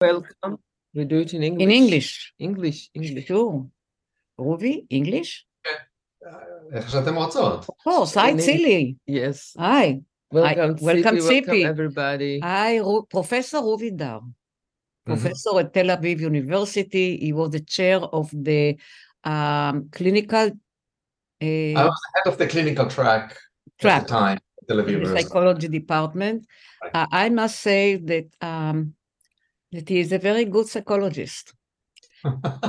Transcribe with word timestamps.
Welcome. 0.00 0.58
We 0.94 1.04
do 1.04 1.18
it 1.18 1.34
in 1.34 1.42
English. 1.42 1.62
In 1.64 1.70
English. 1.70 2.32
English, 2.38 2.90
English. 2.94 3.26
Sure. 3.26 3.66
Ruvi, 4.38 4.86
English? 4.90 5.44
Eh, 5.66 5.70
eh, 6.72 6.82
of 6.84 7.66
course, 7.82 8.14
hi 8.14 8.34
צילי. 8.34 8.96
Yes. 9.06 9.54
Hi. 9.58 10.00
Welcome, 10.30 10.76
I, 10.78 10.84
welcome 10.84 11.18
Welcome 11.18 11.66
everybody. 11.66 12.38
Hi, 12.38 12.78
Professor 13.10 13.58
רובי 13.58 13.90
דר. 13.90 14.20
Mm-hmm. 14.20 15.14
Professor 15.14 15.58
at 15.58 15.74
Tel 15.74 15.86
Aviv 15.86 16.20
University. 16.20 17.16
He 17.16 17.32
was 17.32 17.50
the 17.50 17.60
chair 17.60 17.98
of 17.98 18.30
the 18.32 18.76
um, 19.24 19.88
clinical... 19.90 20.52
Uh, 21.42 21.74
I 21.74 21.84
was 21.84 22.00
the 22.04 22.10
head 22.14 22.32
of 22.32 22.38
the 22.38 22.46
clinical 22.46 22.86
track, 22.86 23.36
track. 23.80 24.02
at 24.02 24.06
the 24.06 24.14
time. 24.14 24.38
Tel 24.68 24.76
Aviv 24.76 25.06
Psychology 25.12 25.66
department. 25.66 26.46
Right. 26.84 26.94
Uh, 26.94 27.06
I 27.10 27.30
must 27.30 27.60
say 27.60 27.96
that 27.96 28.26
um, 28.40 28.94
that 29.72 29.88
he 29.88 30.00
is 30.00 30.12
a 30.12 30.18
very 30.18 30.44
good 30.44 30.66
psychologist. 30.66 31.54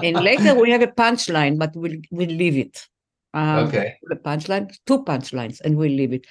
And 0.04 0.16
later 0.24 0.54
we 0.56 0.72
have 0.72 0.82
a 0.82 0.88
punchline, 0.88 1.58
but 1.58 1.76
we'll 1.76 1.98
we'll 2.12 2.30
leave 2.30 2.58
it. 2.58 2.86
Um, 3.34 3.68
Okay. 3.68 3.98
The 4.04 4.16
punchline, 4.16 4.70
two 4.86 5.04
punchlines, 5.04 5.62
and 5.62 5.76
we'll 5.78 5.92
leave 5.92 6.14
it. 6.14 6.26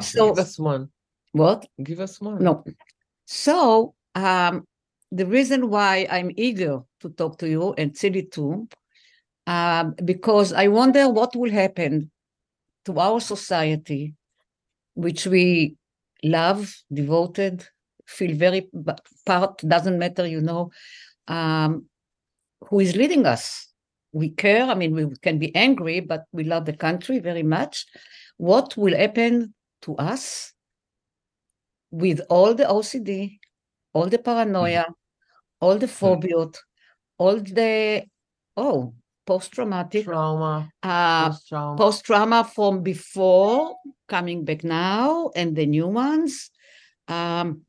So- 0.00 0.30
Give 0.30 0.38
us 0.38 0.58
one. 0.58 0.88
What? 1.32 1.66
Give 1.82 2.00
us 2.00 2.20
one. 2.20 2.42
No. 2.42 2.64
So 3.26 3.94
um, 4.14 4.66
the 5.10 5.26
reason 5.26 5.70
why 5.70 6.06
I'm 6.10 6.30
eager 6.36 6.80
to 7.00 7.08
talk 7.10 7.38
to 7.38 7.48
you 7.48 7.74
and 7.78 7.92
Tzili 7.92 8.30
too, 8.30 8.68
um, 9.46 9.94
because 10.04 10.52
I 10.52 10.68
wonder 10.68 11.08
what 11.08 11.34
will 11.34 11.50
happen 11.50 12.10
to 12.84 12.98
our 12.98 13.20
society, 13.20 14.14
which 14.94 15.26
we 15.26 15.76
love, 16.22 16.74
devoted, 16.92 17.66
feel 18.12 18.36
very 18.36 18.68
part, 19.26 19.58
doesn't 19.58 19.98
matter, 19.98 20.26
you 20.26 20.40
know, 20.40 20.70
um, 21.28 21.86
who 22.68 22.80
is 22.80 22.94
leading 22.96 23.26
us. 23.26 23.68
We 24.12 24.30
care, 24.30 24.64
I 24.64 24.74
mean, 24.74 24.94
we 24.94 25.06
can 25.22 25.38
be 25.38 25.54
angry, 25.56 26.00
but 26.00 26.24
we 26.32 26.44
love 26.44 26.66
the 26.66 26.74
country 26.76 27.18
very 27.18 27.42
much. 27.42 27.86
What 28.36 28.76
will 28.76 28.96
happen 28.96 29.54
to 29.82 29.96
us 29.96 30.52
with 31.90 32.20
all 32.28 32.54
the 32.54 32.64
OCD, 32.64 33.38
all 33.92 34.06
the 34.08 34.18
paranoia, 34.18 34.86
all 35.60 35.78
the 35.78 35.88
phobia, 35.88 36.46
all 37.18 37.36
the 37.36 38.04
oh 38.56 38.94
post-traumatic 39.26 40.04
Trauma. 40.04 40.68
uh, 40.82 41.28
Post-trauma. 41.30 41.76
post-trauma 41.76 42.44
from 42.44 42.82
before 42.82 43.76
coming 44.08 44.44
back 44.44 44.64
now, 44.64 45.30
and 45.36 45.54
the 45.54 45.66
new 45.66 45.86
ones, 45.86 46.50
um, 47.08 47.62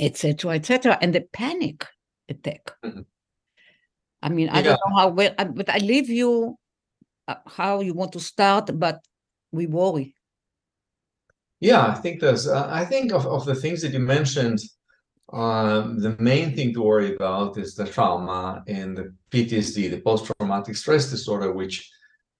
etc., 0.00 0.54
etc., 0.54 0.98
and 1.00 1.14
the 1.14 1.22
panic 1.32 1.86
attack. 2.28 2.72
Mhm. 2.84 3.04
I 4.22 4.28
mean, 4.28 4.48
I 4.48 4.56
Yeah. 4.58 4.62
don't 4.62 4.80
know 4.88 4.96
how 4.96 5.08
well, 5.08 5.34
but 5.54 5.68
I 5.68 5.78
leave 5.78 6.08
you 6.08 6.56
uh, 7.28 7.36
how 7.46 7.80
you 7.80 7.94
want 7.94 8.12
to 8.12 8.20
start, 8.20 8.70
but 8.78 9.00
we 9.52 9.66
worry. 9.66 10.14
Yeah, 11.60 11.86
I 11.86 11.94
think 11.94 12.20
there's, 12.20 12.46
uh, 12.48 12.68
I 12.70 12.84
think 12.84 13.12
of, 13.12 13.26
of 13.26 13.44
the 13.44 13.54
things 13.54 13.82
that 13.82 13.92
you 13.92 13.98
mentioned, 13.98 14.60
um, 15.32 15.98
the 16.00 16.16
main 16.20 16.54
thing 16.56 16.72
to 16.72 16.82
worry 16.82 17.14
about 17.14 17.58
is 17.58 17.74
the 17.74 17.84
trauma 17.84 18.62
and 18.66 18.96
the 18.96 19.14
PTSD, 19.30 19.90
the 19.90 20.00
post-traumatic 20.00 20.76
stress 20.76 21.10
disorder, 21.10 21.52
which 21.52 21.90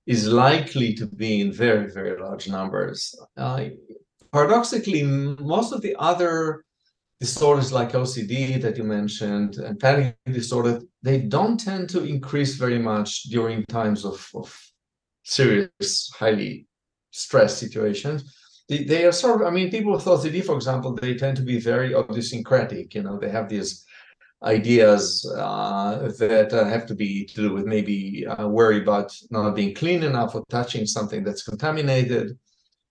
is 0.06 0.26
likely 0.26 0.94
to 0.94 1.06
be 1.06 1.40
in 1.42 1.52
very, 1.52 1.90
very 1.90 2.18
large 2.18 2.48
numbers. 2.48 3.14
Uh, 3.36 3.66
paradoxically, 4.32 5.02
most 5.02 5.72
of 5.72 5.82
the 5.82 5.94
other 5.98 6.64
disorders 7.20 7.72
like 7.72 7.92
OCD 7.92 8.61
that 8.62 8.77
you 8.77 8.84
mentioned 8.84 9.56
and 9.56 9.78
panic 9.78 10.16
disorder, 10.27 10.80
they 11.02 11.19
don't 11.20 11.58
tend 11.58 11.88
to 11.91 12.05
increase 12.05 12.55
very 12.55 12.78
much 12.78 13.25
during 13.25 13.64
times 13.66 14.05
of, 14.05 14.27
of 14.34 14.56
serious, 15.25 16.10
highly 16.16 16.66
stressed 17.10 17.59
situations. 17.59 18.34
They, 18.69 18.84
they 18.84 19.06
are 19.06 19.12
sort 19.12 19.41
of 19.41 19.47
i 19.47 19.50
mean 19.50 19.70
people 19.70 19.92
with 19.92 20.04
ocd 20.04 20.44
for 20.44 20.54
example 20.54 20.92
they 20.92 21.15
tend 21.15 21.38
to 21.38 21.42
be 21.42 21.59
very 21.59 21.94
idiosyncratic 21.94 22.94
you 22.94 23.03
know 23.03 23.19
they 23.19 23.31
have 23.31 23.48
these 23.48 23.87
ideas 24.42 25.25
uh, 25.37 26.12
that 26.19 26.53
uh, 26.53 26.65
have 26.65 26.87
to 26.87 26.94
be 26.94 27.25
to 27.25 27.34
do 27.34 27.53
with 27.54 27.65
maybe 27.65 28.26
uh, 28.26 28.47
worry 28.47 28.82
about 28.82 29.12
not 29.31 29.56
being 29.56 29.75
clean 29.75 30.03
enough 30.03 30.34
or 30.34 30.44
touching 30.48 30.87
something 30.87 31.25
that's 31.25 31.42
contaminated 31.42 32.38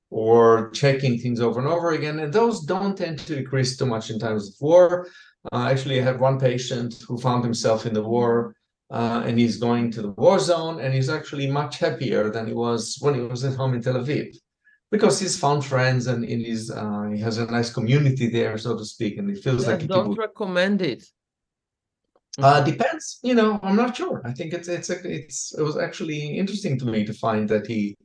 or 0.10 0.70
checking 0.72 1.18
things 1.20 1.40
over 1.42 1.60
and 1.60 1.68
over 1.68 1.92
again 1.92 2.20
and 2.20 2.32
those 2.34 2.64
don't 2.66 2.98
tend 2.98 3.20
to 3.20 3.38
increase 3.38 3.76
too 3.78 3.86
much 3.86 4.10
in 4.10 4.20
times 4.20 4.50
of 4.50 4.56
war 4.62 5.08
uh, 5.52 5.68
actually 5.72 6.00
i 6.00 6.04
had 6.04 6.20
one 6.20 6.40
patient 6.40 7.04
who 7.08 7.18
found 7.18 7.44
himself 7.44 7.86
in 7.86 7.94
the 7.94 8.02
war 8.04 8.56
uh, 8.90 9.22
and 9.26 9.38
he's 9.38 9.58
going 9.58 9.92
to 9.92 10.02
the 10.02 10.12
war 10.12 10.40
zone 10.40 10.80
and 10.80 10.94
he's 10.94 11.10
actually 11.10 11.50
much 11.52 11.78
happier 11.80 12.30
than 12.30 12.48
he 12.48 12.54
was 12.54 12.98
when 13.02 13.14
he 13.14 13.22
was 13.22 13.44
at 13.44 13.56
home 13.56 13.74
in 13.74 13.82
tel 13.82 13.96
aviv 13.96 14.34
because 14.92 15.20
he's 15.20 15.38
found 15.38 15.66
friends 15.66 16.08
and 16.08 16.24
in 16.24 16.44
his 16.44 16.72
uh, 16.72 17.10
he 17.14 17.20
has 17.20 17.38
a 17.38 17.46
nice 17.48 17.70
community 17.70 18.30
there, 18.30 18.58
so 18.58 18.78
to 18.78 18.86
speak, 18.86 19.18
and 19.18 19.30
it 19.30 19.44
feels 19.44 19.64
Yeah, 19.64 19.74
like 19.74 19.84
a 19.84 19.88
don't 19.88 20.18
recommend 20.18 20.82
it. 20.82 21.04
Uh, 22.40 22.62
depends, 22.62 23.20
you 23.24 23.34
know. 23.34 23.60
I'm 23.64 23.76
not 23.76 23.98
sure. 23.98 24.22
I 24.24 24.32
think 24.32 24.54
it's 24.54 24.68
it's 24.68 24.90
a, 24.90 24.98
it's 25.04 25.54
it 25.58 25.62
was 25.62 25.78
actually 25.78 26.38
interesting 26.38 26.78
to 26.80 26.86
me 26.86 27.04
to 27.06 27.14
find 27.14 27.50
that 27.50 27.66
he 27.68 27.98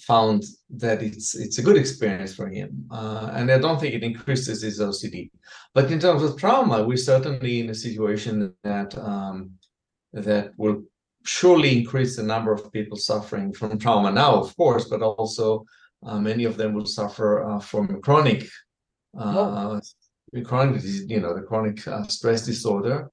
found 0.00 0.44
that 0.70 1.02
it's 1.02 1.34
it's 1.34 1.58
a 1.58 1.62
good 1.62 1.76
experience 1.76 2.34
for 2.34 2.48
him, 2.48 2.86
uh, 2.90 3.30
and 3.34 3.50
I 3.50 3.58
don't 3.58 3.80
think 3.80 3.94
it 3.94 4.02
increases 4.02 4.62
his 4.62 4.80
OCD. 4.80 5.30
But 5.74 5.90
in 5.90 6.00
terms 6.00 6.22
of 6.22 6.38
trauma, 6.38 6.84
we're 6.84 6.96
certainly 6.96 7.60
in 7.60 7.70
a 7.70 7.74
situation 7.74 8.54
that 8.62 8.96
um, 8.98 9.52
that 10.12 10.52
will 10.56 10.82
surely 11.24 11.78
increase 11.78 12.16
the 12.16 12.22
number 12.22 12.52
of 12.52 12.72
people 12.72 12.96
suffering 12.96 13.52
from 13.52 13.78
trauma 13.78 14.10
now, 14.10 14.34
of 14.34 14.56
course, 14.56 14.86
but 14.86 15.02
also 15.02 15.64
uh, 16.04 16.18
many 16.18 16.44
of 16.44 16.56
them 16.56 16.74
will 16.74 16.86
suffer 16.86 17.44
uh, 17.44 17.60
from 17.60 18.00
chronic, 18.02 18.48
uh, 19.18 19.80
chronic 20.44 20.82
you 20.82 21.20
know, 21.20 21.34
the 21.34 21.42
chronic 21.42 21.86
uh, 21.86 22.02
stress 22.04 22.44
disorder. 22.44 23.10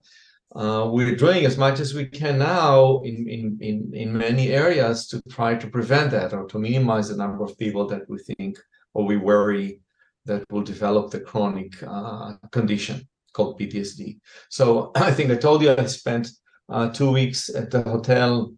Uh, 0.56 0.90
we're 0.92 1.16
doing 1.16 1.46
as 1.46 1.58
much 1.58 1.80
as 1.80 1.94
we 1.94 2.06
can 2.06 2.40
now 2.40 3.00
in, 3.02 3.28
in, 3.30 3.58
in, 3.62 3.92
in 3.94 4.18
many 4.18 4.50
areas 4.50 5.06
to 5.08 5.22
try 5.30 5.54
to 5.54 5.68
prevent 5.68 6.10
that 6.10 6.34
or 6.34 6.48
to 6.48 6.58
minimize 6.58 7.10
the 7.10 7.16
number 7.16 7.44
of 7.44 7.58
people 7.60 7.86
that 7.86 8.10
we 8.10 8.18
think 8.18 8.58
or 8.96 9.06
we 9.06 9.16
worry 9.16 9.80
that 10.26 10.44
will 10.50 10.64
develop 10.64 11.12
the 11.12 11.20
chronic 11.20 11.72
uh, 11.84 12.34
condition 12.52 13.08
called 13.34 13.60
PTSD. 13.60 14.20
So 14.50 14.92
I 14.96 15.12
think 15.12 15.32
I 15.32 15.36
told 15.36 15.62
you 15.62 15.72
I 15.72 15.86
spent 15.86 16.30
uh, 16.68 16.90
two 16.90 17.12
weeks 17.12 17.50
at 17.54 17.70
the 17.70 17.84
hotel 17.84 18.54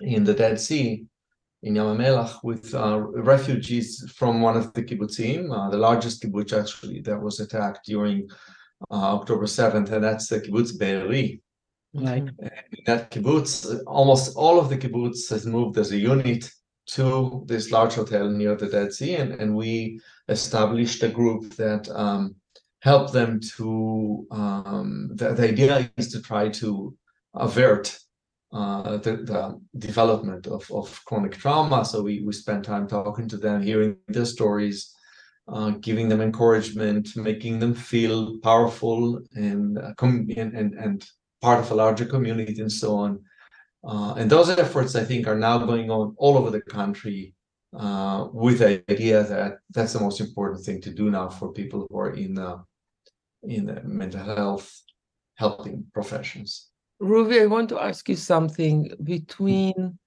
in 0.00 0.24
the 0.24 0.34
Dead 0.34 0.60
Sea 0.60 1.06
in 1.62 1.74
Yam 1.74 1.98
HaMelech 1.98 2.44
with 2.44 2.74
uh, 2.74 3.00
refugees 3.00 4.12
from 4.14 4.40
one 4.40 4.56
of 4.56 4.72
the 4.74 4.82
kibbutzim, 4.82 5.50
uh, 5.50 5.70
the 5.70 5.76
largest 5.76 6.22
kibbutz 6.22 6.52
actually 6.52 7.00
that 7.00 7.20
was 7.20 7.40
attacked 7.40 7.86
during 7.86 8.28
uh, 8.90 9.16
October 9.18 9.44
7th, 9.44 9.90
and 9.90 10.04
that's 10.04 10.28
the 10.28 10.40
kibbutz 10.40 10.78
Be'eri. 10.78 11.40
Right. 11.94 12.22
In 12.22 12.84
that 12.86 13.10
kibbutz, 13.10 13.80
almost 13.86 14.36
all 14.36 14.58
of 14.58 14.68
the 14.68 14.76
kibbutz 14.76 15.28
has 15.30 15.46
moved 15.46 15.78
as 15.78 15.92
a 15.92 15.96
unit 15.96 16.50
to 16.88 17.44
this 17.46 17.70
large 17.70 17.94
hotel 17.94 18.28
near 18.30 18.54
the 18.56 18.66
Dead 18.66 18.92
Sea, 18.92 19.16
and, 19.16 19.32
and 19.34 19.54
we 19.54 20.00
established 20.28 21.02
a 21.02 21.08
group 21.08 21.54
that 21.56 21.88
um, 21.90 22.36
helped 22.80 23.12
them 23.12 23.40
to. 23.56 24.26
Um, 24.30 25.10
the, 25.14 25.32
the 25.34 25.48
idea 25.48 25.90
is 25.96 26.10
to 26.12 26.22
try 26.22 26.48
to 26.50 26.96
avert 27.34 27.98
uh, 28.52 28.96
the, 28.98 29.16
the 29.16 29.60
development 29.78 30.46
of, 30.46 30.70
of 30.70 31.04
chronic 31.04 31.36
trauma. 31.36 31.84
So 31.84 32.02
we, 32.02 32.22
we 32.22 32.32
spent 32.32 32.64
time 32.64 32.88
talking 32.88 33.28
to 33.28 33.36
them, 33.36 33.62
hearing 33.62 33.96
their 34.08 34.24
stories, 34.24 34.94
uh, 35.48 35.70
giving 35.80 36.08
them 36.08 36.20
encouragement, 36.20 37.08
making 37.16 37.58
them 37.58 37.74
feel 37.74 38.38
powerful 38.38 39.20
and, 39.34 39.78
uh, 39.78 39.94
com- 39.96 40.28
and, 40.36 40.54
and, 40.54 40.74
and 40.74 41.06
part 41.40 41.60
of 41.60 41.70
a 41.70 41.74
larger 41.74 42.04
community 42.04 42.60
and 42.60 42.70
so 42.70 42.96
on. 42.96 43.20
Uh, 43.86 44.14
and 44.14 44.30
those 44.30 44.50
efforts, 44.50 44.94
I 44.94 45.04
think, 45.04 45.26
are 45.26 45.38
now 45.38 45.58
going 45.58 45.90
on 45.90 46.14
all 46.18 46.36
over 46.36 46.50
the 46.50 46.60
country 46.60 47.34
uh, 47.78 48.28
with 48.32 48.58
the 48.58 48.82
idea 48.90 49.22
that 49.24 49.58
that's 49.70 49.92
the 49.92 50.00
most 50.00 50.20
important 50.20 50.64
thing 50.64 50.80
to 50.82 50.90
do 50.90 51.10
now 51.10 51.28
for 51.28 51.52
people 51.52 51.86
who 51.88 51.98
are 51.98 52.12
in 52.12 52.38
uh, 52.38 52.58
in 53.44 53.66
the 53.66 53.80
mental 53.84 54.24
health 54.24 54.82
helping 55.36 55.84
professions. 55.94 56.70
Ruvi, 57.00 57.40
I 57.42 57.46
want 57.46 57.68
to 57.68 57.78
ask 57.78 58.08
you 58.08 58.16
something 58.16 58.90
between 59.04 59.98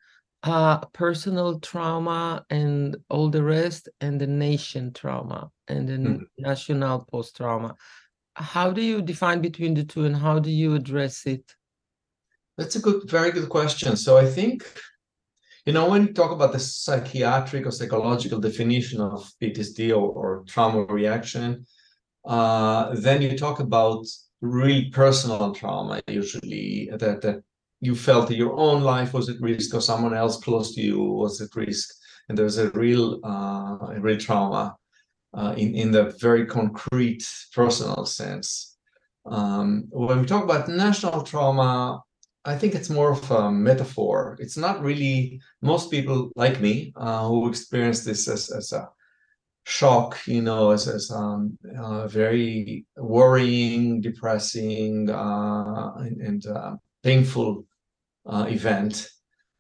uh, 0.44 0.80
personal 0.94 1.60
trauma 1.60 2.46
and 2.50 2.98
all 3.10 3.30
the 3.30 3.44
rest, 3.44 3.90
and 4.00 4.20
the 4.20 4.28
nation 4.28 4.92
trauma 4.94 5.52
and 5.68 5.88
the 5.88 5.98
Mhm. 5.98 6.26
national 6.38 7.06
post 7.06 7.36
trauma. 7.38 7.76
How 8.36 8.72
do 8.72 8.82
you 8.82 9.02
define 9.02 9.42
between 9.42 9.74
the 9.74 9.84
two, 9.84 10.06
and 10.06 10.16
how 10.16 10.40
do 10.40 10.50
you 10.50 10.76
address 10.76 11.26
it? 11.26 11.56
That's 12.58 12.76
a 12.76 12.80
good, 12.82 13.10
very 13.10 13.32
good 13.32 13.50
question. 13.50 13.96
So 13.96 14.18
I 14.18 14.26
think, 14.26 14.64
you 15.66 15.74
know, 15.74 15.90
when 15.90 16.08
you 16.08 16.14
talk 16.14 16.32
about 16.32 16.54
the 16.54 16.60
psychiatric 16.60 17.66
or 17.66 17.72
psychological 17.72 18.40
definition 18.40 19.00
of 19.02 19.32
PTSD 19.42 19.92
or, 19.92 20.10
or 20.22 20.44
trauma 20.48 20.86
reaction, 20.86 21.66
uh, 22.26 22.94
then 22.96 23.22
you 23.22 23.38
talk 23.38 23.60
about 23.60 24.06
really 24.42 24.90
personal 24.90 25.54
trauma 25.54 26.02
usually 26.08 26.90
that 26.92 27.22
that 27.22 27.44
you 27.82 27.96
felt 27.96 28.28
that 28.28 28.38
your 28.38 28.56
own 28.58 28.82
life 28.82 29.14
was 29.14 29.28
at 29.30 29.42
risk 29.42 29.74
or 29.74 29.82
someone 29.82 30.14
else 30.14 30.38
close 30.38 30.74
to 30.76 30.82
you? 30.82 31.02
Was 31.02 31.42
at 31.42 31.56
risk? 31.56 31.90
And 32.30 32.38
there's 32.38 32.58
a 32.58 32.70
real 32.70 33.20
uh, 33.26 33.94
a 33.96 34.00
real 34.00 34.18
trauma 34.18 34.76
uh, 35.34 35.54
in 35.58 35.76
in 35.76 35.92
the 35.92 36.16
very 36.22 36.46
concrete 36.46 37.24
personal 37.54 38.06
sense. 38.06 38.78
Um, 39.26 39.86
when 39.90 40.22
we 40.22 40.26
talk 40.26 40.44
about 40.44 40.68
national 40.70 41.24
trauma 41.24 42.02
I 42.44 42.58
think 42.58 42.74
it's 42.74 42.90
more 42.90 43.12
of 43.12 43.30
a 43.30 43.52
metaphor. 43.52 44.36
It's 44.40 44.58
not 44.58 44.82
really 44.82 45.40
most 45.62 45.92
people 45.92 46.32
like 46.36 46.60
me 46.60 46.92
uh, 46.96 47.28
who 47.28 47.48
experience 47.48 48.04
this 48.04 48.28
as, 48.28 48.50
as 48.50 48.72
a 48.72 48.90
shock, 49.66 50.18
you 50.26 50.42
know, 50.42 50.72
as, 50.72 50.88
as 50.88 51.12
um, 51.12 51.58
uh, 51.78 52.08
very 52.08 52.86
worrying, 52.98 54.02
depressing, 54.02 55.10
uh, 55.10 55.94
and, 55.98 56.22
and 56.22 56.46
uh, 56.48 56.76
painful 57.04 57.66
uh, 58.26 58.46
event. 58.50 59.08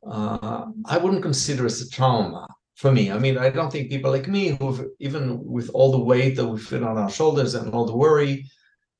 Uh, 0.05 0.65
I 0.85 0.97
wouldn't 0.97 1.21
consider 1.21 1.65
as 1.65 1.81
a 1.81 1.89
trauma 1.89 2.47
for 2.75 2.91
me. 2.91 3.11
I 3.11 3.19
mean, 3.19 3.37
I 3.37 3.49
don't 3.49 3.71
think 3.71 3.91
people 3.91 4.11
like 4.11 4.27
me 4.27 4.49
who, 4.49 4.91
even 4.99 5.43
with 5.43 5.69
all 5.73 5.91
the 5.91 6.03
weight 6.03 6.35
that 6.37 6.47
we 6.47 6.59
feel 6.59 6.85
on 6.85 6.97
our 6.97 7.09
shoulders 7.09 7.53
and 7.53 7.73
all 7.73 7.85
the 7.85 7.95
worry, 7.95 8.45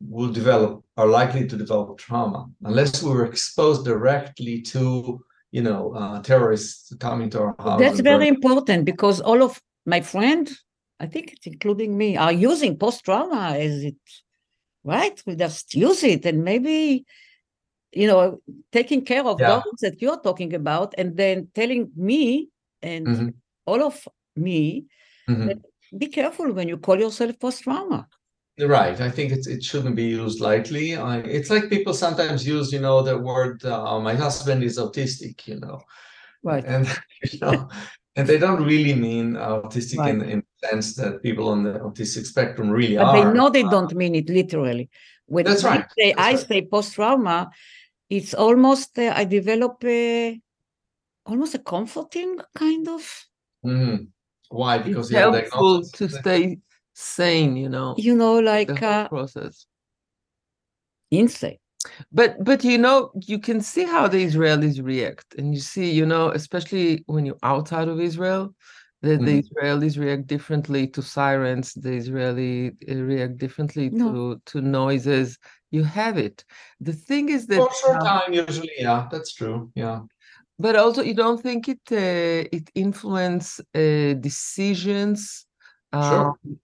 will 0.09 0.31
develop 0.31 0.83
are 0.97 1.07
likely 1.07 1.47
to 1.47 1.55
develop 1.55 1.97
trauma 1.97 2.47
unless 2.63 3.03
we 3.03 3.11
were 3.11 3.25
exposed 3.25 3.85
directly 3.85 4.61
to 4.61 5.23
you 5.51 5.61
know 5.61 5.93
uh, 5.93 6.21
terrorists 6.21 6.93
coming 6.99 7.29
to 7.29 7.39
our 7.39 7.55
house 7.59 7.79
that's 7.79 7.99
very 7.99 8.27
important 8.27 8.85
because 8.85 9.21
all 9.21 9.43
of 9.43 9.61
my 9.85 10.01
friends 10.01 10.63
i 10.99 11.05
think 11.05 11.33
it's 11.33 11.47
including 11.47 11.97
me 11.97 12.17
are 12.17 12.31
using 12.31 12.77
post-trauma 12.77 13.55
as 13.57 13.83
it 13.83 13.95
right 14.83 15.21
we 15.25 15.35
just 15.35 15.73
use 15.75 16.03
it 16.03 16.25
and 16.25 16.43
maybe 16.43 17.05
you 17.93 18.07
know 18.07 18.41
taking 18.71 19.03
care 19.03 19.25
of 19.25 19.39
Yeah. 19.39 19.47
those 19.47 19.79
that 19.81 20.01
you're 20.01 20.19
talking 20.21 20.53
about 20.53 20.93
and 20.97 21.17
then 21.17 21.47
telling 21.53 21.91
me 21.95 22.49
and 22.81 23.07
Mhm. 23.07 23.33
all 23.65 23.83
of 23.83 24.07
me 24.35 24.85
Mhm. 25.29 25.47
that 25.47 25.57
be 25.97 26.07
careful 26.07 26.51
when 26.53 26.67
you 26.67 26.77
call 26.77 26.99
yourself 26.99 27.37
post-trauma 27.39 28.07
Right. 28.59 28.99
I 29.01 29.09
think 29.09 29.31
it's 29.31 29.47
it 29.47 29.63
shouldn't 29.63 29.95
be 29.95 30.03
used 30.03 30.39
lightly. 30.39 30.95
I, 30.95 31.17
it's 31.19 31.49
like 31.49 31.69
people 31.69 31.93
sometimes 31.93 32.45
use, 32.45 32.71
you 32.71 32.79
know, 32.79 33.01
the 33.01 33.17
word 33.17 33.63
uh, 33.65 33.99
"my 33.99 34.13
husband 34.13 34.61
is 34.63 34.77
autistic," 34.77 35.47
you 35.47 35.59
know, 35.59 35.79
right 36.43 36.63
and 36.65 36.85
you 37.31 37.39
know, 37.41 37.69
and 38.17 38.27
they 38.27 38.37
don't 38.37 38.63
really 38.63 38.93
mean 38.93 39.33
autistic 39.33 40.05
in 40.05 40.19
Right. 40.19 40.29
in 40.29 40.43
the 40.61 40.67
sense 40.67 40.95
that 40.95 41.23
people 41.23 41.49
on 41.49 41.63
the 41.63 41.79
autistic 41.79 42.25
spectrum 42.25 42.69
really 42.69 42.97
but 42.97 43.07
are. 43.07 43.13
they 43.13 43.25
know 43.33 43.49
they 43.49 43.63
don't 43.63 43.95
mean 43.95 44.13
it 44.15 44.29
literally. 44.29 44.89
When 45.25 45.45
That's 45.45 45.63
right, 45.63 45.85
say, 45.97 46.13
that's 46.13 46.27
I 46.27 46.33
right. 46.35 46.47
say 46.47 46.67
post 46.67 46.93
trauma, 46.93 47.49
it's 48.11 48.33
almost 48.33 48.99
uh, 48.99 49.13
I 49.15 49.23
develop 49.23 49.83
a 49.85 50.39
almost 51.25 51.55
a 51.55 51.59
comforting 51.59 52.39
kind 52.55 52.87
of. 52.89 53.01
Mhm. 53.65 54.07
Why? 54.49 54.77
Because 54.79 55.05
It's 55.05 55.11
you 55.11 55.17
have 55.17 55.33
helpful 55.33 55.83
to 55.83 56.09
stay 56.09 56.59
sane, 56.93 57.55
you 57.55 57.69
know, 57.69 57.95
You 57.97 58.15
know, 58.15 58.39
like 58.39 58.69
whole 58.69 58.89
uh, 58.89 59.07
process. 59.07 59.65
insight. 61.09 61.59
But 62.11 62.43
but 62.43 62.63
you 62.63 62.77
know, 62.77 63.11
you 63.15 63.39
can 63.39 63.61
see 63.61 63.85
how 63.85 64.07
the 64.07 64.23
Israelis 64.23 64.83
react, 64.83 65.33
and 65.37 65.53
you 65.55 65.61
see, 65.61 65.89
you 65.89 66.05
know, 66.05 66.29
especially 66.31 67.03
when 67.07 67.25
you're 67.25 67.43
outside 67.43 67.87
of 67.87 67.99
Israel, 67.99 68.53
that 69.01 69.19
the 69.25 69.35
Mhm. 69.41 69.43
Israelis 69.43 69.97
react 69.97 70.27
differently 70.27 70.87
to 70.87 71.01
sirens. 71.01 71.73
The 71.73 71.93
Israeli 72.01 72.71
uh, 72.89 72.95
react 73.11 73.37
differently 73.37 73.89
No. 73.89 74.07
to 74.11 74.41
to 74.51 74.61
noises. 74.61 75.37
You 75.71 75.83
have 75.83 76.17
it. 76.17 76.37
The 76.87 76.93
thing 76.93 77.29
is 77.29 77.47
that, 77.47 77.57
For 77.63 77.69
a 77.71 77.81
short 77.83 78.01
um, 78.01 78.07
time, 78.07 78.33
usually, 78.33 78.75
yeah, 78.77 79.07
that's 79.11 79.33
true. 79.33 79.71
Yeah. 79.75 79.99
but 80.59 80.75
also 80.75 81.01
you 81.09 81.15
don't 81.23 81.41
think 81.47 81.61
it 81.75 81.83
uh, 81.91 82.57
it 82.57 82.65
influence 82.75 83.47
uh, 83.83 84.13
decisions. 84.29 85.19
Sure. 85.93 86.27
Um, 86.29 86.59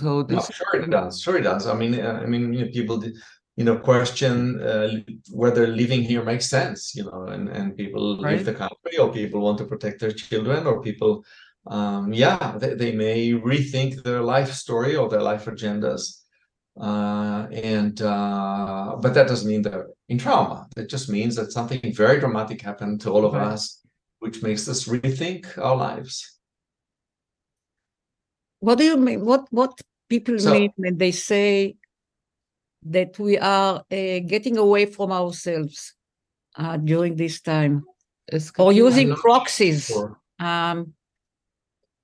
so 0.00 0.04
No, 0.06 0.22
this 0.22 0.46
sure 0.58 0.74
it 0.82 0.90
does. 0.90 1.20
Sure 1.22 1.36
it 1.40 1.42
does. 1.50 1.66
I 1.66 1.74
mean, 1.80 1.92
uh, 2.00 2.20
I 2.24 2.26
mean, 2.26 2.52
you 2.54 2.60
know, 2.64 2.70
people, 2.78 2.96
d- 2.98 3.14
you 3.56 3.64
know, 3.64 3.76
question 3.78 4.60
uh, 4.60 4.88
whether 5.30 5.66
living 5.66 6.02
here 6.02 6.24
makes 6.24 6.46
sense. 6.48 6.94
You 6.96 7.04
know, 7.04 7.26
and 7.34 7.48
and 7.48 7.76
people 7.76 8.04
Right. 8.22 8.32
leave 8.36 8.44
the 8.46 8.54
country, 8.54 8.98
or 8.98 9.12
people 9.12 9.40
want 9.40 9.58
to 9.58 9.64
protect 9.72 10.00
their 10.00 10.12
children, 10.12 10.66
or 10.66 10.82
people, 10.82 11.24
um, 11.66 12.12
yeah, 12.12 12.56
they, 12.60 12.74
they 12.74 12.92
may 12.92 13.32
rethink 13.32 14.02
their 14.02 14.22
life 14.22 14.52
story 14.52 14.96
or 14.96 15.08
their 15.08 15.22
life 15.22 15.44
agendas. 15.46 16.02
Uh, 16.88 17.46
and 17.52 18.02
uh, 18.02 18.96
but 19.00 19.14
that 19.14 19.28
doesn't 19.28 19.48
mean 19.48 19.62
they're 19.62 19.86
in 20.08 20.18
trauma. 20.18 20.66
It 20.76 20.88
just 20.90 21.08
means 21.08 21.36
that 21.36 21.52
something 21.52 21.80
very 21.94 22.18
dramatic 22.18 22.60
happened 22.62 23.00
to 23.02 23.10
all 23.14 23.24
of 23.24 23.34
Right. 23.34 23.52
us, 23.52 23.80
which 24.18 24.42
makes 24.42 24.68
us 24.68 24.88
rethink 24.88 25.56
our 25.58 25.76
lives. 25.76 26.14
What 28.58 28.78
do 28.78 28.84
you 28.84 28.96
mean? 28.96 29.24
What 29.24 29.46
what 29.50 29.80
people 30.08 30.38
So- 30.38 30.52
mean 30.52 30.70
when 30.76 30.98
they 30.98 31.12
say 31.12 31.76
that 32.84 33.18
we 33.18 33.38
are 33.38 33.76
uh, 33.90 34.18
getting 34.26 34.56
away 34.58 34.86
from 34.86 35.12
ourselves 35.12 35.94
uh, 36.56 36.76
during 36.76 37.16
this 37.16 37.40
time, 37.40 37.84
or 38.58 38.72
using 38.72 39.14
proxies? 39.14 39.90
Um, 40.38 40.92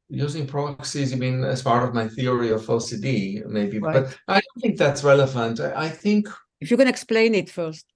using 0.09 0.47
proxies, 0.47 1.13
you 1.13 1.19
mean 1.19 1.45
as 1.45 1.63
part 1.63 1.89
of 1.89 1.95
my 1.95 2.09
theory 2.09 2.51
of 2.51 2.63
OCD, 2.67 3.45
maybe, 3.47 3.79
Right. 3.79 3.95
but 3.95 4.19
I 4.29 4.35
don't 4.41 4.61
think 4.61 4.77
that's 4.79 5.05
relevant. 5.05 5.61
I, 5.61 5.87
I 5.87 5.89
think 5.89 6.29
if 6.61 6.71
you 6.71 6.77
can 6.77 6.89
explain 6.89 7.35
it 7.35 7.49
first. 7.51 7.87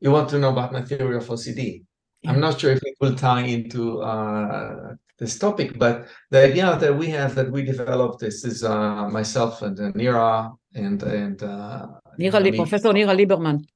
you 0.00 0.10
want 0.10 0.28
to 0.30 0.38
know 0.38 0.50
about 0.50 0.72
my 0.72 0.82
theory 0.82 1.16
of 1.16 1.26
OCD. 1.26 1.82
Yeah. 2.22 2.30
I'm 2.30 2.40
not 2.40 2.60
sure 2.60 2.72
if 2.72 2.82
it 2.82 2.96
will 3.00 3.14
tie 3.14 3.46
into 3.56 4.02
uh, 4.02 4.94
this 5.18 5.38
topic, 5.38 5.78
but 5.78 6.06
the 6.30 6.44
idea 6.50 6.76
that 6.78 6.94
we 6.96 7.08
have 7.10 7.34
that 7.36 7.50
we 7.50 7.62
developed 7.62 8.18
this 8.20 8.44
is 8.44 8.62
uh, 8.64 9.08
myself 9.08 9.62
and 9.62 9.76
Nira 9.94 10.52
and 10.76 11.02
and 11.02 11.42
uh, 11.42 11.86
Nirali, 12.18 12.50
Amit- 12.50 12.56
Professor 12.56 12.92
Nira 12.92 13.14
Liberman. 13.16 13.66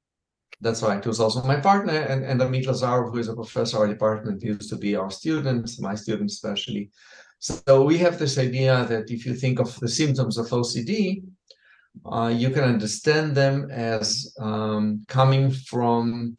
That's 0.61 0.83
right. 0.83 1.03
Who's 1.03 1.19
also 1.19 1.41
my 1.43 1.59
partner, 1.59 1.99
and, 2.11 2.23
and 2.23 2.39
Amit 2.39 2.67
Lazarov, 2.67 3.11
who 3.11 3.17
is 3.17 3.27
a 3.27 3.33
professor 3.33 3.77
our 3.79 3.87
department, 3.87 4.43
used 4.43 4.69
to 4.69 4.75
be 4.75 4.95
our 4.95 5.09
student, 5.09 5.69
my 5.79 5.95
student 5.95 6.29
especially. 6.29 6.91
So 7.39 7.83
we 7.83 7.97
have 7.97 8.19
this 8.19 8.37
idea 8.37 8.85
that 8.85 9.09
if 9.09 9.25
you 9.25 9.33
think 9.33 9.59
of 9.59 9.79
the 9.79 9.87
symptoms 9.87 10.37
of 10.37 10.47
OCD, 10.47 11.23
uh, 12.05 12.31
you 12.35 12.51
can 12.51 12.63
understand 12.63 13.35
them 13.35 13.69
as 13.71 14.35
um, 14.39 15.03
coming 15.07 15.49
from 15.49 16.37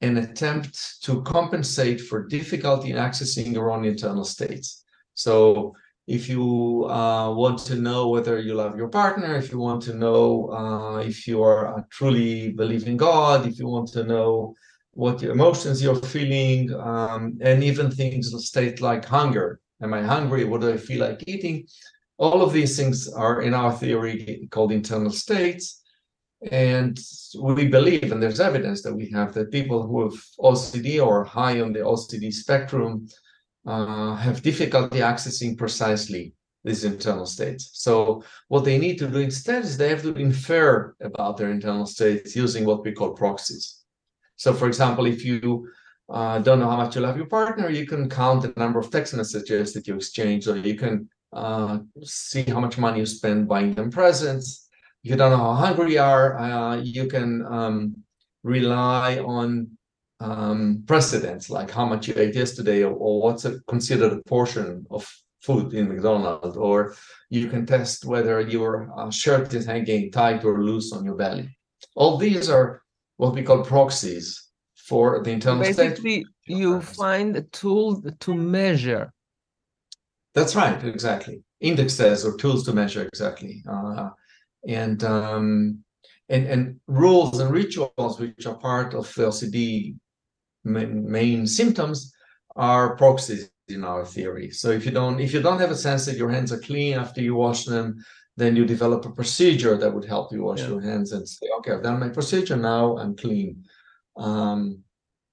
an 0.00 0.18
attempt 0.18 1.02
to 1.02 1.22
compensate 1.22 2.00
for 2.00 2.28
difficulty 2.28 2.90
in 2.90 2.96
accessing 2.96 3.52
your 3.52 3.72
own 3.72 3.84
internal 3.84 4.24
states. 4.24 4.84
So 5.14 5.74
if 6.06 6.28
you 6.28 6.84
uh, 6.84 7.32
want 7.32 7.58
to 7.58 7.76
know 7.76 8.08
whether 8.08 8.38
you 8.38 8.54
love 8.54 8.76
your 8.76 8.88
partner, 8.88 9.36
if 9.36 9.50
you 9.50 9.58
want 9.58 9.82
to 9.84 9.94
know 9.94 10.50
uh, 10.52 10.98
if 10.98 11.26
you 11.26 11.42
are 11.42 11.78
uh, 11.78 11.82
truly 11.90 12.52
believe 12.52 12.86
in 12.86 12.96
God, 12.96 13.46
if 13.46 13.58
you 13.58 13.66
want 13.66 13.88
to 13.92 14.04
know 14.04 14.54
what 14.92 15.22
your 15.22 15.32
emotions 15.32 15.82
you're 15.82 15.96
feeling, 15.96 16.72
um, 16.74 17.36
and 17.40 17.64
even 17.64 17.90
things 17.90 18.32
of 18.32 18.42
state 18.42 18.80
like 18.80 19.04
hunger. 19.04 19.60
Am 19.82 19.92
I 19.92 20.02
hungry? 20.02 20.44
What 20.44 20.60
do 20.60 20.72
I 20.72 20.76
feel 20.76 21.00
like 21.00 21.24
eating? 21.26 21.66
All 22.16 22.42
of 22.42 22.52
these 22.52 22.76
things 22.76 23.12
are 23.12 23.42
in 23.42 23.54
our 23.54 23.72
theory 23.72 24.46
called 24.50 24.72
internal 24.72 25.10
states. 25.10 25.82
And 26.52 26.98
we 27.40 27.66
believe, 27.66 28.12
and 28.12 28.22
there's 28.22 28.38
evidence 28.38 28.82
that 28.82 28.94
we 28.94 29.10
have 29.10 29.32
that 29.34 29.50
people 29.50 29.86
who 29.86 30.02
have 30.02 30.20
OCD 30.38 31.04
or 31.04 31.24
high 31.24 31.60
on 31.60 31.72
the 31.72 31.80
OCD 31.80 32.32
spectrum 32.32 33.08
uh, 33.66 34.14
have 34.16 34.42
difficulty 34.42 34.98
accessing 34.98 35.56
precisely 35.56 36.34
these 36.64 36.84
internal 36.84 37.26
states. 37.26 37.70
So 37.74 38.24
what 38.48 38.64
they 38.64 38.78
need 38.78 38.98
to 38.98 39.06
do 39.06 39.18
instead 39.18 39.64
is 39.64 39.76
they 39.76 39.90
have 39.90 40.02
to 40.02 40.14
infer 40.14 40.94
about 41.00 41.36
their 41.36 41.50
internal 41.50 41.86
states 41.86 42.34
using 42.34 42.64
what 42.64 42.84
we 42.84 42.92
call 42.92 43.12
proxies. 43.12 43.84
So 44.36 44.52
for 44.54 44.66
example, 44.66 45.06
if 45.06 45.24
you 45.24 45.68
uh, 46.08 46.38
don't 46.38 46.60
know 46.60 46.70
how 46.70 46.76
much 46.76 46.96
you 46.96 47.02
love 47.02 47.16
your 47.16 47.26
partner, 47.26 47.68
you 47.70 47.86
can 47.86 48.08
count 48.08 48.42
the 48.42 48.52
number 48.56 48.78
of 48.78 48.90
text 48.90 49.14
messages 49.14 49.72
that 49.72 49.86
you 49.86 49.96
exchange, 49.96 50.48
or 50.48 50.56
you 50.56 50.76
can 50.76 51.08
uh, 51.32 51.78
see 52.02 52.42
how 52.42 52.60
much 52.60 52.78
money 52.78 53.00
you 53.00 53.06
spend 53.06 53.48
buying 53.48 53.74
them 53.74 53.90
presents. 53.90 54.68
If 55.02 55.10
you 55.10 55.16
don't 55.16 55.30
know 55.30 55.36
how 55.38 55.54
hungry 55.54 55.94
you 55.94 56.00
are, 56.00 56.38
uh, 56.38 56.76
you 56.76 57.06
can 57.06 57.44
um, 57.46 57.96
rely 58.42 59.18
on 59.18 59.76
um, 60.20 60.84
precedents, 60.86 61.50
like 61.50 61.70
how 61.70 61.84
much 61.84 62.08
you 62.08 62.14
ate 62.16 62.34
yesterday, 62.34 62.82
or, 62.82 62.92
or 62.92 63.22
what's 63.22 63.44
a, 63.44 63.60
considered 63.68 64.12
a 64.12 64.22
portion 64.28 64.86
of 64.90 65.10
food 65.42 65.74
in 65.74 65.88
McDonald's, 65.88 66.56
or 66.56 66.94
you 67.30 67.48
can 67.48 67.66
test 67.66 68.04
whether 68.04 68.40
your 68.40 68.90
uh, 68.98 69.10
shirt 69.10 69.52
is 69.54 69.66
hanging 69.66 70.10
tight 70.10 70.44
or 70.44 70.62
loose 70.62 70.92
on 70.92 71.04
your 71.04 71.16
belly. 71.16 71.56
All 71.96 72.16
these 72.16 72.48
are 72.48 72.82
what 73.16 73.34
we 73.34 73.42
call 73.42 73.62
proxies 73.62 74.48
for 74.74 75.22
the 75.22 75.30
internal 75.30 75.64
state. 75.64 75.76
Basically, 75.76 76.26
you 76.46 76.80
find 76.80 77.36
a 77.36 77.42
tool 77.42 78.02
to 78.20 78.34
measure. 78.34 79.12
That's 80.34 80.56
right, 80.56 80.82
exactly. 80.84 81.42
Indexes 81.60 82.24
or 82.24 82.36
tools 82.36 82.64
to 82.64 82.72
measure 82.72 83.02
exactly. 83.02 83.62
Uh, 83.68 84.10
and 84.66 85.04
um, 85.04 85.84
and 86.28 86.46
and 86.46 86.80
rules 86.86 87.38
and 87.40 87.50
rituals 87.50 88.18
which 88.18 88.46
are 88.46 88.56
part 88.56 88.94
of 88.94 89.12
the 89.14 89.22
OCD 89.22 89.96
main, 90.64 91.10
main 91.10 91.46
symptoms 91.46 92.12
are 92.56 92.96
proxies 92.96 93.50
in 93.68 93.84
our 93.84 94.04
theory. 94.04 94.50
So 94.50 94.70
if 94.70 94.84
you 94.84 94.90
don't 94.90 95.20
if 95.20 95.32
you 95.32 95.40
don't 95.40 95.60
have 95.60 95.70
a 95.70 95.76
sense 95.76 96.04
that 96.06 96.16
your 96.16 96.30
hands 96.30 96.52
are 96.52 96.58
clean 96.58 96.98
after 96.98 97.20
you 97.22 97.34
wash 97.34 97.64
them, 97.64 98.04
then 98.36 98.56
you 98.56 98.64
develop 98.66 99.04
a 99.06 99.10
procedure 99.10 99.76
that 99.76 99.92
would 99.94 100.04
help 100.04 100.32
you 100.32 100.42
wash 100.42 100.60
Yeah. 100.60 100.68
your 100.68 100.80
hands 100.80 101.12
and 101.12 101.28
say, 101.28 101.46
okay, 101.58 101.72
I've 101.72 101.82
done 101.82 102.00
my 102.00 102.08
procedure 102.08 102.56
now, 102.56 102.98
I'm 102.98 103.16
clean. 103.16 103.64
Um, 104.16 104.82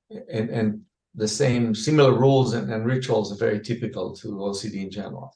and 0.09 0.49
and 0.49 0.81
the 1.15 1.27
same 1.27 1.75
similar 1.75 2.13
rules 2.17 2.53
and, 2.53 2.71
and 2.71 2.85
rituals 2.85 3.31
are 3.31 3.35
very 3.47 3.59
typical 3.59 4.15
to 4.15 4.27
OCD 4.29 4.75
in 4.83 4.91
general. 4.91 5.35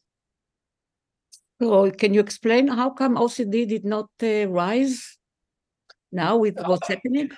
So 1.62 1.92
can 1.92 2.14
you 2.14 2.20
explain 2.20 2.68
how 2.68 2.90
come 2.90 3.16
OCD 3.16 3.68
did 3.68 3.86
not 3.86 4.10
uh, 4.24 4.48
rise 4.48 5.18
now 6.12 6.38
with 6.38 6.56
what's 6.66 6.88
happening? 6.88 7.30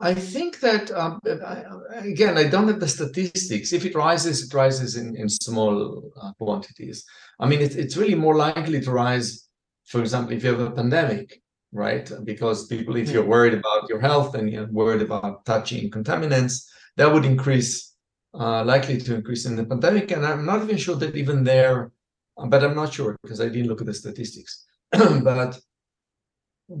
I 0.00 0.14
think 0.14 0.60
that 0.60 0.90
um, 0.92 1.20
I, 1.26 1.64
again, 2.06 2.38
I 2.38 2.44
don't 2.44 2.68
have 2.68 2.78
the 2.78 2.88
statistics. 2.88 3.72
If 3.72 3.84
it 3.84 3.96
rises, 3.96 4.44
it 4.44 4.54
rises 4.54 4.96
in 4.96 5.16
in 5.16 5.28
small 5.28 6.12
uh, 6.22 6.32
quantities. 6.34 7.04
I 7.40 7.48
mean, 7.48 7.60
it's 7.60 7.74
it's 7.74 7.96
really 7.96 8.14
more 8.14 8.36
likely 8.36 8.80
to 8.80 8.90
rise, 8.92 9.48
for 9.86 10.00
example, 10.00 10.34
if 10.34 10.44
you 10.44 10.50
have 10.50 10.60
a 10.60 10.70
pandemic, 10.70 11.42
right? 11.72 12.08
Because 12.24 12.66
people, 12.68 12.96
if 12.96 13.10
you're 13.10 13.24
worried 13.24 13.54
about 13.54 13.88
your 13.88 14.00
health 14.00 14.34
and 14.36 14.48
you're 14.50 14.70
worried 14.70 15.02
about 15.02 15.44
touching 15.44 15.90
contaminants, 15.90 16.68
that 16.96 17.12
would 17.12 17.24
increase, 17.24 17.94
uh, 18.34 18.64
likely 18.64 18.98
to 18.98 19.16
increase 19.16 19.46
in 19.46 19.56
the 19.56 19.64
pandemic. 19.64 20.12
And 20.12 20.24
I'm 20.24 20.46
not 20.46 20.62
even 20.62 20.76
sure 20.76 20.96
that 20.96 21.16
even 21.16 21.42
there, 21.42 21.90
but 22.36 22.62
I'm 22.62 22.76
not 22.76 22.92
sure 22.92 23.16
because 23.22 23.40
I 23.40 23.48
didn't 23.48 23.68
look 23.68 23.80
at 23.80 23.86
the 23.86 23.94
statistics. 23.94 24.64
but 24.92 25.58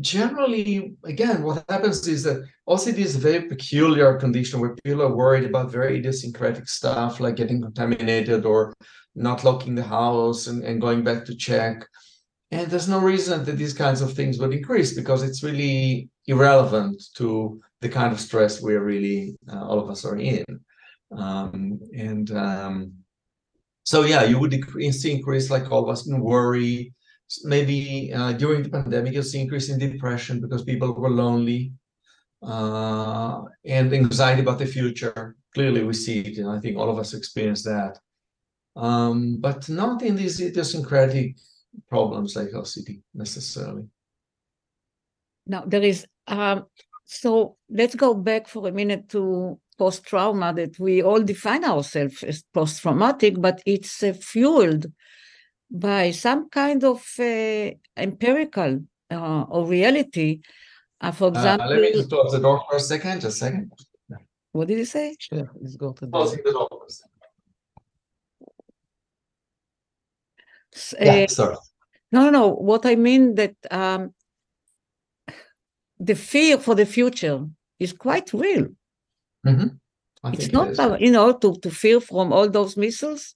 generally, 0.00 0.94
again, 1.04 1.42
what 1.42 1.64
happens 1.68 2.06
is 2.06 2.22
that 2.24 2.44
OCD 2.68 2.98
is 2.98 3.16
a 3.16 3.20
very 3.20 3.48
peculiar 3.48 4.16
condition 4.16 4.60
where 4.60 4.76
people 4.84 5.02
are 5.02 5.14
worried 5.14 5.44
about 5.44 5.72
very 5.72 5.98
idiosyncratic 5.98 6.68
stuff 6.68 7.20
like 7.20 7.36
getting 7.36 7.62
contaminated 7.62 8.44
or 8.44 8.74
not 9.14 9.44
locking 9.44 9.74
the 9.74 9.82
house 9.82 10.46
and, 10.46 10.62
and 10.62 10.80
going 10.80 11.02
back 11.02 11.24
to 11.24 11.34
check. 11.34 11.84
And 12.50 12.70
there's 12.70 12.88
no 12.88 13.00
reason 13.00 13.44
that 13.44 13.56
these 13.56 13.74
kinds 13.74 14.00
of 14.00 14.12
things 14.12 14.38
would 14.38 14.52
increase 14.52 14.94
because 14.94 15.22
it's 15.22 15.42
really 15.42 16.08
irrelevant 16.26 17.02
to 17.16 17.60
the 17.80 17.88
kind 17.88 18.12
of 18.12 18.20
stress 18.20 18.60
we're 18.60 18.82
really, 18.82 19.36
uh, 19.50 19.66
all 19.66 19.78
of 19.78 19.90
us 19.90 20.04
are 20.04 20.16
in. 20.16 20.44
Um, 21.16 21.80
and 21.96 22.30
um, 22.32 22.92
so, 23.84 24.02
yeah, 24.02 24.24
you 24.24 24.38
would 24.38 24.54
see 24.92 25.12
increase 25.12 25.50
like 25.50 25.70
all 25.70 25.84
of 25.84 25.90
us 25.90 26.06
in 26.06 26.20
worry, 26.20 26.92
maybe 27.44 28.12
uh, 28.14 28.32
during 28.32 28.62
the 28.62 28.68
pandemic 28.68 29.12
you'll 29.12 29.22
see 29.22 29.40
increase 29.40 29.68
in 29.68 29.78
depression 29.78 30.40
because 30.40 30.64
people 30.64 30.94
were 30.94 31.10
lonely 31.10 31.72
uh, 32.42 33.42
and 33.64 33.92
anxiety 33.92 34.42
about 34.42 34.58
the 34.58 34.66
future. 34.66 35.36
Clearly 35.54 35.82
we 35.82 35.94
see 35.94 36.20
it 36.20 36.38
and 36.38 36.50
i 36.50 36.58
think 36.60 36.76
all 36.76 36.90
of 36.90 36.98
us 36.98 37.14
experience 37.14 37.62
that. 37.64 37.98
Um, 38.76 39.36
but 39.40 39.68
not 39.68 40.02
in 40.02 40.14
these 40.16 40.40
idiosyncratic 40.40 41.36
problems 41.88 42.36
like 42.36 42.50
ocd 42.50 43.00
necessarily. 43.14 43.86
Now 45.46 45.64
there 45.66 45.82
is 45.82 46.06
um 46.26 46.66
so 47.04 47.56
let's 47.70 47.94
go 47.94 48.14
back 48.14 48.46
for 48.46 48.68
a 48.68 48.72
minute 48.72 49.08
to 49.10 49.58
post-trauma 49.78 50.52
that 50.54 50.78
we 50.78 51.02
all 51.02 51.22
define 51.22 51.64
ourselves 51.64 52.22
as 52.22 52.42
post-traumatic, 52.52 53.40
but 53.40 53.62
it's 53.64 54.02
uh, 54.02 54.12
fueled 54.12 54.86
by 55.70 56.10
some 56.10 56.48
kind 56.48 56.82
of 56.84 57.04
uh, 57.18 57.70
empirical 57.96 58.80
uh, 59.10 59.42
or 59.42 59.66
reality. 59.66 60.40
Uh, 61.00 61.12
for 61.12 61.26
uh, 61.26 61.28
example, 61.28 61.68
let 61.68 61.80
me 61.80 61.92
just 61.92 62.08
close 62.10 62.32
the 62.32 62.40
door 62.40 62.62
for 62.68 62.76
a 62.76 62.80
second 62.80 63.20
just 63.20 63.36
a 63.36 63.38
second 63.46 63.72
what 64.52 64.66
did 64.66 64.78
you 64.78 64.84
say? 64.84 65.14
Sure, 65.18 65.48
let's 65.60 65.76
go 65.76 65.92
to 65.92 66.06
the. 66.06 66.10
closing 66.12 66.42
the 66.44 66.52
door 66.52 66.68
for 66.70 66.86
a 66.86 66.90
second. 66.90 67.12
S- 70.74 70.94
yeah 71.00 71.24
uh, 71.24 71.26
sorry 71.26 71.56
No, 72.10 72.24
no, 72.24 72.30
no. 72.30 72.48
What 72.48 72.86
I 72.86 72.96
mean 72.96 73.34
that 73.36 73.54
um, 73.70 74.14
the 76.00 76.14
fear 76.14 76.58
for 76.58 76.74
the 76.74 76.86
future 76.86 77.46
is 77.78 77.92
quite 77.92 78.32
real. 78.32 78.68
Mhm. 79.46 79.78
It's 80.32 80.48
think 80.48 80.48
it 80.48 80.52
not, 80.52 80.78
uh, 80.78 80.96
you 80.98 81.12
know, 81.12 81.32
to, 81.32 81.54
to 81.60 81.70
fear 81.70 82.00
from 82.00 82.32
all 82.32 82.48
those 82.48 82.76
missiles, 82.76 83.34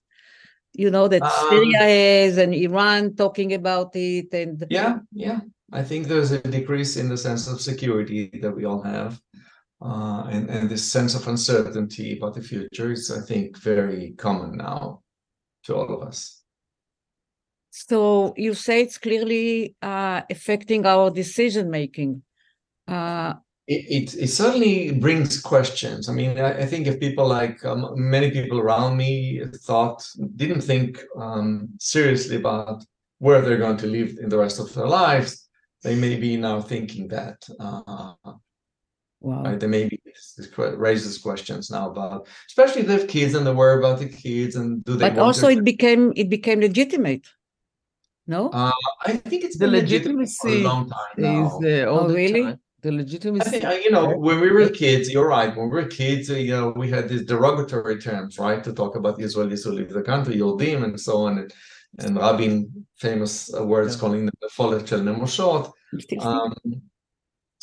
you 0.75 0.91
know, 0.91 1.09
that 1.09 1.23
Um, 1.23 1.31
Syria 1.49 1.79
has 1.79 2.38
and 2.38 2.55
Iran 2.55 3.14
talking 3.14 3.52
about 3.55 3.95
it. 3.95 4.33
And 4.33 4.64
Yeah, 4.71 5.00
yeah. 5.12 5.41
I 5.73 5.83
think 5.83 6.07
there's 6.07 6.33
a 6.33 6.41
decrease 6.41 6.97
in 6.97 7.09
the 7.09 7.17
sense 7.17 7.49
of 7.49 7.61
security 7.61 8.31
that 8.43 8.55
we 8.55 8.64
all 8.64 8.83
have. 8.83 9.21
Uh, 9.81 10.29
and, 10.31 10.49
and 10.49 10.71
this 10.71 10.85
sense 10.85 11.14
of 11.14 11.26
uncertainty 11.26 12.17
about 12.17 12.35
the 12.35 12.43
future 12.43 12.93
is, 12.93 13.11
I 13.11 13.21
think, 13.21 13.59
very 13.59 14.14
common 14.17 14.57
now 14.57 15.02
to 15.64 15.75
all 15.75 15.93
of 15.93 16.02
us. 16.09 16.43
so 17.75 18.35
you 18.37 18.52
say 18.55 18.83
it's 18.83 18.99
clearly 18.99 19.75
uh, 19.81 20.21
affecting 20.31 20.85
our 20.87 21.11
decision 21.11 21.71
making. 21.71 22.23
Uh, 22.87 23.33
It, 23.73 23.81
it, 23.97 24.07
it 24.25 24.31
certainly 24.41 24.75
brings 25.05 25.41
questions. 25.52 26.09
I 26.11 26.12
mean, 26.21 26.33
I, 26.38 26.50
I 26.64 26.67
think 26.71 26.83
if 26.87 27.00
people 27.07 27.26
like 27.38 27.59
um, 27.71 27.81
many 28.17 28.29
people 28.38 28.59
around 28.61 28.93
me 29.05 29.12
thought, 29.69 29.99
didn't 30.43 30.62
think 30.73 30.91
um, 31.25 31.45
seriously 31.79 32.37
about 32.37 32.79
where 33.25 33.41
they're 33.41 33.64
going 33.67 33.81
to 33.85 33.87
live 33.99 34.11
in 34.23 34.29
the 34.29 34.38
rest 34.45 34.59
of 34.61 34.69
their 34.75 34.91
lives, 35.02 35.49
they 35.85 35.95
may 36.05 36.14
be 36.26 36.37
now 36.37 36.61
thinking 36.73 37.05
that. 37.17 37.38
Uh, 37.59 38.12
wow. 39.21 39.43
right? 39.45 39.59
They 39.61 39.69
maybe 39.79 39.97
this, 40.05 40.35
this 40.37 40.49
raises 40.87 41.19
questions 41.19 41.71
now 41.71 41.85
about, 41.93 42.26
especially 42.50 42.81
if 42.83 42.87
they 42.88 42.99
have 42.99 43.09
kids 43.09 43.35
and 43.35 43.47
they 43.47 43.55
worry 43.62 43.79
about 43.79 43.99
the 44.00 44.09
kids 44.09 44.57
and 44.57 44.85
do 44.85 44.93
they 44.97 45.09
But 45.11 45.19
also 45.19 45.47
their- 45.47 45.59
it 45.59 45.64
became 45.64 46.12
it 46.17 46.29
became 46.29 46.61
legitimate. 46.61 47.26
No? 48.26 48.50
Uh, 48.50 48.71
I 49.11 49.12
think 49.17 49.41
it's 49.47 49.59
The 49.59 49.67
for 49.67 49.75
a 49.75 49.81
legitimacy 49.81 50.62
long 50.62 50.88
time 50.88 51.17
is 51.19 51.52
uh, 51.52 51.91
all 51.91 52.05
Oh, 52.05 52.09
the 52.09 52.14
really? 52.23 52.43
time. 52.43 52.59
The 52.83 52.91
I 52.91 52.95
legitimacy. 52.95 53.51
think, 53.51 53.65
uh, 53.65 53.71
you 53.85 53.93
know, 53.93 54.09
when 54.19 54.41
we 54.41 54.51
were 54.51 54.69
kids, 54.69 55.09
you're 55.09 55.29
right. 55.29 55.57
When 55.57 55.71
we 55.71 55.77
were 55.83 55.87
kids, 55.87 56.29
you 56.29 56.51
know, 56.51 56.71
we 56.71 56.91
had 56.91 57.09
these 57.09 57.25
derogatory 57.25 58.01
terms, 58.01 58.41
right, 58.41 58.62
to 58.65 58.73
talk 58.73 58.97
about 58.97 59.17
the 59.17 59.23
Israelis 59.23 59.65
who 59.65 59.71
leave 59.71 59.91
the 59.91 60.03
country, 60.03 60.37
Yordim, 60.37 60.83
and 60.83 61.01
so 61.01 61.19
on, 61.27 61.39
and, 61.39 61.55
and 62.01 62.17
Rabin, 62.17 62.85
famous 62.97 63.55
uh, 63.55 63.65
words 63.65 63.95
Yeah. 63.95 64.01
calling 64.01 64.27
them 64.27 64.35
the 64.41 64.49
Folet 64.49 64.89
Shel 64.89 65.01
Nemoshot. 65.01 65.71
You 65.93 66.21
Um, 66.21 66.55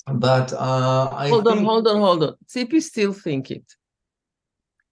but 0.07 0.53
uh, 0.53 1.09
I 1.13 1.29
Hold 1.29 1.47
on, 1.49 1.57
think, 1.57 1.67
hold 1.67 1.87
on, 1.87 1.99
hold 1.99 2.23
on. 2.23 2.35
Tzipi 2.47 2.81
still 2.81 3.11
think 3.11 3.51
it. 3.51 3.75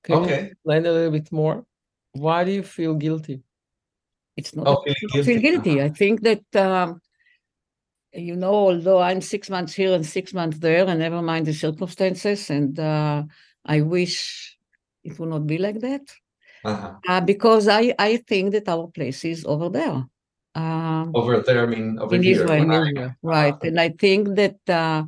Can 0.04 0.18
you 0.18 0.24
okay. 0.26 0.42
explain 0.52 0.86
a 0.86 0.92
little 0.92 1.12
bit 1.12 1.32
more? 1.32 1.66
Why 2.12 2.44
do 2.44 2.52
you 2.52 2.64
feel 2.64 2.96
guilty? 2.96 3.44
It's 4.36 4.54
not 4.56 4.68
Oh, 4.68 4.84
that 4.86 4.92
I 4.92 5.24
feel 5.24 5.24
guilty, 5.24 5.40
guilty. 5.40 5.82
I 5.82 5.90
think 5.90 6.22
that 6.22 6.44
um, 6.56 7.02
you 8.14 8.36
know, 8.36 8.54
although 8.54 9.00
I'm 9.00 9.22
six 9.22 9.50
months 9.50 9.74
here 9.74 9.94
and 9.94 10.06
six 10.06 10.34
months 10.34 10.60
there, 10.60 10.88
and 10.88 11.00
never 11.00 11.22
mind 11.22 11.46
the 11.46 11.54
circumstances, 11.54 12.50
and 12.50 12.80
uh, 12.80 13.24
I 13.66 13.82
wish 13.82 14.58
it 15.04 15.20
would 15.20 15.30
not 15.30 15.46
be 15.48 15.58
like 15.58 15.80
that. 15.82 16.02
Uh-huh. 16.64 16.94
Uh, 17.08 17.22
because 17.22 17.68
I, 17.68 17.94
I 18.00 18.18
think 18.18 18.52
that 18.52 18.68
our 18.68 18.88
place 18.88 19.24
is 19.24 19.46
over 19.46 19.70
there. 19.70 20.06
Um, 20.56 21.12
Over 21.14 21.40
there, 21.42 21.64
I 21.64 21.66
mean, 21.68 22.00
over 22.00 22.16
in 22.16 22.24
here. 22.24 22.42
Israel, 22.42 22.72
I- 22.72 22.90
Israel. 22.90 23.16
right. 23.22 23.54
uh, 23.54 23.60
And 23.68 23.80
I 23.80 23.90
think 23.90 24.36
that 24.36 24.58
uh, 24.68 25.04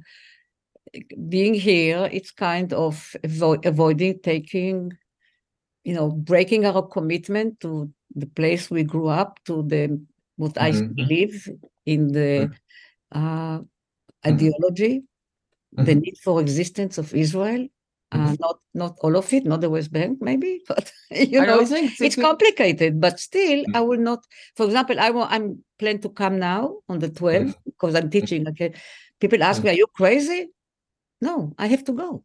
being 1.27 1.53
here, 1.53 2.07
it's 2.11 2.31
kind 2.31 2.71
of 2.73 3.15
avo- 3.23 3.65
avoiding 3.65 4.19
taking, 4.19 4.93
you 5.83 5.93
know, 5.93 6.11
breaking 6.11 6.65
our 6.65 6.83
commitment 6.83 7.59
to 7.61 7.91
the 8.15 8.27
place 8.27 8.69
we 8.69 8.83
grew 8.83 9.07
up, 9.07 9.39
to 9.45 9.63
the 9.63 9.99
what 10.37 10.57
I 10.57 10.71
Mhm. 10.71 10.95
believe 10.95 11.49
in 11.85 12.11
the 12.11 12.51
uh, 13.11 13.59
ideology, 14.25 15.03
the 15.73 15.93
Mhm. 15.95 16.01
need 16.01 16.17
for 16.23 16.41
existence 16.41 16.97
of 16.97 17.13
Israel. 17.13 17.67
Uh, 18.11 18.35
not 18.39 18.57
not 18.73 18.97
all 19.01 19.15
of 19.15 19.31
it, 19.33 19.45
not 19.45 19.61
the 19.61 19.69
West 19.69 19.91
Bank, 19.93 20.17
maybe, 20.19 20.63
but 20.67 20.91
you 21.11 21.41
I 21.41 21.45
know, 21.45 21.59
don't 21.63 21.71
it's, 21.71 22.01
it's 22.01 22.15
complicated. 22.15 22.99
But 22.99 23.19
still, 23.19 23.63
I 23.75 23.81
Mm. 23.81 23.87
will 23.87 23.99
not. 23.99 24.25
For 24.55 24.65
example, 24.65 24.99
I 24.99 25.11
will, 25.11 25.27
I'm 25.29 25.63
plan 25.77 25.99
to 26.01 26.09
come 26.09 26.39
now 26.39 26.79
on 26.89 26.97
the 26.99 27.09
12th 27.09 27.55
because 27.65 27.93
I'm 27.93 28.09
teaching. 28.09 28.47
Okay, 28.47 28.73
people 29.19 29.43
ask 29.43 29.63
me, 29.63 29.69
"Are 29.69 29.73
you 29.73 29.85
crazy?" 29.93 30.49
No, 31.21 31.53
I 31.59 31.67
have 31.67 31.83
to 31.85 31.93
go. 31.93 32.23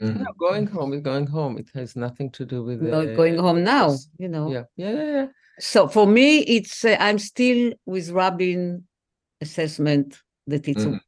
Mhm. 0.00 0.20
No, 0.20 0.32
going 0.38 0.66
home 0.66 0.92
is 0.92 1.00
going 1.00 1.26
home. 1.26 1.58
It 1.58 1.68
has 1.74 1.96
nothing 1.96 2.30
to 2.32 2.44
do 2.44 2.62
with 2.62 2.80
Not 2.80 3.06
the 3.06 3.14
going 3.16 3.36
home 3.38 3.64
now. 3.64 3.96
You 4.18 4.28
know. 4.28 4.52
Yeah, 4.52 4.64
yeah, 4.76 4.90
yeah, 4.90 5.10
yeah. 5.12 5.26
So 5.58 5.88
for 5.88 6.06
me, 6.06 6.40
it's 6.40 6.84
uh, 6.84 6.96
I'm 7.00 7.18
still 7.18 7.72
with 7.86 8.10
Rabin 8.10 8.86
assessment 9.40 10.22
that 10.46 10.68
it's 10.68 10.84
a 10.84 10.88
Mhm. 10.88 11.00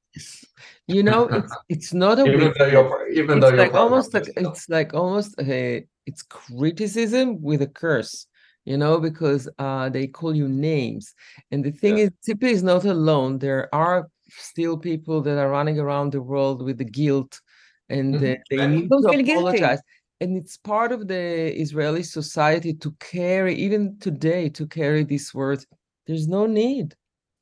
You 0.87 1.03
know, 1.03 1.29
it's 1.39 1.55
it's 1.69 1.93
not 1.93 2.19
a 2.19 2.27
Even 2.27 2.53
though 2.59 2.67
you're, 2.67 3.09
even 3.11 3.39
It's 3.39 3.47
though 3.47 3.55
you're 3.55 3.65
like 3.67 3.75
almost 3.75 4.15
like 4.15 4.29
no. 4.41 4.51
it's 4.51 4.69
like 4.69 4.95
almost 4.95 5.35
a 5.41 5.87
it's 6.07 6.23
criticism 6.23 7.43
with 7.43 7.63
a 7.63 7.67
curse, 7.67 8.27
you 8.65 8.77
know, 8.77 8.99
because 9.01 9.49
uh 9.59 9.89
they 9.91 10.07
call 10.07 10.35
you 10.35 10.49
names. 10.49 11.15
And 11.51 11.65
the 11.65 11.73
thing 11.73 11.99
Yeah. 11.99 12.05
is, 12.05 12.11
Tzipi 12.27 12.51
is 12.51 12.63
not 12.63 12.85
alone. 12.85 13.39
There 13.39 13.69
are 13.75 14.09
still 14.29 14.77
people 14.79 15.21
that 15.23 15.39
are 15.39 15.51
running 15.51 15.79
around 15.79 16.13
the 16.13 16.23
world 16.23 16.63
with 16.63 16.79
the 16.79 16.85
guilt 16.85 17.41
and 17.89 18.15
Mhm. 18.15 18.33
uh, 18.33 18.37
they 18.51 18.57
Many. 18.57 18.77
need 18.83 18.89
Don't 18.91 19.03
to 19.03 19.09
feel 19.11 19.23
guilty. 19.25 19.59
apologize. 19.59 19.81
And 20.21 20.37
it's 20.39 20.57
part 20.57 20.93
of 20.93 21.09
the 21.09 21.53
Israeli 21.61 22.03
society 22.03 22.73
to 22.75 22.91
carry, 23.01 23.55
even 23.55 23.99
today, 23.99 24.49
to 24.51 24.67
carry 24.67 25.05
these 25.05 25.35
words. 25.35 25.67
There's 26.07 26.27
no 26.27 26.47
need. 26.47 26.95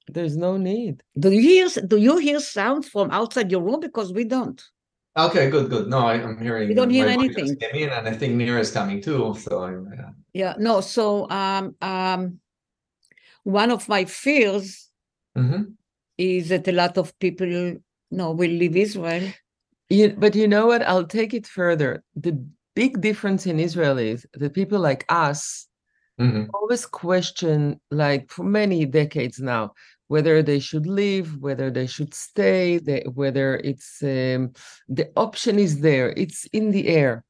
There's 0.06 0.36
no 0.36 0.56
need. 0.56 1.02
Do 1.18 1.30
you 1.30 1.40
hear 1.40 1.68
do 1.86 1.96
you 1.96 2.18
hear 2.18 2.40
sound 2.40 2.84
from 2.84 3.10
outside 3.10 3.50
your 3.50 3.62
room? 3.62 3.80
Because 3.80 4.12
we 4.12 4.24
don't. 4.24 4.62
Okay, 5.16 5.48
good, 5.48 5.70
good. 5.70 5.88
No, 5.88 5.98
I, 5.98 6.14
I'm 6.14 6.38
hearing. 6.38 6.68
We 6.68 6.74
don't 6.74 6.90
hear 6.90 7.06
anything. 7.06 7.56
Came 7.56 7.74
in, 7.74 7.90
and 7.90 8.08
I 8.08 8.12
think 8.12 8.34
Nira 8.34 8.60
is 8.60 8.70
coming 8.70 9.00
too. 9.00 9.34
So 9.38 9.62
I'm. 9.64 9.86
Uh, 9.86 10.10
Yeah, 10.32 10.54
no, 10.58 10.80
so 10.80 11.30
um 11.30 11.76
um 11.80 12.40
one 13.44 13.70
of 13.70 13.88
my 13.88 14.04
fears 14.04 14.90
mhm. 15.36 15.74
is 16.18 16.48
that 16.48 16.66
a 16.68 16.72
lot 16.72 16.98
of 16.98 17.16
people 17.18 17.76
no 18.10 18.32
will 18.32 18.50
leave 18.50 18.76
Israel. 18.76 19.32
You, 19.88 20.14
but 20.18 20.34
you 20.34 20.48
know 20.48 20.66
what? 20.66 20.82
I'll 20.82 21.06
take 21.06 21.34
it 21.34 21.46
further. 21.46 22.02
The 22.16 22.34
big 22.74 23.00
difference 23.00 23.46
in 23.46 23.60
Israel 23.60 23.98
is 23.98 24.26
that 24.34 24.54
people 24.54 24.80
like 24.80 25.04
us 25.08 25.68
Mhm. 26.18 26.48
always 26.54 26.86
question, 26.86 27.80
like 27.90 28.30
for 28.30 28.44
many 28.44 28.86
decades 28.86 29.40
now, 29.40 29.72
whether 30.08 30.42
they 30.42 30.58
should 30.58 30.86
leave, 30.86 31.36
whether 31.38 31.70
they 31.70 31.86
should 31.86 32.12
stay, 32.14 32.78
they, 32.78 33.04
whether 33.14 33.56
it's 33.56 34.02
um, 34.02 34.52
the 34.88 35.10
option 35.16 35.58
is 35.58 35.80
there, 35.80 36.10
it's 36.10 36.44
in 36.46 36.70
the 36.70 36.88
air. 36.88 37.24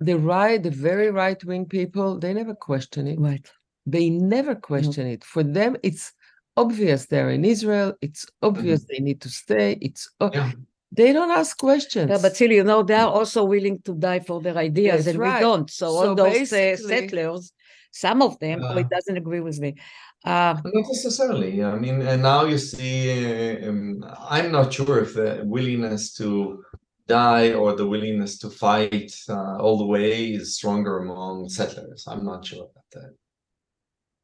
The 0.00 0.18
right, 0.18 0.60
the 0.60 0.70
very 0.70 1.10
right 1.10 1.42
wing 1.44 1.66
people, 1.66 2.18
they 2.18 2.34
never 2.34 2.54
question 2.54 3.06
it. 3.06 3.20
Right. 3.20 3.48
They 3.86 4.10
never 4.10 4.54
question 4.54 5.06
it. 5.06 5.22
For 5.24 5.42
them, 5.42 5.76
it's 5.82 6.12
obvious 6.56 7.06
they're 7.06 7.30
in 7.30 7.44
Israel. 7.44 7.94
It's 8.00 8.26
obvious 8.42 8.84
they 8.84 8.98
need 8.98 9.20
to 9.20 9.28
stay. 9.28 9.78
It's 9.80 10.10
o- 10.20 10.30
Yeah. 10.32 10.52
they 10.90 11.12
don't 11.12 11.30
ask 11.30 11.56
questions. 11.56 12.10
Yeah, 12.10 12.18
but 12.20 12.34
still, 12.34 12.50
you 12.52 12.64
know, 12.64 12.82
they 12.82 12.94
are 12.94 13.10
also 13.10 13.44
willing 13.44 13.80
to 13.82 13.94
die 13.94 14.20
for 14.20 14.40
their 14.40 14.56
ideas, 14.56 15.04
That's 15.04 15.14
and 15.14 15.18
right. 15.18 15.34
we 15.36 15.40
don't. 15.40 15.70
So, 15.70 15.90
So 15.90 16.08
all 16.08 16.14
those 16.14 16.52
uh, 16.52 16.76
settlers, 16.76 17.52
some 17.92 18.22
of 18.22 18.38
them, 18.40 18.60
oh, 18.62 18.76
it 18.78 18.88
doesn't 18.88 19.16
agree 19.16 19.40
with 19.40 19.58
me. 19.60 19.74
Uh, 20.24 20.54
Not 20.64 20.84
necessarily. 20.88 21.64
I 21.64 21.76
mean, 21.76 22.00
and 22.02 22.22
now 22.22 22.44
you 22.44 22.58
see, 22.58 23.56
uh, 23.64 23.68
um, 23.68 24.04
I'm 24.30 24.52
not 24.52 24.72
sure 24.72 25.00
if 25.00 25.14
the 25.14 25.42
willingness 25.44 26.14
to 26.14 26.64
die 27.08 27.52
or 27.54 27.74
the 27.74 27.86
willingness 27.86 28.38
to 28.38 28.48
fight 28.48 29.12
uh, 29.28 29.56
all 29.58 29.76
the 29.78 29.84
way 29.86 30.30
is 30.32 30.54
stronger 30.54 30.98
among 30.98 31.48
settlers. 31.48 32.04
I'm 32.06 32.24
not 32.24 32.46
sure 32.46 32.68
about 32.70 32.84
that. 32.92 33.14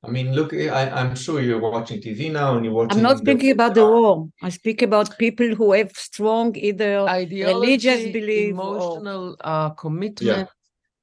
I 0.05 0.11
mean, 0.11 0.33
look, 0.33 0.55
I, 0.55 0.89
I'm 0.91 1.17
sure 1.17 1.41
you're 1.41 1.59
watching 1.61 2.01
TV 2.01 2.31
now 2.31 2.55
and 2.57 2.65
you're 2.65 2.73
watching. 2.75 2.99
I'm 2.99 3.03
not 3.03 3.15
the- 3.17 3.33
speaking 3.33 3.51
about 3.51 3.75
the 3.75 3.85
war. 3.97 4.29
I 4.41 4.51
speak 4.51 4.83
about 4.83 5.19
people 5.19 5.57
who 5.57 5.73
have 5.73 5.91
strong 5.97 6.55
either 6.57 7.01
ideology, 7.09 8.13
belief 8.13 8.57
or- 8.57 8.77
emotional 8.77 9.37
uh, 9.41 9.71
commitment, 9.71 10.49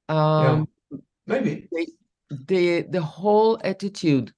um, 0.08 0.66
Maybe. 1.26 1.68
the 2.48 2.86
the 2.88 3.02
whole 3.02 3.60
attitude 3.62 4.32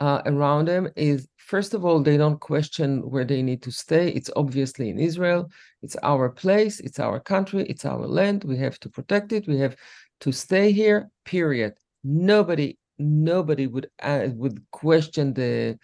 uh, 0.00 0.22
around 0.26 0.66
them 0.66 0.88
is 0.96 1.28
first 1.36 1.74
of 1.74 1.84
all 1.84 2.02
they 2.02 2.16
don't 2.16 2.40
question 2.40 3.08
where 3.10 3.24
they 3.24 3.42
need 3.42 3.62
to 3.62 3.70
stay. 3.70 4.08
It's 4.08 4.30
obviously 4.34 4.88
in 4.88 4.98
Israel. 4.98 5.50
It's 5.82 5.96
our 6.02 6.30
place. 6.30 6.80
It's 6.80 6.98
our 6.98 7.20
country. 7.20 7.64
It's 7.68 7.84
our 7.84 8.06
land. 8.06 8.44
We 8.44 8.56
have 8.58 8.78
to 8.80 8.88
protect 8.88 9.32
it. 9.32 9.46
We 9.46 9.58
have 9.58 9.76
to 10.20 10.32
stay 10.32 10.72
here. 10.72 11.10
Period. 11.24 11.74
Nobody 12.02 12.78
nobody 12.98 13.66
would 13.66 13.88
uh, 14.02 14.28
would 14.34 14.62
question 14.70 15.34
the 15.34 15.78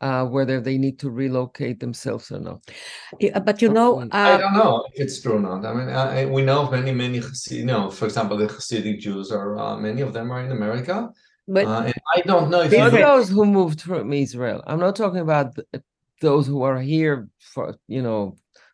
uh, 0.00 0.24
whether 0.24 0.60
they 0.60 0.78
need 0.78 0.98
to 0.98 1.10
relocate 1.10 1.78
themselves 1.78 2.30
or 2.32 2.40
not. 2.40 2.60
Yeah, 3.20 3.38
but 3.38 3.60
you 3.60 3.68
know, 3.68 3.96
Mm, 3.96 4.08
I 4.12 4.32
uh, 4.34 4.38
don't 4.38 4.54
know 4.54 4.84
if 4.94 5.00
it's 5.04 5.20
true 5.20 5.34
or 5.34 5.40
not. 5.40 5.64
I 5.66 5.74
mean, 5.74 5.88
I, 5.90 6.22
I- 6.22 6.26
we 6.26 6.42
know 6.42 6.70
many, 6.70 6.92
many, 6.92 7.20
you 7.50 7.66
know, 7.66 7.90
for 7.90 8.06
example, 8.06 8.36
the 8.36 8.46
Hasidic 8.46 8.98
Jews 9.00 9.30
are, 9.30 9.58
uh, 9.58 9.76
many 9.76 10.00
of 10.00 10.12
them 10.12 10.30
are 10.32 10.40
in 10.40 10.52
America. 10.52 11.10
But 11.56 11.66
Uh, 11.66 11.92
I 12.16 12.20
don't 12.30 12.48
know 12.50 12.62
if 12.62 12.72
you 12.72 12.78
Not 12.78 12.92
those 12.92 13.28
who 13.28 13.44
moved 13.44 13.80
from 13.82 14.12
Israel. 14.12 14.62
I'm 14.66 14.80
not 14.86 14.96
talking 14.96 15.22
about 15.28 15.46
th- 15.56 15.84
those 16.26 16.46
who 16.50 16.62
are 16.68 16.80
here 16.92 17.28
for 17.52 17.64
you 17.94 18.02
know 18.06 18.20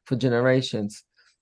for 0.06 0.14
generations. 0.26 0.92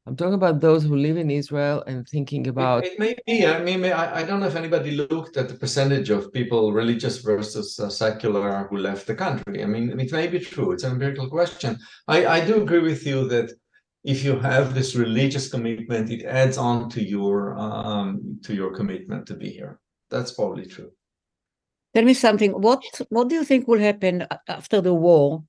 I'm 0.07 0.16
talking 0.20 0.40
about 0.42 0.61
those 0.61 0.83
who 0.85 0.97
live 0.97 1.16
in 1.25 1.31
Israel 1.31 1.79
and 1.88 2.07
thinking 2.14 2.42
It, 2.44 2.51
about 2.55 2.85
it 2.85 2.99
may 3.05 3.14
be. 3.27 3.37
I 3.47 3.62
mean, 3.66 3.81
may- 3.81 3.99
I, 4.03 4.07
I 4.20 4.23
don't 4.27 4.40
know 4.40 4.51
if 4.53 4.61
anybody 4.62 4.90
looked 5.03 5.35
at 5.40 5.49
the 5.49 5.59
percentage 5.62 6.11
of 6.16 6.31
people 6.38 6.62
religious 6.83 7.16
versus 7.31 7.68
uh, 7.81 7.88
secular 7.88 8.68
who 8.68 8.77
left 8.88 9.07
the 9.07 9.18
country. 9.25 9.57
I 9.64 9.68
mean, 9.75 9.85
it 10.05 10.12
may 10.20 10.27
be 10.37 10.40
true. 10.53 10.73
It's 10.73 10.85
an 10.85 10.92
empirical 10.92 11.29
question. 11.38 11.70
I, 12.07 12.18
I 12.37 12.38
do 12.49 12.55
agree 12.62 12.85
with 12.90 13.03
you 13.11 13.18
that 13.35 13.49
if 14.14 14.18
you 14.27 14.35
have 14.51 14.66
this 14.75 14.90
religious 14.94 15.47
commitment, 15.55 16.11
it 16.11 16.23
adds 16.40 16.59
on 16.59 16.90
to 16.94 17.01
your 17.03 17.37
um, 17.66 18.38
to 18.47 18.53
your 18.61 18.70
commitment 18.79 19.23
to 19.29 19.35
be 19.42 19.49
here. 19.59 19.75
That's 20.12 20.33
probably 20.38 20.66
true. 20.66 20.90
Tell 21.94 22.04
me 22.04 22.14
something. 22.14 22.52
What 22.52 22.83
what 23.09 23.28
do 23.28 23.35
you 23.37 23.44
think 23.44 23.68
will 23.68 23.78
happen 23.78 24.26
after 24.48 24.80
the 24.80 24.94
war? 24.94 25.44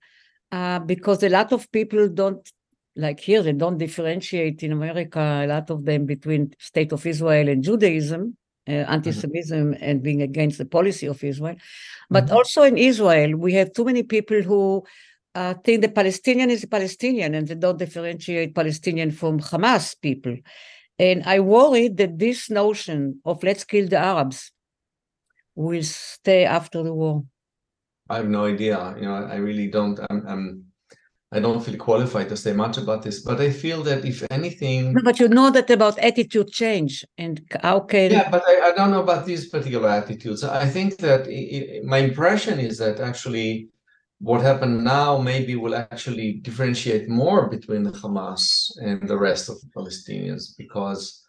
Uh, 0.51 0.79
because 0.79 1.23
a 1.23 1.29
lot 1.29 1.51
of 1.51 1.71
people 1.71 2.07
don't 2.07 2.47
like 2.95 3.19
here. 3.19 3.41
They 3.43 3.53
don't 3.53 3.77
differentiate 3.77 4.63
in 4.63 4.71
America. 4.71 5.19
A 5.19 5.47
lot 5.47 5.69
of 5.69 5.83
them 5.85 6.05
between 6.05 6.53
state 6.59 6.91
of 6.93 7.05
Israel 7.05 7.49
and 7.49 7.63
Judaism, 7.63 8.37
uh, 8.67 8.71
anti-Semitism, 8.71 9.75
and 9.81 10.01
being 10.01 10.21
against 10.21 10.57
the 10.59 10.65
policy 10.65 11.07
of 11.07 11.23
Israel. 11.23 11.57
But 12.09 12.27
Mhm. 12.27 12.35
also 12.35 12.63
in 12.63 12.77
Israel, 12.77 13.35
we 13.35 13.53
have 13.53 13.73
too 13.73 13.85
many 13.85 14.03
people 14.03 14.41
who 14.41 14.83
uh, 15.35 15.53
think 15.65 15.81
the 15.81 15.89
Palestinian 15.89 16.49
is 16.49 16.63
a 16.63 16.67
Palestinian, 16.67 17.35
and 17.35 17.45
they 17.45 17.55
don't 17.55 17.77
differentiate 17.77 18.55
Palestinian 18.55 19.11
from 19.11 19.41
Hamas 19.41 19.93
people. 19.99 20.37
And 20.97 21.23
I 21.25 21.41
worry 21.41 21.89
that 21.89 22.17
this 22.17 22.49
notion 22.49 23.19
of 23.25 23.43
let's 23.43 23.65
kill 23.65 23.87
the 23.89 23.97
Arabs 23.97 24.51
will 25.55 25.83
stay 25.83 26.45
after 26.45 26.83
the 26.83 26.93
war. 26.93 27.23
I 28.09 28.17
have 28.17 28.27
no 28.27 28.45
idea. 28.45 28.95
You 28.97 29.05
know, 29.05 29.15
I 29.15 29.35
really 29.37 29.67
don't. 29.67 29.99
I'm, 30.09 30.27
I'm 30.27 30.65
I 31.31 31.39
don't 31.39 31.63
feel 31.63 31.75
qualified 31.75 32.29
to 32.29 32.37
say 32.37 32.53
much 32.53 32.77
about 32.77 33.01
this, 33.01 33.21
but 33.21 33.41
I 33.41 33.49
feel 33.49 33.83
that 33.83 34.05
if 34.05 34.23
anything, 34.31 34.93
No, 34.93 35.01
but 35.03 35.19
you 35.19 35.27
know 35.27 35.49
that 35.49 35.69
about 35.69 35.97
attitude 35.99 36.51
change 36.51 37.03
and 37.17 37.41
how 37.61 37.81
can 37.81 38.11
yeah, 38.11 38.29
but 38.29 38.43
I, 38.47 38.69
I 38.69 38.71
don't 38.73 38.91
know 38.91 39.01
about 39.01 39.25
these 39.25 39.49
particular 39.49 39.89
attitudes. 39.89 40.43
I 40.43 40.67
think 40.67 40.97
that 40.97 41.27
i 41.27 41.41
i 41.57 41.81
my 41.83 41.97
impression 41.97 42.59
is 42.59 42.77
that 42.77 42.99
actually 42.99 43.69
what 44.19 44.41
happened 44.41 44.83
now 44.83 45.17
maybe 45.17 45.55
will 45.55 45.75
actually 45.75 46.33
differentiate 46.47 47.09
more 47.09 47.49
between 47.49 47.83
the 47.83 47.91
Hamas 47.91 48.71
and 48.81 49.07
the 49.07 49.17
rest 49.17 49.49
of 49.49 49.59
the 49.59 49.69
Palestinians 49.75 50.55
because 50.57 51.24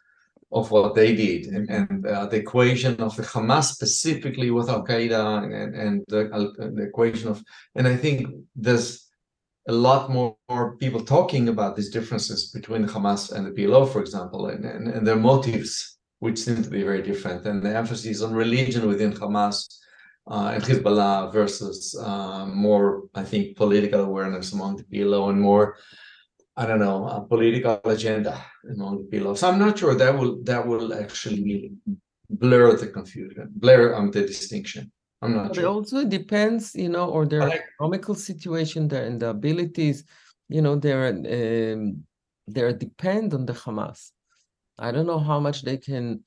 of 0.57 0.71
what 0.71 0.95
they 0.95 1.15
did 1.15 1.47
and, 1.55 1.69
and 1.69 2.07
uh, 2.07 2.25
the 2.27 2.39
equation 2.45 2.95
of 3.07 3.15
the 3.17 3.23
Hamas 3.23 3.65
specifically 3.77 4.51
with 4.51 4.71
Al 4.71 4.85
Qaeda 4.87 5.23
and, 5.45 5.75
and, 5.75 6.05
the, 6.09 6.31
Al- 6.33 6.55
the 6.79 6.85
equation 6.91 7.29
of, 7.29 7.43
and 7.75 7.87
I 7.87 7.95
think 7.95 8.27
there's 8.55 9.07
a 9.69 9.73
lot 9.73 10.11
more, 10.11 10.37
more 10.49 10.77
people 10.79 11.03
talking 11.03 11.49
about 11.49 11.77
these 11.77 11.91
differences 11.91 12.51
between 12.53 12.87
Hamas 12.87 13.33
and 13.33 13.47
the 13.47 13.51
PLO, 13.51 13.87
for 13.93 14.01
example, 14.01 14.47
and, 14.47 14.65
and, 14.65 14.89
and 14.89 15.07
their 15.07 15.23
motives, 15.31 15.99
which 16.21 16.39
seem 16.39 16.63
to 16.63 16.71
be 16.71 16.83
very 16.83 17.03
different, 17.03 17.45
and 17.47 17.63
the 17.63 17.77
emphasis 17.77 18.23
on 18.23 18.33
religion 18.33 18.89
within 18.89 19.13
Hamas 19.13 19.67
uh, 20.31 20.53
and 20.55 20.63
Hezbollah 20.63 21.33
versus 21.33 21.95
uh, 22.03 22.47
more, 22.47 23.03
I 23.15 23.25
think, 23.25 23.57
political 23.57 24.01
awareness 24.01 24.53
among 24.53 24.77
the 24.77 24.85
PLO 24.85 25.29
and 25.31 25.41
more, 25.41 25.77
I 26.57 26.65
don't 26.67 26.79
know, 26.81 27.07
a 27.07 27.21
political 27.21 27.81
agenda 27.85 28.35
among 28.73 29.09
the. 29.11 29.37
So 29.37 29.49
I'm 29.49 29.59
not 29.59 29.79
sure 29.79 29.95
that 29.95 30.13
will 30.19 30.43
that 30.45 30.67
will 30.67 30.95
actually 30.95 31.73
blur 32.31 32.77
the 32.77 32.89
confusion, 32.89 33.47
blur 33.65 33.95
um, 33.95 34.11
the 34.11 34.23
distinction. 34.23 34.91
I'm 35.23 35.35
not 35.35 35.49
But 35.49 35.59
it 35.59 35.65
also 35.65 36.05
depends, 36.05 36.75
you 36.75 36.89
know, 36.89 37.07
or 37.11 37.27
their 37.27 37.43
I- 37.43 37.61
economical 37.63 38.15
situation, 38.15 38.89
their 38.89 39.05
and 39.05 39.21
the 39.21 39.31
abilities, 39.31 40.05
you 40.49 40.63
know, 40.63 40.77
they're 40.77 41.09
um, 41.09 42.05
they're 42.47 42.73
depend 42.73 43.35
on 43.35 43.45
the 43.45 43.53
Hamas. 43.53 44.13
I 44.79 44.93
don't 44.93 45.07
know 45.07 45.19
how 45.19 45.39
much 45.41 45.63
they 45.63 45.79
can 45.79 46.25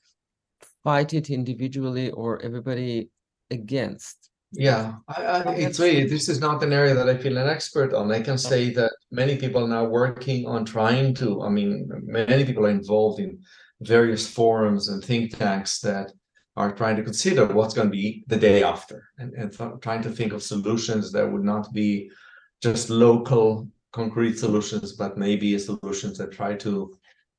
fight 0.84 1.14
it 1.14 1.30
individually 1.30 2.12
or 2.12 2.42
everybody 2.42 3.10
against. 3.52 4.18
Yeah, 4.52 4.96
I, 5.08 5.22
I, 5.22 5.54
it's 5.54 5.80
really, 5.80 6.08
this 6.08 6.28
is 6.28 6.40
not 6.40 6.64
an 6.64 6.74
area 6.74 6.96
that 6.96 7.08
I 7.08 7.16
feel 7.18 7.38
an 7.38 7.48
expert 7.48 7.94
on. 7.94 8.12
I 8.12 8.22
can 8.22 8.38
say 8.38 8.72
that 8.74 8.92
many 9.12 9.38
people 9.38 9.64
are 9.64 9.68
now 9.68 9.86
working 9.86 10.48
on 10.48 10.66
trying 10.66 11.14
to, 11.16 11.44
I 11.44 11.50
mean, 11.50 11.88
many 12.04 12.46
people 12.46 12.66
are 12.66 12.72
involved 12.72 13.20
in 13.20 13.40
various 13.82 14.28
forums 14.28 14.90
and 14.90 15.04
think 15.04 15.38
tanks 15.38 15.80
that 15.82 16.12
are 16.58 16.74
trying 16.74 16.96
to 16.96 17.04
consider 17.04 17.46
what's 17.46 17.76
going 17.76 17.88
to 17.88 17.92
be 17.92 18.24
the 18.28 18.36
day 18.38 18.64
after 18.64 19.10
and, 19.20 19.34
and 19.36 19.56
th- 19.56 19.80
trying 19.82 20.02
to 20.02 20.10
think 20.10 20.34
of 20.34 20.42
solutions 20.42 21.12
that 21.12 21.32
would 21.32 21.44
not 21.44 21.72
be 21.72 22.10
just 22.62 22.90
local 22.90 23.68
concrete 23.92 24.38
solutions, 24.38 24.94
but 24.94 25.18
maybe 25.18 25.58
solutions 25.60 26.18
that 26.18 26.32
try 26.32 26.56
to 26.56 26.94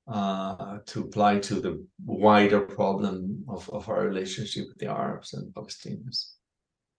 uh, 0.09 0.79
to 0.87 1.03
apply 1.03 1.39
to 1.39 1.61
the 1.61 1.87
wider 2.05 2.61
problem 2.61 3.45
of, 3.49 3.69
of 3.71 3.89
our 3.89 4.05
relationship 4.09 4.67
with 4.69 4.79
the 4.79 4.91
Arabs 4.91 5.35
and 5.35 5.55
Palestinians. 5.55 6.33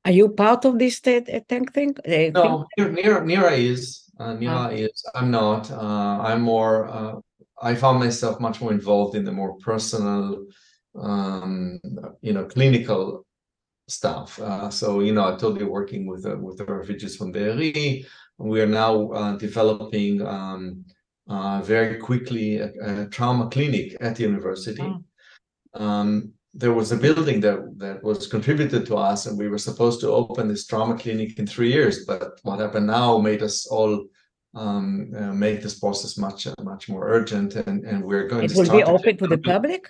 Are 0.03 0.11
you 0.11 0.29
part 0.29 0.65
of 0.65 0.79
this 0.79 0.99
uh, 1.05 1.21
tank 1.47 1.73
thing? 1.73 1.95
Uh, 1.99 2.31
no, 2.33 2.65
Nira, 2.79 3.21
Nira 3.23 3.57
is. 3.57 4.03
Uh, 4.19 4.33
Nira 4.33 4.69
oh. 4.71 4.75
is. 4.75 5.05
I'm 5.13 5.29
not. 5.29 5.69
Uh, 5.71 6.21
I'm 6.21 6.41
more. 6.41 6.89
Uh, 6.89 7.15
I 7.61 7.75
found 7.75 7.99
myself 7.99 8.39
much 8.39 8.61
more 8.61 8.71
involved 8.71 9.15
in 9.15 9.23
the 9.23 9.31
more 9.31 9.55
personal, 9.57 10.45
um, 10.99 11.79
you 12.21 12.33
know, 12.33 12.45
clinical 12.45 13.25
stuff. 13.87 14.39
Uh, 14.39 14.69
so 14.69 15.01
you 15.01 15.13
know, 15.13 15.31
I 15.31 15.37
told 15.37 15.59
you 15.59 15.69
working 15.69 16.07
with 16.07 16.25
uh, 16.25 16.37
with 16.37 16.57
the 16.57 16.65
refugees 16.65 17.15
from 17.15 17.31
Be'eri. 17.31 18.05
We 18.37 18.61
are 18.61 18.67
now 18.67 19.11
uh, 19.11 19.37
developing 19.37 20.25
um, 20.25 20.85
uh, 21.27 21.61
very 21.61 21.97
quickly 21.97 22.57
a, 22.57 22.71
a, 22.81 23.07
trauma 23.09 23.49
clinic 23.49 23.95
at 24.01 24.15
the 24.15 24.23
university. 24.23 24.81
Oh. 24.81 25.85
Um, 25.85 26.33
there 26.53 26.73
was 26.73 26.91
a 26.91 26.97
building 26.97 27.39
that 27.41 27.59
that 27.77 28.03
was 28.03 28.27
contributed 28.27 28.85
to 28.85 28.97
us, 28.97 29.25
and 29.25 29.37
we 29.37 29.47
were 29.47 29.57
supposed 29.57 30.01
to 30.01 30.11
open 30.11 30.47
this 30.47 30.65
trauma 30.65 30.97
clinic 30.97 31.39
in 31.39 31.47
three 31.47 31.71
years. 31.71 32.05
But 32.05 32.39
what 32.43 32.59
happened 32.59 32.87
now 32.87 33.17
made 33.17 33.41
us 33.41 33.67
all 33.67 34.05
um, 34.53 35.11
uh, 35.17 35.33
make 35.33 35.61
this 35.61 35.79
process 35.79 36.17
much 36.17 36.47
uh, 36.47 36.53
much 36.61 36.89
more 36.89 37.07
urgent, 37.07 37.55
and 37.55 37.85
and 37.85 38.03
we're 38.03 38.27
going. 38.27 38.47
To. 38.47 38.53
It 38.53 38.57
will 38.57 38.77
be 38.77 38.83
open 38.83 39.17
to 39.17 39.27
the 39.27 39.37
public. 39.37 39.87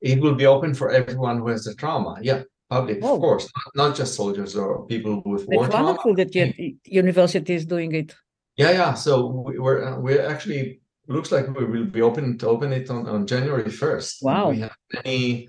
It 0.00 0.20
will 0.20 0.34
be 0.34 0.46
open 0.46 0.74
for 0.74 0.90
everyone 0.90 1.38
who 1.38 1.48
has 1.48 1.66
a 1.66 1.74
trauma. 1.74 2.18
Yeah, 2.22 2.42
public, 2.70 2.98
oh. 3.02 3.14
of 3.14 3.20
course, 3.20 3.48
not, 3.74 3.96
just 3.96 4.14
soldiers 4.14 4.54
or 4.54 4.86
people 4.86 5.22
with 5.24 5.46
war 5.48 5.64
it's 5.64 5.74
wonderful 5.74 6.14
that 6.14 6.34
your 6.34 6.48
university 6.84 7.54
is 7.54 7.64
doing 7.64 7.92
it. 7.94 8.14
Yeah, 8.56 8.70
yeah. 8.70 8.94
So 8.94 9.26
we, 9.26 9.58
we're 9.58 9.82
uh, 9.84 9.98
we're 9.98 10.24
actually 10.24 10.80
looks 11.08 11.30
like 11.32 11.48
we 11.58 11.64
will 11.64 11.84
be 11.84 12.02
open 12.02 12.38
to 12.38 12.48
open 12.48 12.72
it 12.72 12.90
on, 12.90 13.06
on 13.06 13.26
January 13.26 13.70
first. 13.70 14.22
Wow. 14.22 14.50
We 14.50 14.60
have 14.60 14.76
many 15.04 15.48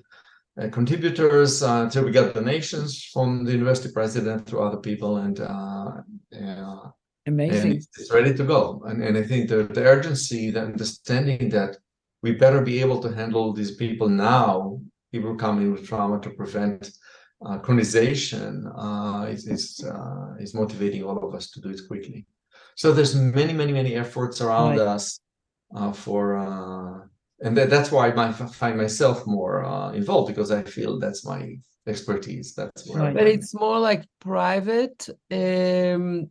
uh, 0.61 0.69
contributors 0.69 1.61
uh, 1.63 1.81
until 1.83 2.05
we 2.05 2.11
got 2.11 2.33
donations 2.33 3.03
from 3.13 3.43
the 3.43 3.51
university 3.51 3.91
president 3.91 4.45
through 4.45 4.61
other 4.61 4.77
people 4.77 5.17
and 5.17 5.39
uh, 5.39 5.91
yeah, 6.31 6.77
amazing. 7.27 7.71
And 7.71 7.87
it's, 7.97 8.13
ready 8.13 8.33
to 8.33 8.43
go. 8.43 8.81
And, 8.85 9.03
and 9.03 9.17
i 9.17 9.23
think 9.23 9.49
the, 9.49 9.63
the 9.63 9.83
urgency 9.83 10.51
the 10.51 10.61
understanding 10.61 11.49
that 11.49 11.77
we 12.23 12.31
better 12.33 12.61
be 12.61 12.79
able 12.79 12.99
to 13.01 13.13
handle 13.13 13.53
these 13.53 13.75
people 13.75 14.09
now 14.09 14.79
people 15.11 15.35
coming 15.35 15.71
with 15.71 15.87
trauma 15.87 16.19
to 16.21 16.29
prevent 16.31 16.91
uh, 17.45 17.59
chronization 17.59 18.51
uh, 18.77 19.25
is 19.27 19.47
is, 19.47 19.83
uh, 19.83 20.33
is 20.39 20.53
motivating 20.53 21.03
all 21.03 21.17
of 21.17 21.35
us 21.35 21.51
to 21.51 21.61
do 21.61 21.69
it 21.69 21.81
quickly. 21.87 22.25
So 22.75 22.91
there's 22.91 23.15
many 23.15 23.53
many 23.53 23.73
many 23.73 23.95
efforts 23.95 24.41
around 24.41 24.77
right. 24.77 24.87
us 24.95 25.19
uh, 25.75 25.91
for 25.91 26.37
uh, 26.37 27.07
and 27.41 27.57
that, 27.57 27.69
that's 27.69 27.91
why 27.91 28.07
I 28.09 28.31
find 28.31 28.77
myself 28.77 29.27
more 29.27 29.65
uh, 29.65 29.91
involved 29.91 30.27
because 30.27 30.51
I 30.51 30.63
feel 30.63 30.99
that's 30.99 31.25
my 31.25 31.57
expertise. 31.87 32.53
That's 32.53 32.87
where. 32.87 33.03
Right. 33.03 33.13
But 33.13 33.27
it's 33.27 33.53
more 33.53 33.79
like 33.79 34.05
private, 34.19 35.07
um, 35.31 36.29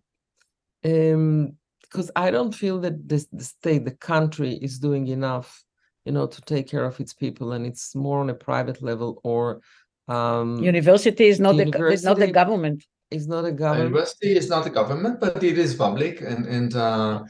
um, 0.85 1.57
because 1.83 2.11
I 2.17 2.31
don't 2.31 2.55
feel 2.55 2.81
that 2.81 3.09
this, 3.09 3.27
the 3.33 3.45
state, 3.45 3.85
the 3.85 3.93
country, 3.93 4.55
is 4.55 4.79
doing 4.79 5.07
enough, 5.09 5.63
you 6.05 6.13
know, 6.13 6.27
to 6.27 6.41
take 6.43 6.69
care 6.69 6.85
of 6.85 6.99
its 7.01 7.13
people, 7.13 7.53
and 7.53 7.67
it's 7.67 7.95
more 7.95 8.21
on 8.21 8.31
a 8.31 8.35
private 8.35 8.83
level 8.83 9.21
or. 9.23 9.61
Um, 10.07 10.63
university 10.63 11.27
is 11.27 11.41
not 11.41 11.55
university 11.55 11.83
the, 11.83 11.93
it's 11.93 12.03
not 12.03 12.19
the 12.19 12.31
government. 12.31 12.85
It's 13.11 13.27
not 13.27 13.45
a 13.45 13.53
government. 13.53 13.91
University 13.91 14.37
is 14.37 14.51
not 14.51 14.67
a 14.67 14.71
government, 14.71 15.21
but 15.21 15.43
it 15.43 15.59
is 15.59 15.75
public, 15.75 16.23
and 16.23 16.47
and. 16.47 16.75
Uh, 16.75 17.25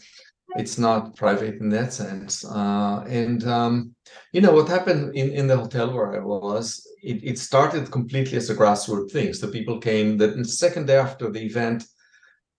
it's 0.57 0.79
not 0.79 1.17
private 1.17 1.61
in 1.61 1.69
that 1.71 1.93
sense. 1.93 2.45
Uh, 2.45 3.05
and 3.09 3.45
um, 3.47 3.95
you 4.33 4.41
know 4.41 4.53
what 4.53 4.69
happened 4.69 5.15
in, 5.17 5.31
in 5.31 5.47
the 5.47 5.57
hotel 5.57 5.93
where 5.93 6.15
I 6.15 6.25
was, 6.25 6.87
it, 7.03 7.23
it 7.23 7.39
started 7.39 7.91
completely 7.91 8.37
as 8.37 8.51
a 8.51 8.55
grassroots 8.55 9.13
thing. 9.13 9.35
So 9.35 9.51
people 9.51 9.79
came 9.79 10.17
the 10.17 10.45
second 10.45 10.87
day 10.87 10.97
after 10.97 11.31
the 11.31 11.45
event, 11.45 11.85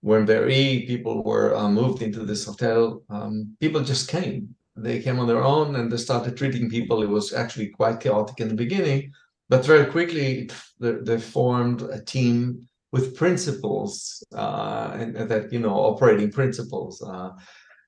when 0.01 0.25
very 0.25 0.85
people 0.87 1.23
were 1.23 1.55
uh, 1.55 1.67
moved 1.67 2.03
into 2.03 2.25
this 2.25 2.45
hotel, 2.45 3.01
um, 3.09 3.55
people 3.59 3.81
just 3.81 4.07
came. 4.07 4.53
They 4.75 5.01
came 5.01 5.19
on 5.19 5.27
their 5.27 5.43
own 5.43 5.75
and 5.77 5.91
they 5.91 5.97
started 5.97 6.37
treating 6.37 6.69
people. 6.69 7.01
It 7.01 7.09
was 7.09 7.33
actually 7.33 7.69
quite 7.69 8.01
chaotic 8.01 8.39
in 8.39 8.49
the 8.49 8.55
beginning, 8.55 9.13
but 9.49 9.65
very 9.65 9.85
quickly 9.85 10.49
they, 10.79 11.17
formed 11.17 11.81
a 11.81 12.01
team 12.01 12.67
with 12.91 13.15
principles 13.15 14.23
uh, 14.35 14.91
and, 14.93 15.15
and, 15.15 15.31
that 15.31 15.51
you 15.51 15.59
know 15.59 15.73
operating 15.73 16.31
principles. 16.31 17.01
Uh, 17.01 17.31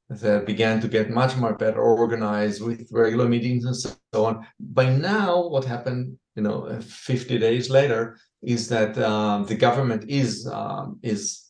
that 0.10 0.46
began 0.46 0.80
to 0.80 0.88
get 0.88 1.10
much 1.10 1.36
more 1.36 1.54
better 1.54 1.82
organized 1.82 2.62
with 2.62 2.88
regular 2.92 3.28
meetings 3.28 3.66
and 3.66 3.76
so 3.76 4.26
on. 4.26 4.48
By 4.60 4.90
now, 4.96 5.48
what 5.48 5.66
happened, 5.66 6.18
you 6.36 6.44
know, 6.44 6.80
50 6.80 7.38
days 7.38 7.70
later, 7.70 8.18
is 8.42 8.70
that 8.70 8.98
um, 9.00 9.46
the 9.46 9.56
government 9.56 10.06
is 10.10 10.48
um, 10.48 11.00
is 11.04 11.44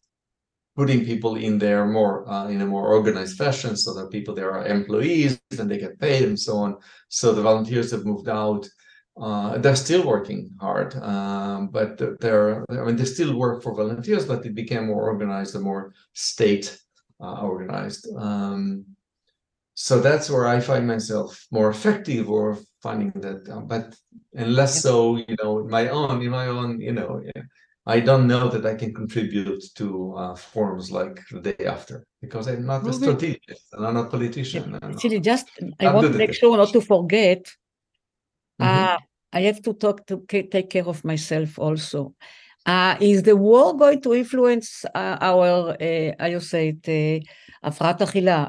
putting 0.76 1.06
people 1.06 1.36
in 1.36 1.58
there 1.58 1.86
more 1.86 2.28
uh, 2.30 2.48
in 2.48 2.62
a 2.62 2.66
more 2.66 2.88
organized 2.88 3.38
fashion, 3.38 3.76
so 3.76 3.94
that 3.94 4.12
people 4.12 4.34
there 4.34 4.52
are 4.52 4.66
employees 4.66 5.40
and 5.60 5.70
they 5.70 5.78
get 5.78 6.00
paid 6.00 6.24
and 6.24 6.40
so 6.40 6.58
on. 6.58 6.78
So 7.10 7.34
the 7.34 7.42
volunteers 7.44 7.92
have 7.92 8.06
moved 8.06 8.30
out. 8.30 8.68
Uh, 9.20 9.58
they're 9.58 9.76
still 9.76 10.06
working 10.06 10.52
hard, 10.62 10.96
um, 10.96 11.70
but 11.70 11.98
they're 12.22 12.66
I 12.70 12.86
mean 12.86 12.96
they 12.96 13.06
still 13.06 13.36
work 13.36 13.62
for 13.62 13.76
volunteers, 13.76 14.26
but 14.26 14.46
it 14.46 14.56
became 14.56 14.88
more 14.88 15.04
organized 15.04 15.54
and 15.56 15.64
more 15.64 15.94
state 16.14 16.80
uh, 17.20 17.42
organized. 17.42 18.08
Um, 18.16 18.86
so 19.74 20.00
that's 20.00 20.30
where 20.30 20.48
I 20.48 20.60
find 20.60 20.88
myself 20.88 21.46
more 21.52 21.70
effective 21.70 22.30
or 22.30 22.58
finding 22.82 23.12
that, 23.22 23.48
uh, 23.48 23.62
but 23.62 23.96
and 24.36 24.56
less 24.56 24.82
so, 24.82 25.18
you 25.18 25.36
know, 25.42 25.60
in 25.60 25.70
my 25.70 25.90
own, 25.90 26.22
in 26.22 26.32
my 26.32 26.48
own, 26.48 26.82
you 26.82 26.94
know, 26.94 27.22
yeah, 27.24 27.44
I 27.86 28.00
don't 28.00 28.28
know 28.28 28.50
that 28.50 28.66
I 28.66 28.76
can 28.76 28.94
contribute 28.94 29.64
to 29.76 30.16
uh, 30.18 30.36
forums 30.36 30.92
like 30.92 31.20
the 31.32 31.42
day 31.42 31.66
after 31.66 32.06
because 32.22 32.48
I'm 32.48 32.66
not 32.66 32.88
a 32.88 32.94
strategist 32.94 33.66
and 33.74 33.86
I'm 33.86 33.94
not 33.94 34.08
a 34.08 34.10
politician. 34.10 34.80
Actually, 34.82 35.20
just 35.20 35.48
I 35.80 35.94
want 35.94 36.12
to 36.12 36.18
make 36.18 36.34
sure 36.34 36.58
not 36.58 36.74
to 36.74 36.82
forget. 36.82 37.42
Mm 38.60 38.68
-hmm. 38.68 38.98
I 39.38 39.42
have 39.46 39.62
to 39.62 39.74
talk 39.74 40.06
to 40.08 40.26
take 40.28 40.70
care 40.70 40.88
of 40.88 41.04
myself 41.04 41.60
also. 41.60 42.14
Uh, 42.67 42.97
is 43.01 43.23
the 43.25 43.37
war 43.37 43.77
going 43.77 44.01
to 44.01 44.15
influence 44.15 44.85
uh, 44.95 45.19
our, 45.21 45.77
uh, 45.81 46.13
how 46.19 46.27
you 46.27 46.41
say 46.41 46.77
it, 46.85 47.25
הפרעת 47.63 48.03
אכילה? 48.03 48.47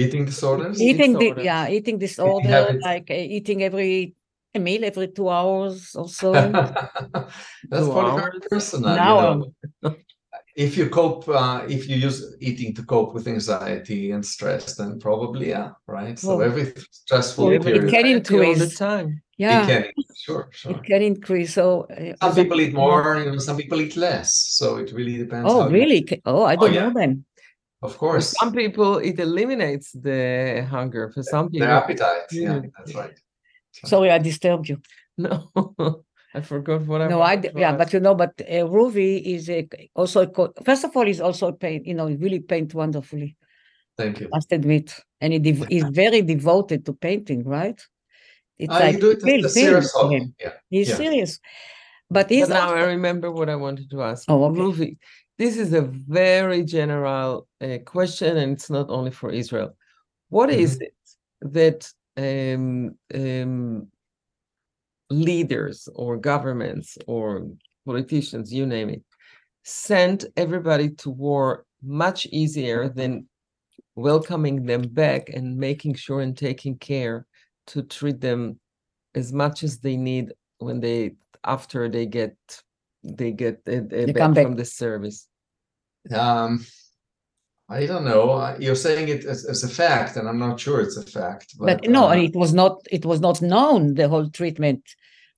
eating 0.00 0.24
disorders? 0.24 0.80
Eating, 0.80 1.12
disorders. 1.18 1.36
The, 1.36 1.44
yeah, 1.44 1.68
eating 1.68 1.98
disorder, 1.98 2.66
eating 2.68 2.80
like 2.80 3.10
uh, 3.10 3.14
eating 3.36 3.62
every 3.62 4.14
a 4.54 4.58
meal 4.58 4.84
every 4.84 5.08
two 5.08 5.28
hours 5.28 5.94
or 5.94 6.08
so. 6.08 6.32
That's 6.32 7.86
probably 7.94 8.20
very 8.20 8.40
personal. 8.50 8.96
Now, 8.96 9.32
you 9.32 9.52
know? 9.82 9.96
if 10.55 10.77
you 10.77 10.89
cope, 10.89 11.27
uh, 11.27 11.65
if 11.67 11.89
you 11.89 11.97
use 11.97 12.35
eating 12.39 12.73
to 12.75 12.83
cope 12.83 13.13
with 13.13 13.27
anxiety 13.27 14.11
and 14.11 14.25
stress, 14.25 14.75
then 14.75 14.99
probably 14.99 15.49
yeah, 15.49 15.71
right. 15.85 16.17
So 16.17 16.39
every 16.39 16.73
stressful 16.91 17.47
well, 17.47 17.59
period, 17.59 17.83
it 17.83 17.91
can 17.91 18.05
increase 18.05 18.61
all 18.61 18.67
the 18.67 18.73
time. 18.73 19.21
Yeah, 19.37 19.67
it 19.67 19.67
can, 19.67 20.05
sure, 20.15 20.49
sure. 20.51 20.71
It 20.71 20.83
can 20.83 21.01
increase. 21.01 21.53
So 21.53 21.87
uh, 21.87 22.13
some 22.21 22.35
people 22.35 22.61
eat 22.61 22.73
more, 22.73 23.17
you 23.17 23.31
know, 23.31 23.37
some 23.37 23.57
people 23.57 23.81
eat 23.81 23.97
less. 23.97 24.33
So 24.33 24.77
it 24.77 24.93
really 24.93 25.17
depends. 25.17 25.51
Oh, 25.51 25.69
really? 25.69 26.05
You... 26.09 26.21
Oh, 26.25 26.43
I 26.43 26.55
don't 26.55 26.69
oh, 26.69 26.73
yeah. 26.73 26.87
know 26.87 26.93
then. 26.93 27.25
Of 27.81 27.97
course. 27.97 28.31
For 28.31 28.45
some 28.45 28.53
people, 28.53 28.99
it 28.99 29.19
eliminates 29.19 29.91
the 29.91 30.65
hunger. 30.69 31.11
For 31.11 31.21
some 31.21 31.49
people, 31.49 31.67
the 31.67 31.73
appetite. 31.73 32.27
Yeah, 32.31 32.61
that's 32.77 32.95
right. 32.95 33.19
so, 33.71 33.87
Sorry, 33.87 34.09
I 34.09 34.19
disturbed 34.19 34.69
you. 34.69 34.81
No. 35.17 35.51
I 36.35 36.41
forgot 36.41 36.81
what 36.81 37.01
I. 37.01 37.07
No, 37.07 37.21
I 37.21 37.41
yeah, 37.55 37.75
but 37.77 37.93
you 37.93 38.01
know, 38.01 38.13
but 38.13 38.33
uh, 38.41 38.67
Ruvi 38.67 39.23
is 39.23 39.49
a, 39.49 39.67
also 39.95 40.23
a, 40.23 40.63
first 40.63 40.83
of 40.83 40.95
all, 40.95 41.05
he's 41.05 41.21
also 41.21 41.47
a 41.47 41.53
paint. 41.53 41.87
You 41.87 41.93
know, 41.93 42.07
he 42.07 42.15
really 42.17 42.41
paint 42.41 42.73
wonderfully. 42.73 43.37
Thank 43.97 44.19
you. 44.19 44.27
I 44.27 44.37
Must 44.37 44.51
admit, 44.51 44.93
and 45.21 45.31
he 45.31 45.39
dev- 45.39 45.67
he's 45.69 45.85
very 45.85 46.21
devoted 46.21 46.85
to 46.87 46.93
painting, 46.93 47.45
right? 47.45 47.79
It's 48.57 48.73
I 48.73 48.79
like 48.79 48.99
do 48.99 49.11
it 49.11 49.21
feel, 49.21 49.47
serious 49.47 49.95
him. 49.95 50.35
Yeah. 50.39 50.53
He's 50.69 50.89
yeah. 50.89 50.95
serious, 50.95 51.39
but 52.09 52.29
he's. 52.29 52.49
But 52.49 52.55
now 52.55 52.73
I 52.73 52.83
remember 52.83 53.31
what 53.31 53.49
I 53.49 53.55
wanted 53.55 53.89
to 53.91 54.03
ask. 54.03 54.25
Oh, 54.27 54.43
okay. 54.43 54.59
Ruvi, 54.59 54.97
this 55.37 55.55
is 55.55 55.71
a 55.71 55.83
very 55.83 56.65
general 56.65 57.47
uh, 57.61 57.77
question, 57.85 58.35
and 58.35 58.51
it's 58.51 58.69
not 58.69 58.89
only 58.89 59.11
for 59.11 59.31
Israel. 59.31 59.77
What 60.29 60.49
mm-hmm. 60.49 60.59
is 60.59 60.81
it 60.81 60.93
that 61.41 61.89
um, 62.17 62.95
um, 63.13 63.87
leaders 65.09 65.87
or 65.95 66.17
governments 66.17 66.97
or 67.07 67.47
politicians, 67.85 68.53
you 68.53 68.65
name 68.65 68.89
it, 68.89 69.03
sent 69.63 70.25
everybody 70.37 70.89
to 70.89 71.09
war 71.09 71.65
much 71.83 72.25
easier 72.27 72.89
than 72.89 73.27
welcoming 73.95 74.65
them 74.65 74.81
back 74.81 75.29
and 75.29 75.57
making 75.57 75.95
sure 75.95 76.21
and 76.21 76.37
taking 76.37 76.77
care 76.77 77.25
to 77.67 77.81
treat 77.81 78.19
them 78.21 78.59
as 79.15 79.31
much 79.31 79.63
as 79.63 79.79
they 79.79 79.95
need 79.95 80.33
when 80.59 80.79
they 80.79 81.15
after 81.43 81.87
they 81.89 82.05
get 82.05 82.35
they 83.03 83.31
get 83.31 83.61
uh, 83.67 83.81
they 83.89 84.11
back, 84.11 84.33
back. 84.33 84.45
from 84.45 84.55
the 84.55 84.65
service. 84.65 85.27
Um 86.11 86.65
I 87.67 87.85
don't 87.87 88.05
know. 88.05 88.55
You're 88.59 88.75
saying 88.75 89.07
it 89.09 89.25
as, 89.25 89.45
as, 89.45 89.63
a 89.63 89.67
fact, 89.67 90.17
and 90.17 90.27
I'm 90.29 90.37
not 90.37 90.59
sure 90.59 90.81
it's 90.81 90.97
a 90.97 91.03
fact. 91.03 91.55
But, 91.57 91.81
but 91.81 91.89
no, 91.89 92.09
uh, 92.09 92.15
it 92.15 92.35
was 92.35 92.53
not. 92.53 92.85
It 92.91 93.05
was 93.05 93.19
not 93.19 93.41
known 93.41 93.95
the 93.95 94.07
whole 94.07 94.29
treatment. 94.29 94.83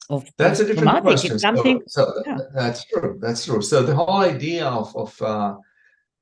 of 0.09 0.25
That's 0.37 0.59
a 0.59 0.65
different 0.65 0.89
traumatic. 0.89 1.03
question. 1.03 1.31
It's 1.33 1.43
So- 1.43 1.55
something. 1.55 1.81
So, 1.87 2.01
th- 2.13 2.25
yeah. 2.27 2.37
that's 2.53 2.85
true. 2.85 3.17
That's 3.21 3.45
true. 3.45 3.61
So 3.61 3.83
the 3.83 3.95
whole 3.95 4.21
idea 4.33 4.65
of 4.65 4.93
of 4.95 5.21
uh, 5.21 5.55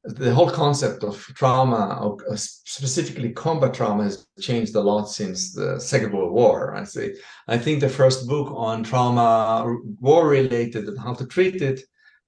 the 0.04 0.32
whole 0.34 0.52
concept 0.52 1.04
of 1.04 1.16
trauma, 1.40 2.00
or 2.04 2.18
uh, 2.32 2.36
specifically 2.36 3.32
combat 3.32 3.74
trauma, 3.74 4.04
has 4.04 4.28
changed 4.40 4.76
a 4.76 4.82
lot 4.82 5.06
since 5.10 5.54
the 5.54 5.80
Second 5.80 6.14
World 6.14 6.34
War. 6.34 6.76
I 6.76 6.84
see. 6.84 7.16
I 7.48 7.58
think 7.58 7.80
the 7.80 7.90
first 7.90 8.28
book 8.28 8.48
on 8.54 8.84
trauma, 8.84 9.76
war 10.00 10.28
related, 10.28 10.88
and 10.88 11.00
how 11.00 11.14
to 11.16 11.26
treat 11.26 11.62
it, 11.64 11.82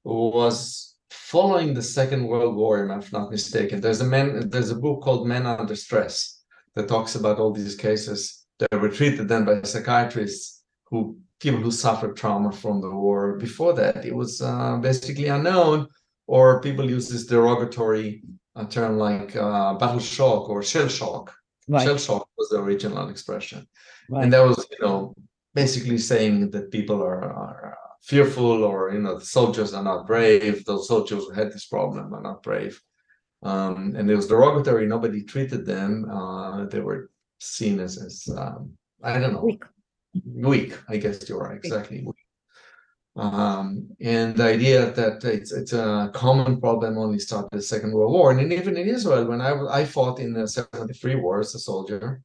was 0.03 0.95
following 1.09 1.73
the 1.73 1.81
Second 1.81 2.27
World 2.27 2.55
War, 2.55 2.85
if 2.85 2.91
I'm 2.91 3.21
not 3.21 3.31
mistaken. 3.31 3.81
There's 3.81 4.01
a 4.01 4.05
man. 4.05 4.49
There's 4.49 4.71
a 4.71 4.75
book 4.75 5.01
called 5.01 5.27
Men 5.27 5.45
Under 5.45 5.75
Stress 5.75 6.43
that 6.75 6.87
talks 6.87 7.15
about 7.15 7.39
all 7.39 7.51
these 7.51 7.75
cases 7.75 8.45
that 8.59 8.81
were 8.81 8.89
treated 8.89 9.27
then 9.27 9.45
by 9.45 9.61
psychiatrists 9.61 10.63
who 10.85 11.17
people 11.39 11.59
who 11.59 11.71
suffered 11.71 12.15
trauma 12.15 12.51
from 12.51 12.81
the 12.81 12.89
war. 12.89 13.37
Before 13.37 13.73
that, 13.73 14.05
it 14.05 14.15
was 14.15 14.41
uh, 14.41 14.77
basically 14.77 15.27
unknown, 15.27 15.87
or 16.27 16.61
people 16.61 16.89
use 16.89 17.09
this 17.09 17.25
derogatory 17.25 18.23
uh, 18.55 18.65
term 18.65 18.97
like 18.97 19.35
uh, 19.35 19.75
battle 19.75 19.99
shock 19.99 20.49
or 20.49 20.63
shell 20.63 20.87
shock. 20.87 21.33
Right, 21.69 21.83
Shell 21.83 21.97
shock 21.97 22.29
was 22.37 22.47
the 22.49 22.59
original 22.59 23.09
expression, 23.09 23.67
right. 24.09 24.23
and 24.23 24.31
that 24.31 24.39
was, 24.39 24.65
you 24.71 24.77
know, 24.79 25.13
basically 25.53 25.97
saying 25.97 26.51
that 26.51 26.71
people 26.71 27.03
are, 27.03 27.25
are 27.25 27.77
fearful, 28.03 28.63
or 28.63 28.91
you 28.93 28.99
know, 28.99 29.17
the 29.19 29.25
soldiers 29.25 29.73
are 29.73 29.83
not 29.83 30.07
brave. 30.07 30.65
Those 30.65 30.87
soldiers 30.87 31.25
who 31.25 31.31
had 31.31 31.51
this 31.51 31.65
problem 31.65 32.13
are 32.13 32.21
not 32.21 32.43
brave. 32.43 32.81
Um, 33.43 33.93
and 33.97 34.09
it 34.09 34.15
was 34.15 34.27
derogatory. 34.27 34.87
Nobody 34.87 35.23
treated 35.23 35.65
them. 35.65 36.09
Uh, 36.09 36.65
they 36.65 36.79
were 36.79 37.09
seen 37.39 37.79
as, 37.79 37.97
as 38.01 38.27
um, 38.35 38.71
I 39.03 39.19
don't 39.19 39.33
know, 39.33 39.41
Weak. 39.43 39.63
weak 40.25 40.73
i 40.89 40.97
guess 40.97 41.29
you're 41.29 41.37
right 41.37 41.57
exactly 41.57 42.01
weak. 42.03 42.15
um 43.15 43.87
and 44.01 44.35
the 44.35 44.43
idea 44.43 44.91
that 44.91 45.23
it's 45.23 45.51
it's 45.51 45.73
a 45.73 46.09
common 46.13 46.59
problem 46.59 46.97
only 46.97 47.19
started 47.19 47.49
the 47.51 47.61
second 47.61 47.91
world 47.93 48.11
war 48.11 48.31
and 48.31 48.51
even 48.51 48.75
in 48.77 48.87
israel 48.87 49.25
when 49.25 49.41
i 49.41 49.51
i 49.79 49.85
fought 49.85 50.19
in 50.19 50.33
the 50.33 50.47
73 50.47 51.15
war 51.15 51.39
as 51.39 51.53
a 51.53 51.59
soldier 51.59 52.21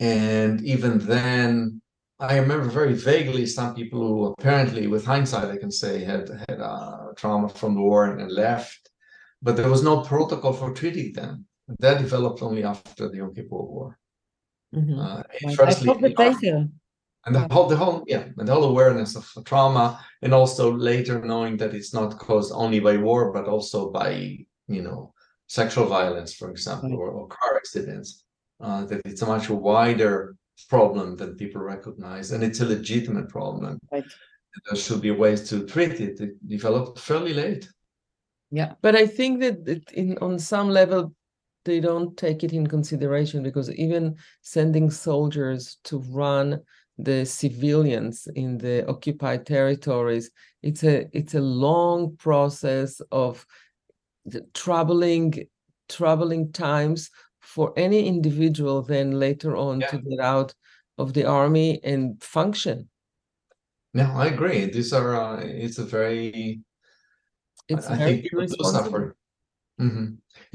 and 0.00 0.62
even 0.64 0.98
then 0.98 1.82
i 2.18 2.38
remember 2.38 2.64
very 2.68 2.94
vaguely 2.94 3.46
some 3.46 3.74
people 3.74 4.00
who 4.00 4.24
apparently 4.26 4.86
with 4.86 5.04
hindsight 5.04 5.50
i 5.50 5.56
can 5.56 5.70
say 5.70 6.02
had 6.04 6.28
had 6.48 6.60
uh, 6.60 7.12
trauma 7.16 7.48
from 7.48 7.74
the 7.74 7.80
war 7.80 8.06
and, 8.06 8.20
and 8.20 8.32
left 8.32 8.90
but 9.42 9.56
there 9.56 9.68
was 9.68 9.82
no 9.82 10.00
protocol 10.00 10.52
for 10.52 10.72
treating 10.72 11.12
them 11.12 11.44
that 11.78 11.98
developed 11.98 12.42
only 12.42 12.64
after 12.64 13.08
the 13.08 13.18
yom 13.18 13.34
kippur 13.34 13.62
war 13.74 13.98
Mhm. 14.74 14.98
uh, 14.98 15.16
right. 15.16 15.26
I 15.46 15.54
firstly, 15.54 15.86
the 16.00 16.70
and 17.26 17.34
the 17.34 17.46
whole 17.52 17.66
the 17.66 17.76
whole 17.76 18.04
yeah 18.06 18.24
and 18.38 18.46
the 18.48 18.52
whole 18.54 18.64
awareness 18.64 19.16
of 19.16 19.24
trauma 19.44 19.86
and 20.22 20.32
also 20.32 20.72
later 20.72 21.20
knowing 21.24 21.56
that 21.58 21.74
it's 21.74 21.92
not 21.92 22.18
caused 22.18 22.52
only 22.52 22.80
by 22.80 22.96
war 22.96 23.32
but 23.32 23.46
also 23.46 23.90
by 23.90 24.10
you 24.68 24.82
know 24.82 25.12
sexual 25.46 25.86
violence 25.86 26.34
for 26.34 26.50
example 26.50 26.90
Right. 26.90 26.98
or, 26.98 27.08
or 27.10 27.28
car 27.28 27.56
accidents 27.56 28.24
uh, 28.60 28.84
that 28.86 29.02
it's 29.04 29.22
a 29.22 29.26
much 29.26 29.48
wider 29.50 30.36
problem 30.64 31.16
than 31.16 31.36
people 31.36 31.60
recognize 31.60 32.32
and 32.32 32.42
it's 32.42 32.60
a 32.60 32.66
legitimate 32.66 33.28
problem. 33.28 33.78
Right. 33.92 34.04
There 34.68 34.78
should 34.78 35.02
be 35.02 35.10
ways 35.10 35.48
to 35.50 35.66
treat 35.66 36.00
it. 36.00 36.20
It 36.20 36.48
developed 36.48 36.98
fairly 36.98 37.34
late. 37.34 37.68
Yeah, 38.50 38.74
But 38.80 38.94
I 38.94 39.06
think 39.06 39.40
that 39.40 39.90
in 39.92 40.16
on 40.18 40.38
some 40.38 40.70
level 40.70 41.12
they 41.64 41.80
don't 41.80 42.16
take 42.16 42.44
it 42.44 42.52
in 42.52 42.66
consideration 42.66 43.42
because 43.42 43.70
even 43.72 44.16
sending 44.40 44.88
soldiers 44.90 45.78
to 45.84 45.98
run 46.10 46.62
the 46.96 47.26
civilians 47.26 48.28
in 48.36 48.56
the 48.56 48.86
occupied 48.88 49.44
territories, 49.46 50.30
it's 50.62 50.84
a 50.84 51.08
it's 51.12 51.34
a 51.34 51.40
long 51.40 52.16
process 52.16 53.00
of 53.10 53.44
the 54.24 54.46
troubling 54.54 55.46
troubling 55.88 56.52
times 56.52 57.10
for 57.46 57.72
any 57.76 58.06
individual 58.06 58.82
then 58.82 59.12
later 59.12 59.56
on 59.56 59.80
to 59.80 59.98
get 59.98 60.20
out 60.20 60.54
of 60.98 61.12
the 61.12 61.24
army 61.24 61.80
and 61.84 62.22
function. 62.22 62.88
no 63.94 64.04
i 64.16 64.26
agree 64.26 64.66
these 64.66 64.92
are 64.92 65.14
uh, 65.16 65.40
it's 65.40 65.78
a 65.78 65.84
very 65.84 66.60
It's 67.68 67.86
I 67.90 67.94
I 67.94 67.96
very 67.96 68.10
think 68.10 68.22
people 68.24 68.46
do 68.46 68.64
suffer. 68.64 69.16
Mhm. 69.80 70.06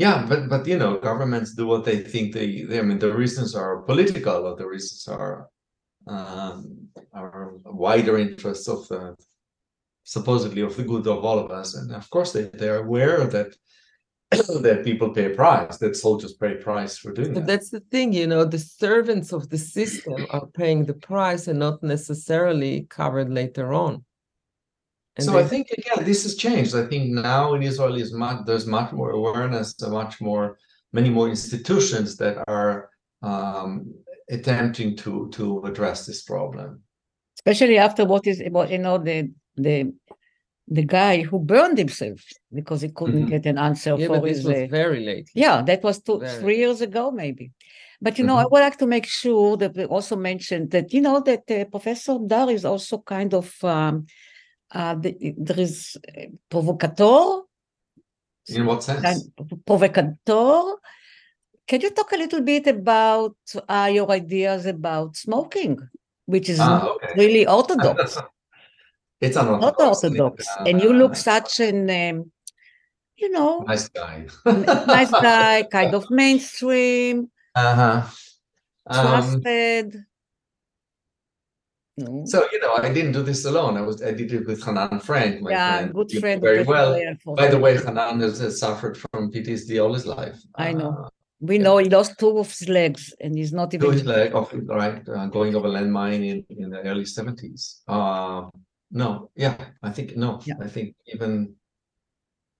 Yeah, 0.03 0.25
but 0.29 0.49
but 0.49 0.65
you 0.71 0.77
know, 0.81 0.97
governments 1.09 1.53
do 1.53 1.65
what 1.67 1.83
they 1.85 1.99
think 2.13 2.33
they, 2.33 2.49
they 2.69 2.79
I 2.79 2.83
mean 2.87 2.99
the 2.99 3.13
reasons 3.23 3.53
are 3.55 3.83
political 3.91 4.39
or 4.47 4.55
the 4.55 4.67
reasons 4.75 5.01
are 5.07 5.35
um 6.07 6.89
are 7.13 7.41
wider 7.65 8.15
interests 8.17 8.67
of 8.75 8.79
the 8.91 9.01
supposedly 10.03 10.61
of 10.65 10.73
the 10.75 10.83
good 10.91 11.05
of 11.07 11.23
all 11.27 11.39
of 11.39 11.51
us. 11.61 11.69
And 11.77 11.87
of 12.01 12.09
course 12.09 12.31
they, 12.33 12.45
they're 12.59 12.83
aware 12.87 13.19
that 13.35 13.49
that 14.61 14.83
people 14.83 15.09
pay 15.09 15.31
a 15.31 15.35
price, 15.35 15.77
that 15.77 15.95
soldiers 15.95 16.33
pay 16.33 16.53
a 16.53 16.55
price 16.55 16.97
for 16.97 17.11
doing 17.11 17.33
But 17.33 17.41
that. 17.41 17.47
that's 17.47 17.69
the 17.69 17.81
thing, 17.91 18.13
you 18.13 18.27
know, 18.27 18.45
the 18.45 18.59
servants 18.59 19.33
of 19.33 19.49
the 19.49 19.57
system 19.57 20.25
are 20.29 20.45
paying 20.47 20.85
the 20.85 20.93
price 20.93 21.47
and 21.47 21.59
not 21.59 21.83
necessarily 21.83 22.87
covered 22.89 23.29
later 23.29 23.73
on. 23.73 24.05
And 25.17 25.25
so 25.25 25.33
they- 25.33 25.39
I 25.39 25.47
think 25.47 25.67
again, 25.71 26.05
this 26.05 26.23
has 26.23 26.35
changed. 26.35 26.73
I 26.75 26.85
think 26.85 27.11
now 27.11 27.53
in 27.55 27.61
Israel 27.63 27.95
is 27.95 28.13
much 28.13 28.45
there's 28.45 28.65
much 28.65 28.93
more 28.93 29.11
awareness, 29.11 29.75
so 29.77 29.89
much 29.89 30.21
more, 30.21 30.57
many 30.93 31.09
more 31.09 31.27
institutions 31.27 32.15
that 32.17 32.35
are 32.47 32.89
um, 33.21 33.93
attempting 34.29 34.95
to 35.03 35.29
to 35.37 35.43
address 35.69 35.99
this 36.07 36.21
problem. 36.23 36.67
especially 37.39 37.77
after 37.87 38.03
what 38.11 38.23
is 38.31 38.37
what 38.57 38.67
you 38.73 38.77
know 38.85 38.97
the 38.97 39.17
the 39.65 39.75
the 40.71 40.83
guy 40.83 41.21
who 41.21 41.37
burned 41.37 41.77
himself 41.77 42.19
because 42.53 42.81
he 42.81 42.89
couldn't 42.89 43.25
Mhm. 43.25 43.29
get 43.29 43.45
an 43.45 43.57
answer 43.57 43.97
yeah, 43.97 44.07
for 44.07 44.15
but 44.15 44.23
this 44.27 44.37
his 44.37 44.45
was 44.45 44.57
uh, 44.57 44.67
very 44.69 45.01
late. 45.09 45.29
yeah 45.35 45.61
that 45.69 45.83
was 45.83 46.01
two 46.01 46.17
Very. 46.19 46.39
three 46.39 46.57
years 46.63 46.79
ago 46.81 47.11
maybe 47.11 47.51
but 48.01 48.17
you 48.17 48.23
know 48.27 48.37
i 48.37 48.43
Mhm. 48.43 48.51
would 48.51 48.61
like 48.67 48.77
to 48.77 48.87
make 48.87 49.05
sure 49.05 49.57
that 49.57 49.75
we 49.75 49.83
also 49.85 50.15
mentioned 50.15 50.71
that 50.71 50.93
you 50.95 51.01
know 51.01 51.19
that 51.29 51.43
uh, 51.51 51.65
professor 51.75 52.15
dar 52.31 52.49
is 52.57 52.63
also 52.71 52.95
kind 53.15 53.33
of 53.33 53.47
um 53.63 54.05
uh 54.79 54.95
the, 55.03 55.11
there 55.37 55.59
is 55.67 55.97
uh, 56.07 56.27
provocateur 56.49 57.43
In 58.47 58.65
what 58.65 58.81
sense? 58.83 59.01
kind 59.05 59.21
provocateur 59.67 60.55
can 61.69 61.79
you 61.81 61.91
talk 61.91 62.11
a 62.13 62.17
little 62.23 62.41
bit 62.41 62.65
about 62.67 63.35
uh, 63.75 63.89
your 63.97 64.09
ideas 64.11 64.65
about 64.65 65.15
smoking 65.25 65.77
which 66.33 66.47
is 66.49 66.59
Ah, 66.59 66.69
not 66.69 66.95
okay. 66.95 67.11
really 67.21 67.43
orthodox 67.57 68.17
It's 69.21 69.35
not 69.35 69.47
unorthodox. 69.47 70.03
it, 70.03 70.19
orthodox 70.19 70.47
and 70.65 70.81
you 70.81 70.93
look 70.93 71.11
uh, 71.11 71.15
such 71.15 71.59
an 71.59 71.89
um, 71.89 72.31
you 73.17 73.29
know 73.29 73.63
nice 73.67 73.87
guy. 73.87 74.27
nice 74.45 75.11
guy 75.11 75.63
kind 75.71 75.93
of 75.93 76.09
mainstream 76.09 77.29
Uh-huh. 77.55 78.01
Um, 78.87 79.05
trusted 79.05 80.05
so 82.25 82.47
you 82.51 82.59
know, 82.61 82.75
I 82.75 82.91
didn't 82.91 83.11
do 83.11 83.21
this 83.21 83.45
alone. 83.45 83.77
I 83.77 83.81
was 83.81 84.01
I 84.01 84.11
did 84.11 84.31
it 84.31 84.47
with 84.47 84.63
Hanan 84.63 84.99
Frenk, 84.99 85.41
my 85.41 85.51
yeah 85.51 85.77
friend. 85.79 85.93
good 85.93 86.11
friend 86.19 86.41
very 86.41 86.63
Professor 86.63 87.17
well. 87.25 87.35
By 87.35 87.47
the 87.47 87.59
way, 87.59 87.77
Hanan 87.77 88.19
has, 88.21 88.39
has 88.39 88.59
suffered 88.59 88.97
from 88.97 89.31
PTSD 89.31 89.83
all 89.83 89.93
his 89.93 90.05
life. 90.05 90.39
I 90.55 90.71
know. 90.71 91.05
Uh, 91.05 91.09
we 91.41 91.57
know 91.57 91.77
he 91.77 91.89
lost 91.89 92.17
two 92.19 92.37
of 92.37 92.47
his 92.47 92.69
legs 92.69 93.13
and 93.19 93.35
he's 93.35 93.51
not 93.51 93.73
even 93.73 93.91
his 93.91 94.05
leg 94.05 94.33
off 94.35 94.53
right 94.53 95.01
uh, 95.09 95.25
going 95.27 95.55
over 95.55 95.67
landmine 95.67 96.23
in 96.31 96.45
in 96.49 96.69
the 96.69 96.81
early 96.81 97.03
70s 97.03 97.79
uh 97.87 98.47
no 98.91 99.29
yeah 99.35 99.55
i 99.83 99.89
think 99.89 100.15
no 100.15 100.39
Yeah. 100.45 100.55
i 100.61 100.67
think 100.67 100.95
even 101.13 101.55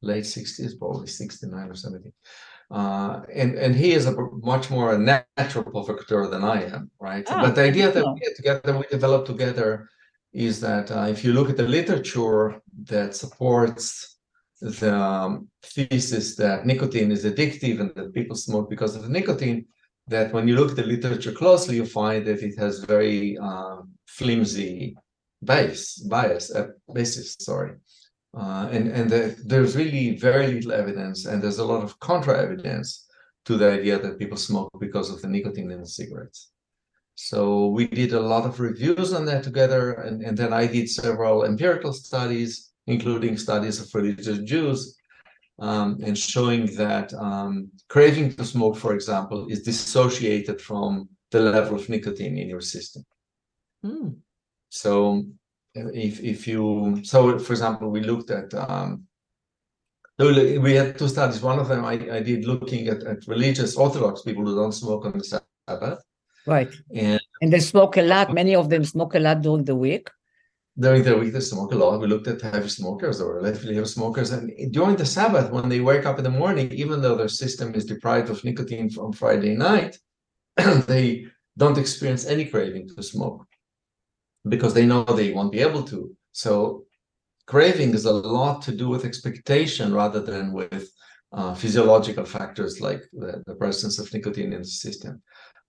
late 0.02 0.24
60s 0.24 0.78
probably 0.80 1.08
69 1.08 1.70
or 1.70 1.76
70 1.76 2.12
uh 2.72 3.22
and 3.34 3.56
and 3.56 3.76
he 3.76 3.92
is 3.92 4.06
a 4.08 4.16
much 4.42 4.70
more 4.70 4.94
a 4.94 4.98
natural 4.98 5.64
provocateur 5.64 6.28
than 6.28 6.44
i 6.44 6.64
am 6.64 6.90
right? 7.00 7.26
Ah, 7.30 7.42
but 7.42 7.56
the 7.56 7.64
idea 7.64 7.92
that 7.92 8.06
we 8.14 8.20
get 8.20 8.36
together 8.36 8.78
we 8.78 8.86
develop 8.90 9.26
together 9.26 9.88
is 10.34 10.62
that 10.62 10.90
uh, 10.92 11.08
if 11.10 11.24
you 11.24 11.34
look 11.34 11.50
at 11.50 11.58
the 11.58 11.68
literature 11.68 12.62
that 12.86 13.16
supports 13.16 14.18
the 14.62 14.96
um, 14.96 15.48
thesis 15.64 16.36
that 16.36 16.66
nicotine 16.66 17.12
is 17.12 17.26
addictive 17.26 17.80
and 17.80 17.94
that 17.96 18.14
people 18.14 18.36
smoke 18.36 18.70
because 18.70 18.96
of 18.96 19.04
the 19.04 19.10
nicotine, 19.10 19.66
that 20.08 20.32
when 20.34 20.48
you 20.48 20.56
look 20.56 20.72
at 20.72 20.76
the 20.76 20.84
literature 20.84 21.32
closely, 21.32 21.76
you 21.76 21.86
find 21.86 22.26
that 22.26 22.42
it 22.42 22.58
has 22.58 22.84
very 22.84 23.38
um, 23.40 23.92
flimsy 24.08 24.96
base, 25.44 25.98
bias, 25.98 26.54
uh, 26.54 26.68
basis, 26.94 27.36
sorry. 27.40 27.74
Uh, 28.38 28.70
and 28.72 28.88
and 28.88 29.10
the, 29.10 29.36
there's 29.46 29.76
really 29.76 30.16
very 30.16 30.48
little 30.54 30.72
evidence, 30.72 31.26
and 31.26 31.42
there's 31.42 31.60
a 31.60 31.66
lot 31.66 31.84
of 31.84 32.00
contra 32.00 32.40
evidence 32.40 33.08
to 33.46 33.58
the 33.58 33.70
idea 33.70 34.00
that 34.00 34.20
people 34.20 34.38
smoke 34.38 34.72
because 34.80 35.10
of 35.10 35.22
the 35.22 35.28
nicotine 35.28 35.72
in 35.72 35.82
the 35.82 35.88
cigarettes. 35.88 36.52
So 37.16 37.68
we 37.68 37.88
did 37.88 38.14
a 38.14 38.20
lot 38.20 38.46
of 38.46 38.60
reviews 38.60 39.14
on 39.14 39.26
that 39.26 39.44
together, 39.44 39.94
and, 39.94 40.22
and 40.22 40.38
then 40.38 40.54
I 40.54 40.66
did 40.66 40.90
several 40.90 41.44
empirical 41.44 41.92
studies, 41.92 42.72
including 42.88 43.38
studies 43.38 43.82
of 43.82 43.94
religious 43.94 44.40
Jews, 44.40 44.96
um, 45.60 46.00
and 46.04 46.18
showing 46.18 46.68
that 46.78 47.14
um, 47.14 47.70
craving 47.90 48.34
to 48.36 48.46
smoke, 48.46 48.78
for 48.78 48.94
example, 48.94 49.48
is 49.50 49.62
dissociated 49.64 50.62
from 50.62 51.10
the 51.32 51.42
level 51.42 51.76
of 51.76 51.90
nicotine 51.90 52.38
in 52.38 52.48
your 52.48 52.62
system. 52.62 53.04
Hmm. 53.84 54.10
So 54.72 55.26
if 55.76 56.22
if 56.22 56.48
you 56.48 57.02
so 57.04 57.38
for 57.38 57.54
example, 57.54 57.92
we 57.92 58.02
looked 58.02 58.32
at 58.32 58.54
um, 58.54 59.04
we 60.18 60.74
had 60.74 60.98
two 60.98 61.10
studies. 61.10 61.42
One 61.42 61.60
of 61.60 61.68
them 61.68 61.84
I, 61.84 61.96
I 62.18 62.22
did 62.22 62.46
looking 62.46 62.88
at, 62.88 63.04
at 63.04 63.28
religious 63.28 63.76
Orthodox 63.76 64.22
people 64.22 64.46
who 64.46 64.56
don't 64.56 64.72
smoke 64.72 65.06
on 65.06 65.18
the 65.18 65.42
Sabbath. 65.68 66.02
Right. 66.48 66.74
And 66.96 67.22
and 67.42 67.52
they 67.52 67.60
smoke 67.60 67.98
a 67.98 68.02
lot. 68.02 68.34
Many 68.34 68.56
of 68.56 68.70
them 68.70 68.86
smoke 68.86 69.14
a 69.16 69.20
lot 69.20 69.42
during 69.42 69.66
the 69.66 69.76
week. 69.76 70.10
During 70.80 71.04
the 71.04 71.18
week, 71.18 71.34
they 71.34 71.42
smoke 71.42 71.74
a 71.74 71.76
lot. 71.76 72.00
We 72.00 72.08
looked 72.08 72.30
at 72.30 72.42
heavy 72.42 72.70
smokers 72.70 73.20
or 73.20 73.36
relatively 73.36 73.76
heavy 73.76 73.88
smokers. 73.88 74.32
And 74.32 74.72
during 74.72 74.96
the 74.96 75.06
Sabbath, 75.06 75.52
when 75.52 75.68
they 75.68 75.82
wake 75.82 76.06
up 76.06 76.18
in 76.18 76.24
the 76.24 76.30
morning, 76.30 76.72
even 76.72 77.02
though 77.02 77.18
their 77.18 77.28
system 77.28 77.76
is 77.76 77.84
deprived 77.84 78.30
of 78.30 78.44
nicotine 78.46 78.90
from 78.90 79.12
Friday 79.12 79.54
night, 79.54 80.00
they 80.88 81.26
don't 81.58 81.78
experience 81.78 82.26
any 82.26 82.46
craving 82.46 82.88
to 82.96 83.04
smoke 83.04 83.46
because 84.48 84.74
they 84.74 84.86
know 84.86 85.04
they 85.04 85.32
won't 85.32 85.52
be 85.52 85.60
able 85.60 85.84
to. 85.84 86.16
So 86.32 86.86
craving 87.48 87.94
is 87.94 88.06
a 88.06 88.14
lot 88.14 88.62
to 88.64 88.72
do 88.72 88.90
with 88.90 89.06
expectation 89.06 89.94
rather 89.94 90.22
than 90.22 90.54
with 90.54 90.90
uh, 91.34 91.54
physiological 91.54 92.26
factors 92.26 92.82
like 92.82 93.02
the, 93.14 93.42
the, 93.46 93.56
presence 93.56 94.00
of 94.00 94.14
nicotine 94.14 94.52
in 94.52 94.62
the 94.62 94.68
system. 94.68 95.22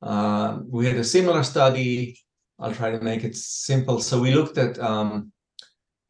Uh, 0.02 0.58
we 0.68 0.86
had 0.86 0.96
a 0.96 1.04
similar 1.04 1.44
study 1.44 2.16
I'll 2.62 2.74
try 2.74 2.92
to 2.92 3.00
make 3.00 3.24
it 3.24 3.36
simple. 3.36 4.00
So 4.00 4.20
we 4.20 4.32
looked 4.32 4.56
at 4.56 4.78
um, 4.78 5.32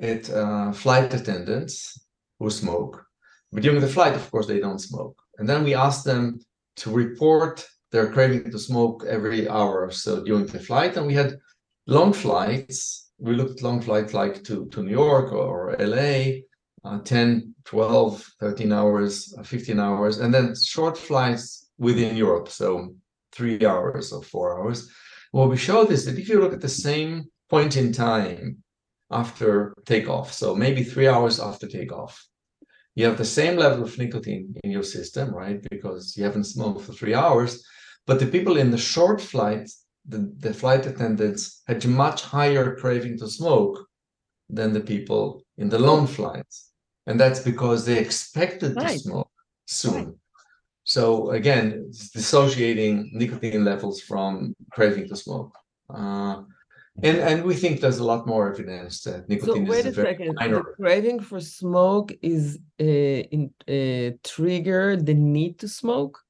at 0.01 0.29
uh, 0.31 0.72
flight 0.72 1.14
attendants 1.14 1.98
who 2.38 2.51
smoke, 2.51 3.05
but 3.53 3.62
during 3.62 3.81
the 3.81 3.88
flight, 3.88 4.14
of 4.14 4.31
course, 4.31 4.46
they 4.46 4.61
don't 4.61 4.79
smoke. 4.79 5.16
And 5.38 5.48
then 5.48 5.64
we 5.64 5.75
asked 5.75 6.05
them 6.05 6.40
to 6.77 6.90
report 6.90 7.66
their 7.90 8.12
craving 8.12 8.51
to 8.51 8.59
smoke 8.59 9.05
every 9.09 9.48
hour 9.48 9.87
or 9.87 9.90
so 9.90 10.22
during 10.25 10.46
the 10.46 10.59
flight. 10.59 10.96
And 10.96 11.07
we 11.07 11.14
had 11.14 11.38
long 11.87 12.12
flights. 12.12 13.11
We 13.18 13.35
looked 13.35 13.59
at 13.59 13.62
long 13.62 13.81
flights 13.81 14.14
like 14.14 14.42
to, 14.45 14.66
to 14.66 14.83
New 14.83 14.90
York 14.90 15.33
or 15.33 15.77
LA, 15.79 16.42
uh, 16.85 17.01
10, 17.01 17.55
12, 17.64 18.33
13 18.40 18.73
hours, 18.73 19.35
uh, 19.38 19.42
15 19.42 19.79
hours, 19.79 20.18
and 20.18 20.35
then 20.35 20.55
short 20.57 20.99
flights 20.99 21.71
within 21.79 22.16
Europe. 22.16 22.49
So 22.49 22.95
three 23.33 23.64
hours 23.64 24.12
or 24.12 24.23
four 24.23 24.59
hours. 24.59 24.90
What 25.33 25.49
we 25.49 25.57
showed 25.57 25.90
is 25.90 26.05
that 26.05 26.18
if 26.18 26.29
you 26.29 26.40
look 26.40 26.53
at 26.53 26.61
the 26.61 26.68
same 26.68 27.25
point 27.49 27.77
in 27.77 27.92
time 27.92 28.62
after 29.11 29.75
takeoff, 29.87 30.33
so 30.33 30.55
maybe 30.55 30.85
three 30.85 31.09
hours 31.09 31.40
after 31.40 31.66
takeoff, 31.66 32.27
you 32.95 33.07
have 33.07 33.16
the 33.16 33.25
same 33.25 33.57
level 33.57 33.85
of 33.85 33.97
nicotine 33.97 34.55
in 34.62 34.71
your 34.71 34.83
system, 34.83 35.35
right? 35.35 35.64
Because 35.71 36.14
you 36.16 36.25
haven't 36.25 36.45
smoked 36.45 36.83
for 36.83 36.92
three 36.92 37.14
hours. 37.14 37.64
But 38.07 38.21
the 38.21 38.27
people 38.27 38.59
in 38.59 38.71
the 38.71 38.79
short 38.79 39.21
flights, 39.21 39.82
the, 40.06 40.32
the 40.38 40.52
flight 40.52 40.86
attendants 40.86 41.62
had 41.66 41.86
much 41.86 42.22
higher 42.22 42.76
craving 42.76 43.18
to 43.18 43.28
smoke 43.28 43.86
than 44.48 44.72
the 44.72 44.80
people 44.80 45.42
in 45.58 45.68
the 45.68 45.78
long 45.78 46.06
flights. 46.06 46.70
And 47.06 47.18
that's 47.18 47.40
because 47.40 47.84
they 47.84 47.98
expected 47.98 48.76
right. 48.76 48.92
to 48.92 48.98
smoke 48.98 49.30
soon. 49.66 49.94
Right. 49.94 50.14
So 50.84 51.30
again, 51.30 51.90
dissociating 52.12 53.10
nicotine 53.12 53.64
levels 53.64 54.00
from 54.00 54.54
craving 54.72 55.08
to 55.08 55.16
smoke. 55.16 55.54
Uh, 55.92 56.42
and 57.02 57.18
and 57.18 57.44
we 57.44 57.54
think 57.54 57.80
there's 57.80 57.98
a 57.98 58.04
lot 58.04 58.26
more 58.26 58.52
evidence 58.52 59.02
that 59.02 59.26
nicotine 59.28 59.66
so 59.66 59.70
wait 59.70 59.86
is 59.86 59.96
a, 59.98 60.02
a 60.02 60.04
second. 60.04 60.34
Minor... 60.34 60.56
The 60.56 60.82
craving 60.82 61.20
for 61.20 61.40
smoke 61.40 62.12
is 62.20 62.58
a, 62.78 63.20
in, 63.20 63.50
a 63.66 64.18
trigger 64.22 64.96
the 64.96 65.14
need 65.14 65.58
to 65.60 65.68
smoke. 65.68 66.20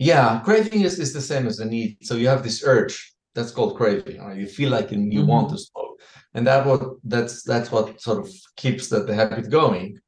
Yeah, 0.00 0.40
craving 0.40 0.80
is, 0.80 0.98
is 0.98 1.12
the 1.12 1.20
same 1.20 1.46
as 1.46 1.58
the 1.58 1.66
need. 1.66 1.98
So 2.02 2.14
you 2.14 2.26
have 2.28 2.42
this 2.42 2.64
urge 2.64 3.14
that's 3.34 3.52
called 3.52 3.76
craving. 3.76 4.20
Right? 4.20 4.38
You 4.38 4.46
feel 4.46 4.70
like 4.70 4.90
you, 4.90 4.98
you 4.98 5.20
mm-hmm. 5.20 5.28
want 5.28 5.50
to 5.50 5.58
smoke, 5.58 6.00
and 6.34 6.46
that 6.46 6.66
what 6.66 6.82
that's 7.04 7.42
that's 7.42 7.70
what 7.70 8.00
sort 8.00 8.18
of 8.18 8.30
keeps 8.56 8.88
the, 8.88 9.00
the 9.04 9.14
habit 9.14 9.50
going 9.50 10.00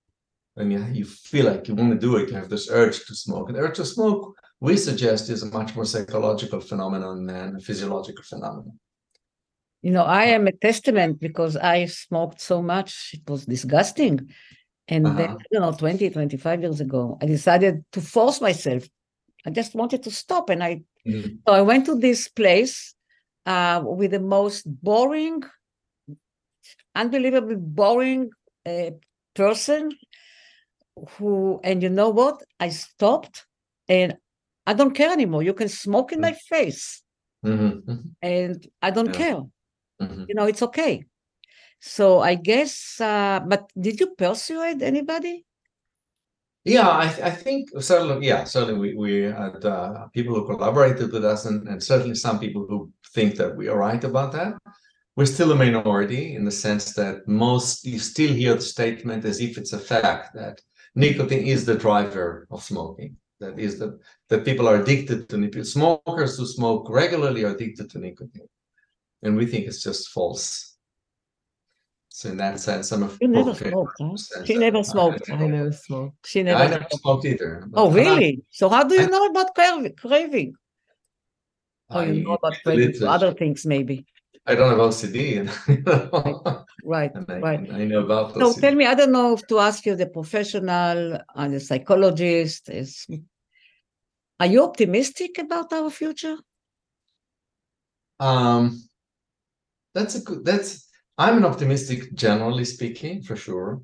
when 0.54 0.70
you, 0.70 0.84
you 0.92 1.04
feel 1.04 1.46
like 1.46 1.68
you 1.68 1.74
want 1.74 1.92
to 1.92 1.98
do 1.98 2.16
it, 2.16 2.28
you 2.28 2.36
have 2.36 2.48
this 2.48 2.70
urge 2.70 3.04
to 3.06 3.14
smoke. 3.14 3.48
And 3.48 3.56
the 3.56 3.62
urge 3.62 3.76
to 3.76 3.84
smoke, 3.84 4.34
we 4.60 4.76
suggest, 4.76 5.30
is 5.30 5.42
a 5.42 5.46
much 5.46 5.74
more 5.74 5.84
psychological 5.84 6.60
phenomenon 6.60 7.26
than 7.26 7.56
a 7.56 7.60
physiological 7.60 8.22
phenomenon. 8.22 8.78
You 9.80 9.92
know, 9.92 10.04
I 10.04 10.24
am 10.24 10.46
a 10.46 10.52
testament 10.52 11.20
because 11.20 11.56
I 11.56 11.86
smoked 11.86 12.40
so 12.40 12.62
much, 12.62 13.14
it 13.14 13.28
was 13.28 13.46
disgusting. 13.46 14.30
And 14.88 15.06
uh-huh. 15.06 15.16
then, 15.16 15.36
you 15.50 15.60
know, 15.60 15.72
20, 15.72 16.10
25 16.10 16.60
years 16.60 16.80
ago, 16.80 17.18
I 17.20 17.26
decided 17.26 17.84
to 17.92 18.00
force 18.00 18.40
myself. 18.40 18.84
I 19.46 19.50
just 19.50 19.74
wanted 19.74 20.02
to 20.04 20.10
stop. 20.10 20.50
And 20.50 20.62
I, 20.62 20.82
mm-hmm. 21.06 21.36
so 21.46 21.54
I 21.54 21.62
went 21.62 21.86
to 21.86 21.94
this 21.94 22.28
place 22.28 22.94
uh, 23.46 23.82
with 23.84 24.12
the 24.12 24.20
most 24.20 24.62
boring, 24.66 25.42
unbelievably 26.94 27.56
boring 27.56 28.30
uh, 28.66 28.90
person 29.34 29.92
who 31.16 31.60
and 31.64 31.82
you 31.82 31.88
know 31.88 32.10
what 32.10 32.42
i 32.60 32.68
stopped 32.68 33.46
and 33.88 34.16
i 34.66 34.74
don't 34.74 34.94
care 34.94 35.10
anymore 35.10 35.42
you 35.42 35.54
can 35.54 35.68
smoke 35.68 36.12
in 36.12 36.20
my 36.20 36.32
face 36.32 37.02
mm-hmm. 37.44 37.90
mm-hmm. 37.90 38.08
and 38.20 38.66
i 38.82 38.90
don't 38.90 39.06
yeah. 39.06 39.12
care 39.12 39.42
mm-hmm. 40.00 40.24
you 40.28 40.34
know 40.34 40.44
it's 40.44 40.62
okay 40.62 41.04
so 41.80 42.20
i 42.20 42.34
guess 42.34 43.00
uh, 43.00 43.40
but 43.46 43.70
did 43.80 43.98
you 43.98 44.14
persuade 44.16 44.82
anybody 44.82 45.44
yeah 46.64 46.88
i, 46.88 47.04
I 47.04 47.30
think 47.30 47.70
certainly 47.80 48.26
yeah 48.26 48.44
certainly 48.44 48.78
we, 48.78 48.94
we 48.94 49.22
had 49.22 49.64
uh, 49.64 50.06
people 50.08 50.34
who 50.34 50.46
collaborated 50.46 51.12
with 51.12 51.24
us 51.24 51.46
and, 51.46 51.66
and 51.68 51.82
certainly 51.82 52.14
some 52.14 52.38
people 52.38 52.66
who 52.68 52.90
think 53.14 53.36
that 53.36 53.56
we 53.56 53.68
are 53.68 53.78
right 53.78 54.02
about 54.02 54.32
that 54.32 54.54
we're 55.16 55.26
still 55.26 55.52
a 55.52 55.56
minority 55.56 56.34
in 56.34 56.44
the 56.44 56.50
sense 56.50 56.94
that 56.94 57.28
most 57.28 57.84
you 57.84 57.98
still 57.98 58.32
hear 58.32 58.54
the 58.54 58.62
statement 58.62 59.24
as 59.24 59.40
if 59.40 59.58
it's 59.58 59.74
a 59.74 59.78
fact 59.78 60.34
that 60.34 60.60
nicotine 60.94 61.46
is 61.46 61.64
the 61.64 61.74
driver 61.74 62.46
of 62.50 62.62
smoking. 62.62 63.16
That 63.40 63.58
is 63.58 63.78
the 63.78 63.98
that 64.28 64.44
people 64.44 64.68
are 64.68 64.80
addicted 64.80 65.28
to 65.28 65.36
nicotine. 65.36 65.64
Smokers 65.64 66.38
who 66.38 66.46
smoke 66.46 66.88
regularly 66.88 67.44
are 67.44 67.54
addicted 67.54 67.90
to 67.90 67.98
nicotine, 67.98 68.48
and 69.22 69.36
we 69.36 69.46
think 69.46 69.66
it's 69.66 69.82
just 69.82 70.10
false. 70.10 70.71
So 72.22 72.28
in 72.28 72.36
that 72.36 72.60
sense, 72.60 72.92
I'm 72.92 73.02
a 73.02 73.10
you 73.20 73.26
never 73.26 73.52
smoked. 73.52 73.96
Huh? 74.00 74.44
She 74.44 74.56
never 74.56 74.84
smoked. 74.84 75.28
I, 75.28 75.34
I 75.34 75.46
never 75.48 75.72
smoked. 75.72 76.24
She 76.24 76.44
never. 76.44 76.62
I 76.62 76.68
never 76.68 76.86
smoked 76.90 77.24
either. 77.24 77.68
Oh 77.74 77.90
really? 77.90 78.36
Not, 78.36 78.44
so 78.50 78.68
how 78.68 78.84
do 78.84 78.94
you 78.94 79.02
I, 79.02 79.06
know 79.06 79.26
about 79.26 79.56
craving? 79.56 80.54
Oh, 81.90 82.00
you 82.02 82.22
know 82.22 82.34
about 82.34 82.54
craving 82.62 83.02
other 83.02 83.32
things 83.32 83.66
maybe. 83.66 84.06
I 84.46 84.54
don't 84.54 84.70
have 84.70 84.78
OCD. 84.78 85.50
right, 86.84 87.10
I, 87.28 87.38
right. 87.40 87.72
I 87.72 87.84
know 87.86 88.04
about. 88.04 88.34
So 88.34 88.52
tell 88.52 88.76
me, 88.76 88.86
I 88.86 88.94
don't 88.94 89.10
know 89.10 89.32
if 89.32 89.44
to 89.48 89.58
ask 89.58 89.84
you, 89.84 89.96
the 89.96 90.06
professional 90.06 91.18
and 91.34 91.54
the 91.54 91.58
psychologist, 91.58 92.68
is 92.68 93.04
are 94.38 94.46
you 94.46 94.62
optimistic 94.62 95.38
about 95.38 95.72
our 95.72 95.90
future? 95.90 96.36
Um, 98.20 98.80
that's 99.92 100.14
a 100.14 100.20
good. 100.20 100.44
That's 100.44 100.91
I'm 101.18 101.36
an 101.38 101.44
optimistic, 101.44 102.14
generally 102.14 102.64
speaking, 102.64 103.22
for 103.22 103.36
sure. 103.36 103.82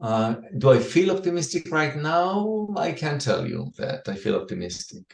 Uh, 0.00 0.36
do 0.58 0.70
I 0.70 0.78
feel 0.78 1.10
optimistic 1.10 1.70
right 1.70 1.96
now? 1.96 2.68
I 2.76 2.92
can't 2.92 3.20
tell 3.20 3.46
you 3.46 3.70
that 3.76 4.08
I 4.08 4.14
feel 4.14 4.36
optimistic 4.36 5.04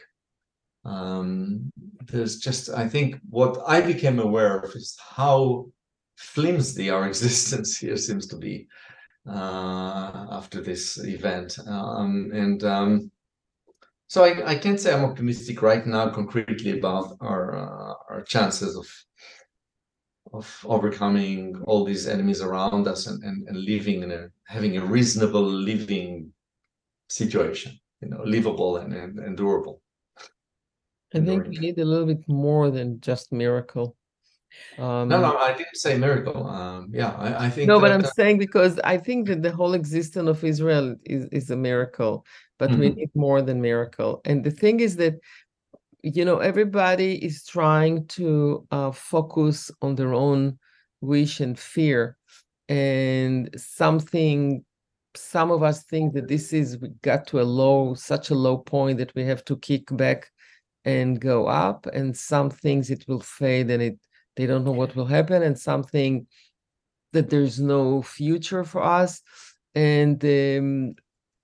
um, 0.87 1.71
there's 2.05 2.37
just 2.37 2.69
i 2.69 2.87
think 2.87 3.19
what 3.29 3.61
i 3.67 3.81
became 3.81 4.19
aware 4.19 4.59
of 4.59 4.73
is 4.75 4.97
how 5.15 5.65
flimsy 6.15 6.89
our 6.89 7.07
existence 7.11 7.77
here 7.77 7.97
seems 7.97 8.25
to 8.27 8.37
be 8.37 8.67
uh, 9.27 10.27
after 10.31 10.61
this 10.61 10.97
event 11.03 11.57
um, 11.67 12.31
and 12.33 12.63
um, 12.63 13.11
so 14.07 14.23
I, 14.23 14.51
I, 14.51 14.55
can't 14.55 14.79
say 14.79 14.93
i'm 14.93 15.03
optimistic 15.03 15.61
right 15.61 15.85
now 15.85 16.09
concretely 16.09 16.79
about 16.79 17.17
our 17.19 17.57
uh, 17.57 17.93
our 18.09 18.21
chances 18.21 18.77
of 18.77 18.87
of 20.33 20.65
overcoming 20.67 21.61
all 21.65 21.83
these 21.83 22.07
enemies 22.07 22.41
around 22.41 22.87
us 22.87 23.07
and, 23.07 23.23
and, 23.23 23.47
and 23.47 23.57
living 23.57 24.03
in 24.03 24.11
a 24.11 24.29
having 24.45 24.77
a 24.77 24.85
reasonable 24.85 25.43
living 25.43 26.31
situation 27.09 27.71
you 28.01 28.09
know 28.09 28.21
livable 28.23 28.77
and, 28.77 28.93
and, 28.93 29.19
and 29.19 29.37
durable 29.37 29.81
I 31.13 31.19
think 31.21 31.47
we 31.47 31.57
need 31.57 31.79
a 31.79 31.85
little 31.85 32.05
bit 32.05 32.27
more 32.27 32.69
than 32.69 32.99
just 32.99 33.31
miracle. 33.31 33.95
Um, 34.77 35.07
no, 35.09 35.21
no, 35.21 35.37
I 35.37 35.53
didn't 35.53 35.75
say 35.75 35.97
miracle. 35.97 36.47
Um, 36.47 36.89
yeah, 36.91 37.13
I, 37.17 37.45
I 37.45 37.49
think. 37.49 37.67
No, 37.67 37.79
but 37.79 37.91
I'm 37.91 38.03
uh, 38.03 38.09
saying 38.15 38.37
because 38.39 38.79
I 38.83 38.97
think 38.97 39.27
that 39.27 39.41
the 39.41 39.51
whole 39.51 39.73
existence 39.73 40.29
of 40.29 40.43
Israel 40.43 40.95
is 41.05 41.25
is 41.31 41.49
a 41.49 41.55
miracle, 41.55 42.25
but 42.57 42.69
mm-hmm. 42.69 42.79
we 42.79 42.89
need 42.89 43.11
more 43.15 43.41
than 43.41 43.61
miracle. 43.61 44.21
And 44.25 44.43
the 44.43 44.51
thing 44.51 44.79
is 44.79 44.95
that, 44.97 45.15
you 46.03 46.25
know, 46.25 46.39
everybody 46.39 47.23
is 47.23 47.45
trying 47.45 48.05
to 48.07 48.65
uh, 48.71 48.91
focus 48.91 49.71
on 49.81 49.95
their 49.95 50.13
own 50.13 50.57
wish 51.01 51.39
and 51.39 51.57
fear, 51.57 52.17
and 52.69 53.49
something. 53.55 54.63
Some 55.15 55.49
of 55.49 55.63
us 55.63 55.83
think 55.83 56.13
that 56.13 56.27
this 56.27 56.53
is 56.53 56.77
we 56.77 56.89
got 57.01 57.25
to 57.27 57.41
a 57.41 57.43
low, 57.43 57.95
such 57.95 58.29
a 58.29 58.35
low 58.35 58.57
point 58.57 58.99
that 58.99 59.15
we 59.15 59.23
have 59.23 59.43
to 59.45 59.57
kick 59.57 59.85
back 59.97 60.29
and 60.85 61.19
go 61.19 61.47
up 61.47 61.85
and 61.87 62.15
some 62.15 62.49
things 62.49 62.89
it 62.89 63.03
will 63.07 63.19
fade 63.19 63.69
and 63.69 63.83
it 63.83 63.99
they 64.37 64.45
don't 64.45 64.63
know 64.63 64.71
what 64.71 64.95
will 64.95 65.05
happen 65.05 65.43
and 65.43 65.59
something 65.59 66.25
that 67.11 67.29
there's 67.29 67.59
no 67.59 68.01
future 68.01 68.63
for 68.63 68.81
us 68.81 69.21
and 69.75 70.23
um, 70.23 70.95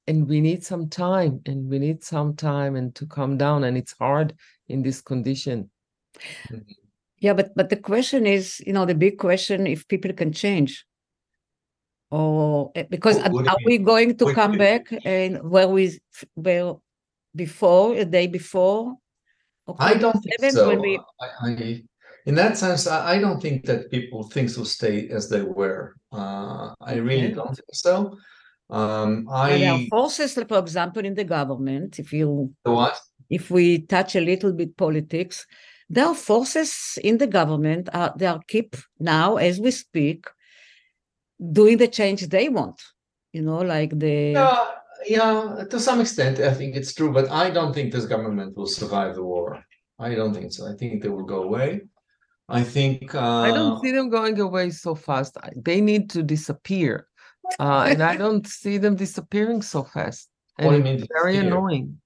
and 0.08 0.28
we 0.28 0.41
need 0.41 0.64
some 0.64 0.89
time 0.89 1.41
and 1.45 1.70
we 1.70 1.80
need 1.80 2.04
some 2.04 2.36
time 2.36 2.76
and 2.76 2.93
to 2.95 3.06
calm 3.06 3.38
down 3.38 3.64
and 3.64 3.78
it's 3.78 3.93
hard 3.97 4.34
in 4.68 4.84
this 4.84 5.01
condition 5.01 5.70
Yeah, 7.20 7.34
but 7.34 7.56
but 7.56 7.70
the 7.70 7.80
question 7.80 8.26
is, 8.28 8.60
you 8.68 8.74
know, 8.74 8.86
the 8.86 8.95
big 8.95 9.18
question 9.18 9.66
if 9.68 9.88
people 9.88 10.12
can 10.12 10.34
change. 10.34 10.86
Or 12.12 12.72
eh, 12.76 12.84
because 12.89 13.16
What- 13.16 13.28
are 13.28 13.32
what 13.34 13.45
do 13.45 13.51
are 13.51 13.62
we 13.66 13.78
going 13.78 14.18
to 14.18 14.26
What 14.26 14.36
come 14.36 14.58
back 14.58 14.91
and 15.06 15.39
where 15.39 15.70
we 15.72 15.99
were 16.36 16.76
before, 17.32 17.95
a 17.95 18.04
day 18.04 18.28
before? 18.28 18.99
I 19.80 19.93
don't 19.95 20.20
think 20.20 20.51
so. 20.51 20.68
when 20.68 20.82
we- 20.82 20.99
I, 21.24 21.28
I, 21.47 21.84
in 22.26 22.36
that 22.36 22.58
sense, 22.58 22.88
I, 22.88 23.16
I 23.16 23.20
don't 23.24 23.39
think 23.41 23.66
that 23.66 23.89
people 23.89 24.28
things 24.28 24.58
will 24.58 24.68
stay 24.68 25.08
as 25.10 25.30
they 25.30 25.41
were. 25.41 25.95
Uh, 26.12 26.76
I 26.82 26.95
really 26.99 27.32
Okay. 27.32 27.39
don't 27.39 27.56
think 27.56 27.74
so. 27.74 28.18
Um, 28.74 29.28
And 29.30 29.62
there 29.62 29.72
are 29.74 29.86
forces, 29.88 30.36
like, 30.36 30.48
for 30.48 30.58
example, 30.58 31.06
in 31.06 31.14
the 31.14 31.24
government, 31.24 32.00
if 32.00 32.12
you 32.12 32.54
what? 32.64 33.00
if 33.30 33.52
we 33.52 33.82
touch 33.86 34.16
a 34.16 34.22
little 34.22 34.52
bit 34.52 34.76
politics, 34.76 35.46
there 35.90 36.08
are 36.08 36.16
forces 36.16 36.98
in 37.04 37.20
the 37.20 37.28
government 37.28 37.90
uh, 37.94 38.12
they 38.18 38.26
are 38.26 38.42
keep 38.48 38.76
now 39.00 39.36
as 39.38 39.60
we 39.60 39.70
speak 39.70 40.26
doing 41.52 41.78
the 41.78 41.88
change 41.88 42.28
they 42.28 42.50
want. 42.50 42.82
You 43.32 43.44
know, 43.44 43.60
like 43.60 43.92
the 44.00 44.32
Yeah, 44.32 44.66
yeah, 45.06 45.64
to 45.70 45.80
some 45.80 46.02
extent, 46.02 46.40
I 46.40 46.54
think 46.54 46.76
it's 46.76 46.94
true, 46.96 47.12
but 47.14 47.30
I 47.30 47.52
don't 47.52 47.74
think 47.74 47.92
this 47.92 48.06
government 48.06 48.58
will 48.58 48.68
survive 48.68 49.14
the 49.16 49.24
war. 49.24 49.64
I 50.00 50.16
don't 50.16 50.34
think 50.34 50.52
so. 50.52 50.68
I 50.68 50.74
think 50.74 51.04
they 51.04 51.10
will 51.10 51.26
go 51.26 51.44
away. 51.44 51.82
I 52.50 52.62
think 52.62 53.16
uh, 53.16 53.40
i 53.48 53.52
don't 53.52 53.82
see 53.82 53.92
them 53.92 54.10
going 54.10 54.38
away 54.40 54.70
so 54.70 54.94
fast 54.94 55.38
they 55.56 55.80
need 55.80 56.10
to 56.10 56.22
disappear 56.22 57.08
uh, 57.60 57.86
and 57.89 58.01
i 58.04 58.16
don't 58.24 58.47
see 58.47 58.78
them 58.78 58.95
disappearing 58.95 59.62
so 59.62 59.84
fast 59.84 60.30
What 60.60 60.72
do 60.72 60.78
you 60.78 60.84
and 60.84 60.84
mean 60.84 60.95
it's 60.95 61.08
very 61.22 61.34
disappear? 61.34 61.39
annoying 61.39 62.01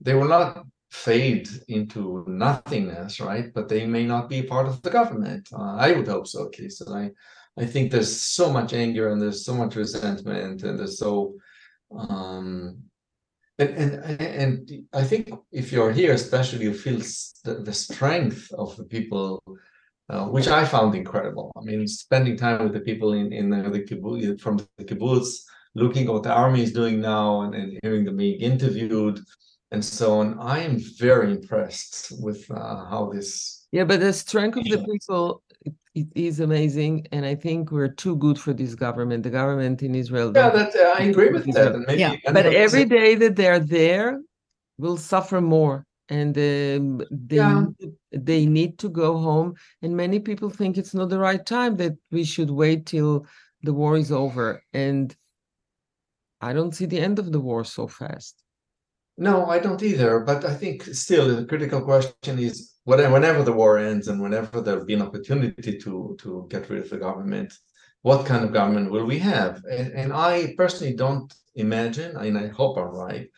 they 0.00 0.14
will 0.14 0.28
not 0.28 0.64
fade 0.90 1.48
into 1.68 2.24
nothingness, 2.26 3.20
right? 3.20 3.52
But 3.54 3.68
they 3.68 3.86
may 3.86 4.04
not 4.04 4.28
be 4.28 4.42
part 4.42 4.66
of 4.66 4.82
the 4.82 4.90
government. 4.90 5.48
Uh, 5.52 5.76
I 5.76 5.92
would 5.92 6.08
hope 6.08 6.26
so, 6.26 6.46
at 6.48 6.58
least. 6.58 6.80
And 6.80 6.94
I, 6.94 7.10
I 7.62 7.66
think 7.66 7.90
there's 7.92 8.20
so 8.20 8.50
much 8.50 8.72
anger 8.72 9.10
and 9.10 9.20
there's 9.22 9.44
so 9.44 9.54
much 9.54 9.76
resentment 9.76 10.62
and 10.62 10.78
there's 10.78 10.98
so, 10.98 11.34
um, 11.96 12.78
and 13.58 13.70
and 13.70 14.20
and 14.22 14.84
I 14.92 15.04
think 15.04 15.30
if 15.52 15.70
you're 15.70 15.92
here, 15.92 16.12
especially, 16.14 16.64
you 16.64 16.74
feel 16.74 16.98
the, 17.44 17.62
the 17.62 17.72
strength 17.72 18.50
of 18.52 18.76
the 18.76 18.84
people. 18.84 19.42
Uh, 20.10 20.26
which 20.36 20.48
I 20.48 20.62
found 20.74 20.90
incredible. 21.02 21.46
I 21.56 21.60
mean, 21.68 21.86
spending 21.86 22.36
time 22.36 22.64
with 22.64 22.74
the 22.78 22.84
people 22.90 23.12
in 23.20 23.26
in 23.40 23.46
the, 23.52 23.60
the 23.76 23.82
kibbutz, 23.88 24.40
from 24.44 24.54
the 24.78 24.84
kibbutz, 24.90 25.28
looking 25.82 26.02
at 26.08 26.12
what 26.14 26.24
the 26.28 26.34
army 26.44 26.62
is 26.66 26.72
doing 26.80 26.96
now, 27.14 27.42
and, 27.42 27.52
and 27.60 27.68
hearing 27.82 28.04
them 28.06 28.16
being 28.16 28.40
interviewed, 28.40 29.16
and 29.72 29.82
so 29.84 30.06
on. 30.20 30.26
I 30.54 30.56
am 30.68 30.74
very 31.06 31.28
impressed 31.38 32.12
with 32.26 32.40
uh, 32.50 32.78
how 32.90 33.02
this. 33.14 33.30
Yeah, 33.76 33.84
but 33.90 34.00
the 34.00 34.12
strength 34.12 34.56
of 34.60 34.64
the 34.74 34.82
people 34.92 35.42
it, 35.66 35.74
it 36.00 36.08
is 36.28 36.40
amazing, 36.48 36.94
and 37.14 37.22
I 37.32 37.36
think 37.44 37.70
we're 37.76 37.94
too 38.04 38.16
good 38.24 38.38
for 38.44 38.52
this 38.52 38.74
government. 38.86 39.22
The 39.28 39.34
government 39.40 39.78
in 39.88 39.92
Israel. 39.94 40.28
Yeah, 40.34 40.50
don't- 40.50 40.56
that 40.58 40.74
uh, 40.74 40.94
I 40.98 41.02
agree 41.12 41.30
with 41.36 41.46
that. 41.54 41.72
And 41.76 41.84
maybe, 41.86 42.00
Yeah, 42.00 42.14
but 42.24 42.42
there 42.46 42.52
is 42.52 42.74
every 42.74 42.82
a- 42.82 42.92
day 42.98 43.10
that 43.22 43.34
they're 43.36 43.60
there, 43.78 44.08
will 44.84 44.96
suffer 45.12 45.40
more, 45.56 45.76
and 46.10 46.36
um, 46.36 47.02
they 47.10 47.36
Yeah. 47.36 47.62
need, 47.62 47.92
they 48.10 48.46
need 48.46 48.78
to 48.80 48.88
go 48.88 49.16
home. 49.18 49.54
And 49.82 49.96
many 49.96 50.18
people 50.18 50.50
think 50.50 50.76
it's 50.76 50.94
not 50.94 51.08
the 51.08 51.18
right 51.18 51.44
time 51.46 51.76
that 51.76 51.96
we 52.10 52.24
should 52.24 52.50
wait 52.50 52.86
till 52.86 53.26
the 53.62 53.72
war 53.72 53.96
is 53.96 54.10
over. 54.10 54.62
And 54.72 55.16
I 56.40 56.52
don't 56.52 56.74
see 56.74 56.86
the 56.86 57.00
end 57.00 57.18
of 57.18 57.30
the 57.32 57.40
war 57.40 57.64
so 57.64 57.86
fast. 57.86 58.42
No, 59.16 59.46
I 59.46 59.58
don't 59.58 59.82
either. 59.82 60.20
But 60.20 60.44
I 60.44 60.54
think 60.54 60.82
still 60.84 61.28
the 61.28 61.44
critical 61.44 61.82
question 61.82 62.38
is 62.38 62.74
whatever, 62.84 63.12
whenever 63.12 63.42
the 63.42 63.52
war 63.52 63.78
ends 63.78 64.08
and 64.08 64.20
whenever 64.20 64.60
there'll 64.60 64.84
be 64.86 64.94
an 64.94 65.02
opportunity 65.02 65.78
to 65.78 66.16
to 66.22 66.46
get 66.50 66.68
rid 66.70 66.82
of 66.84 66.90
the 66.90 66.96
government, 66.96 67.52
what 68.02 68.26
kind 68.26 68.44
of 68.44 68.52
government 68.52 68.90
will 68.90 69.04
we 69.04 69.18
have? 69.18 69.62
And, 69.70 69.92
and 69.92 70.12
I 70.12 70.54
personally 70.56 70.94
don't 70.94 71.32
imagine, 71.54 72.16
and 72.16 72.38
I 72.38 72.48
hope 72.48 72.78
I'm 72.78 72.94
right, 73.06 73.28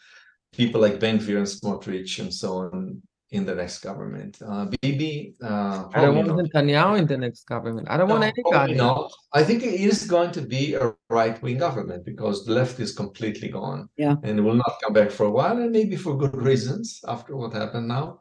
people 0.53 0.80
like 0.80 1.00
Ben 1.00 1.18
Gvir 1.18 1.38
and 1.38 1.46
Smotrich 1.46 2.18
and 2.18 2.32
so 2.32 2.59
on 2.59 3.03
in 3.30 3.46
the 3.46 3.55
next 3.55 3.78
government. 3.78 4.36
Uh, 4.46 4.66
Bibi, 4.82 5.34
uh, 5.42 5.88
I 5.94 6.03
don't 6.03 6.12
probably 6.14 6.32
want 6.32 6.36
not. 6.36 6.64
Netanyahu 6.64 6.98
in 6.98 7.07
the 7.07 7.16
next 7.16 7.44
government. 7.46 7.88
I 7.90 7.96
don't 7.96 8.09
want 8.09 8.20
No, 8.20 8.30
probably 8.50 8.74
anybody. 8.74 8.74
not. 8.74 9.11
I 9.32 9.42
think 9.42 9.62
it 9.62 9.80
is 9.80 10.05
going 10.07 10.32
to 10.32 10.42
be 10.42 10.74
a 10.74 10.92
right-wing 11.09 11.57
government 11.57 12.05
because 12.05 12.44
the 12.44 12.53
left 12.53 12.78
is 12.78 12.92
completely 12.92 13.48
gone. 13.48 13.88
Yeah. 13.96 14.16
And 14.22 14.38
it 14.38 14.42
will 14.42 14.61
not 14.64 14.74
come 14.82 14.92
back 14.92 15.11
for 15.11 15.24
a 15.26 15.30
while, 15.30 15.57
and 15.57 15.72
maybe 15.72 15.96
for 15.96 16.18
good 16.18 16.36
reasons 16.36 17.00
after 17.09 17.34
what 17.34 17.55
happened 17.55 17.88
now. 17.88 18.18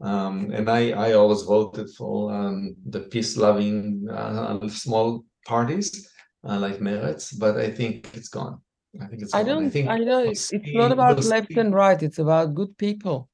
Um, 0.00 0.52
and 0.52 0.70
I, 0.70 0.90
I 0.90 1.12
always 1.14 1.42
voted 1.42 1.90
for 1.90 2.32
um, 2.32 2.76
the 2.88 3.00
peace-loving 3.00 4.08
uh, 4.08 4.68
small 4.68 5.24
parties 5.46 6.08
uh, 6.48 6.58
like 6.60 6.78
Meretz, 6.78 7.36
but 7.36 7.56
I 7.56 7.70
think 7.70 8.08
it's 8.14 8.28
gone. 8.28 8.60
I 9.02 9.06
think 9.06 9.22
it's 9.22 9.34
I 9.34 9.42
don't. 9.42 9.70
think 9.70 9.88
I 9.88 9.98
know 9.98 10.20
it's, 10.24 10.52
it's 10.52 10.72
not 10.72 10.92
about 10.92 11.18
we'll 11.18 11.28
left 11.28 11.48
see- 11.52 11.60
and 11.60 11.74
right. 11.74 12.00
It's 12.02 12.18
about 12.18 12.54
good 12.54 12.76
people. 12.78 13.28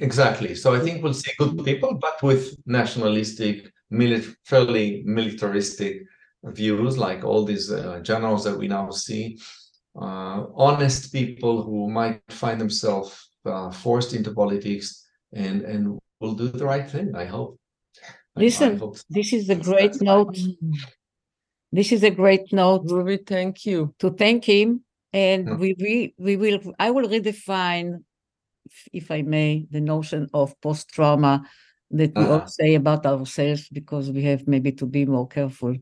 Exactly. 0.00 0.54
So 0.54 0.74
I 0.74 0.80
think 0.80 1.02
we'll 1.02 1.14
see 1.14 1.32
good 1.38 1.64
people, 1.64 1.94
but 2.00 2.22
with 2.22 2.56
nationalistic, 2.66 3.70
mili- 3.92 4.34
fairly 4.44 5.02
militaristic 5.04 6.02
views, 6.44 6.96
like 6.98 7.24
all 7.24 7.44
these 7.44 7.70
uh, 7.70 8.00
generals 8.02 8.42
that 8.44 8.56
we 8.58 8.68
now 8.68 8.90
see. 8.90 9.38
Uh, 9.94 10.46
honest 10.56 11.12
people 11.12 11.62
who 11.62 11.90
might 11.90 12.22
find 12.30 12.58
themselves 12.58 13.12
uh, 13.44 13.70
forced 13.70 14.14
into 14.14 14.32
politics 14.32 15.06
and 15.34 15.62
and 15.62 15.98
will 16.20 16.34
do 16.34 16.48
the 16.48 16.64
right 16.64 16.88
thing. 16.90 17.14
I 17.14 17.26
hope. 17.26 17.58
I- 18.36 18.40
I 18.40 18.44
Listen, 18.44 18.78
hope 18.78 18.96
so. 18.96 19.04
this 19.10 19.32
is 19.34 19.50
a 19.50 19.56
great 19.56 19.92
that's 19.92 20.00
my- 20.02 20.14
note. 20.14 20.38
This 21.70 21.92
is 21.92 22.02
a 22.02 22.10
great 22.10 22.52
note 22.52 22.86
Ruvi, 22.86 23.18
thank 23.26 23.66
you. 23.66 23.94
to 23.98 24.10
thank 24.10 24.44
him. 24.46 24.84
And 25.12 25.46
Mm. 25.48 25.58
we, 25.58 25.74
we, 25.78 26.14
we 26.18 26.36
will, 26.36 26.60
I 26.78 26.90
will 26.90 27.08
redefine, 27.08 28.02
if- 28.66 28.88
if 28.92 29.10
I 29.10 29.22
may, 29.22 29.66
the 29.70 29.80
notion 29.80 30.28
of 30.32 30.58
post-trauma 30.60 31.44
that 31.90 32.16
we 32.16 32.24
all 32.24 32.36
Uh-huh. 32.36 32.46
say 32.46 32.74
about 32.74 33.04
ourselves 33.04 33.68
because 33.68 34.10
we 34.10 34.22
have 34.24 34.48
maybe 34.48 34.72
to 34.72 34.86
be 34.86 35.04
more 35.04 35.28
careful. 35.28 35.76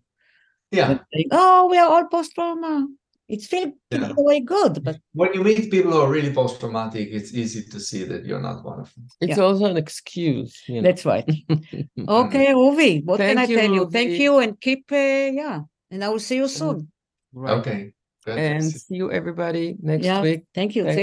Yeah. 0.73 0.99
saying, 1.13 1.29
oh, 1.33 1.69
we 1.71 1.79
are 1.79 1.89
all 1.89 2.07
post-trauma. 2.07 2.87
It's 3.29 3.47
still 3.47 3.73
Yeah. 3.91 4.13
way 4.17 4.41
good, 4.41 4.83
but 4.83 4.99
When 5.15 5.35
you 5.35 5.43
meet 5.45 5.71
people 5.71 5.93
who 5.93 6.01
are 6.01 6.11
really 6.11 6.33
post-traumatic, 6.33 7.09
it's 7.13 7.33
easy 7.35 7.63
to 7.71 7.79
see 7.79 8.05
that 8.05 8.25
you're 8.25 8.43
not 8.43 8.65
one 8.65 8.81
of 8.81 8.93
them. 8.95 9.07
It's 9.21 9.37
Yeah. 9.39 9.45
also 9.45 9.67
an 9.67 9.77
excuse. 9.77 10.63
You 10.67 10.83
know. 10.83 10.89
that's 10.89 11.05
right. 11.05 11.29
Okay, 12.09 12.47
Ruvi, 12.53 13.05
what 13.05 13.19
can 13.19 13.39
I 13.39 13.47
Thank 13.47 13.51
you, 13.51 13.57
tell 13.57 13.75
you? 13.75 13.91
Thank 13.91 14.13
you 14.19 14.39
and 14.39 14.61
keep, 14.61 14.91
uh, 14.91 15.31
yeah, 15.43 15.61
and 15.91 16.03
I 16.05 16.09
will 16.09 16.19
see 16.19 16.37
you 16.37 16.49
soon. 16.49 16.91
Right. 17.33 17.59
Okay. 17.59 17.93
Good. 18.25 18.39
And 18.39 18.65
see 18.65 18.97
you 18.97 19.11
everybody 19.11 19.77
next 19.81 20.05
Yeah, 20.05 20.23
week. 20.23 20.45
Thank 20.55 20.77
you, 20.77 20.85
Next 20.85 20.97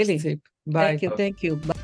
Bye. 0.66 0.98
Thank 0.98 1.02
you, 1.02 1.10
thank 1.10 1.42
you. 1.42 1.56
Bye. 1.56 1.74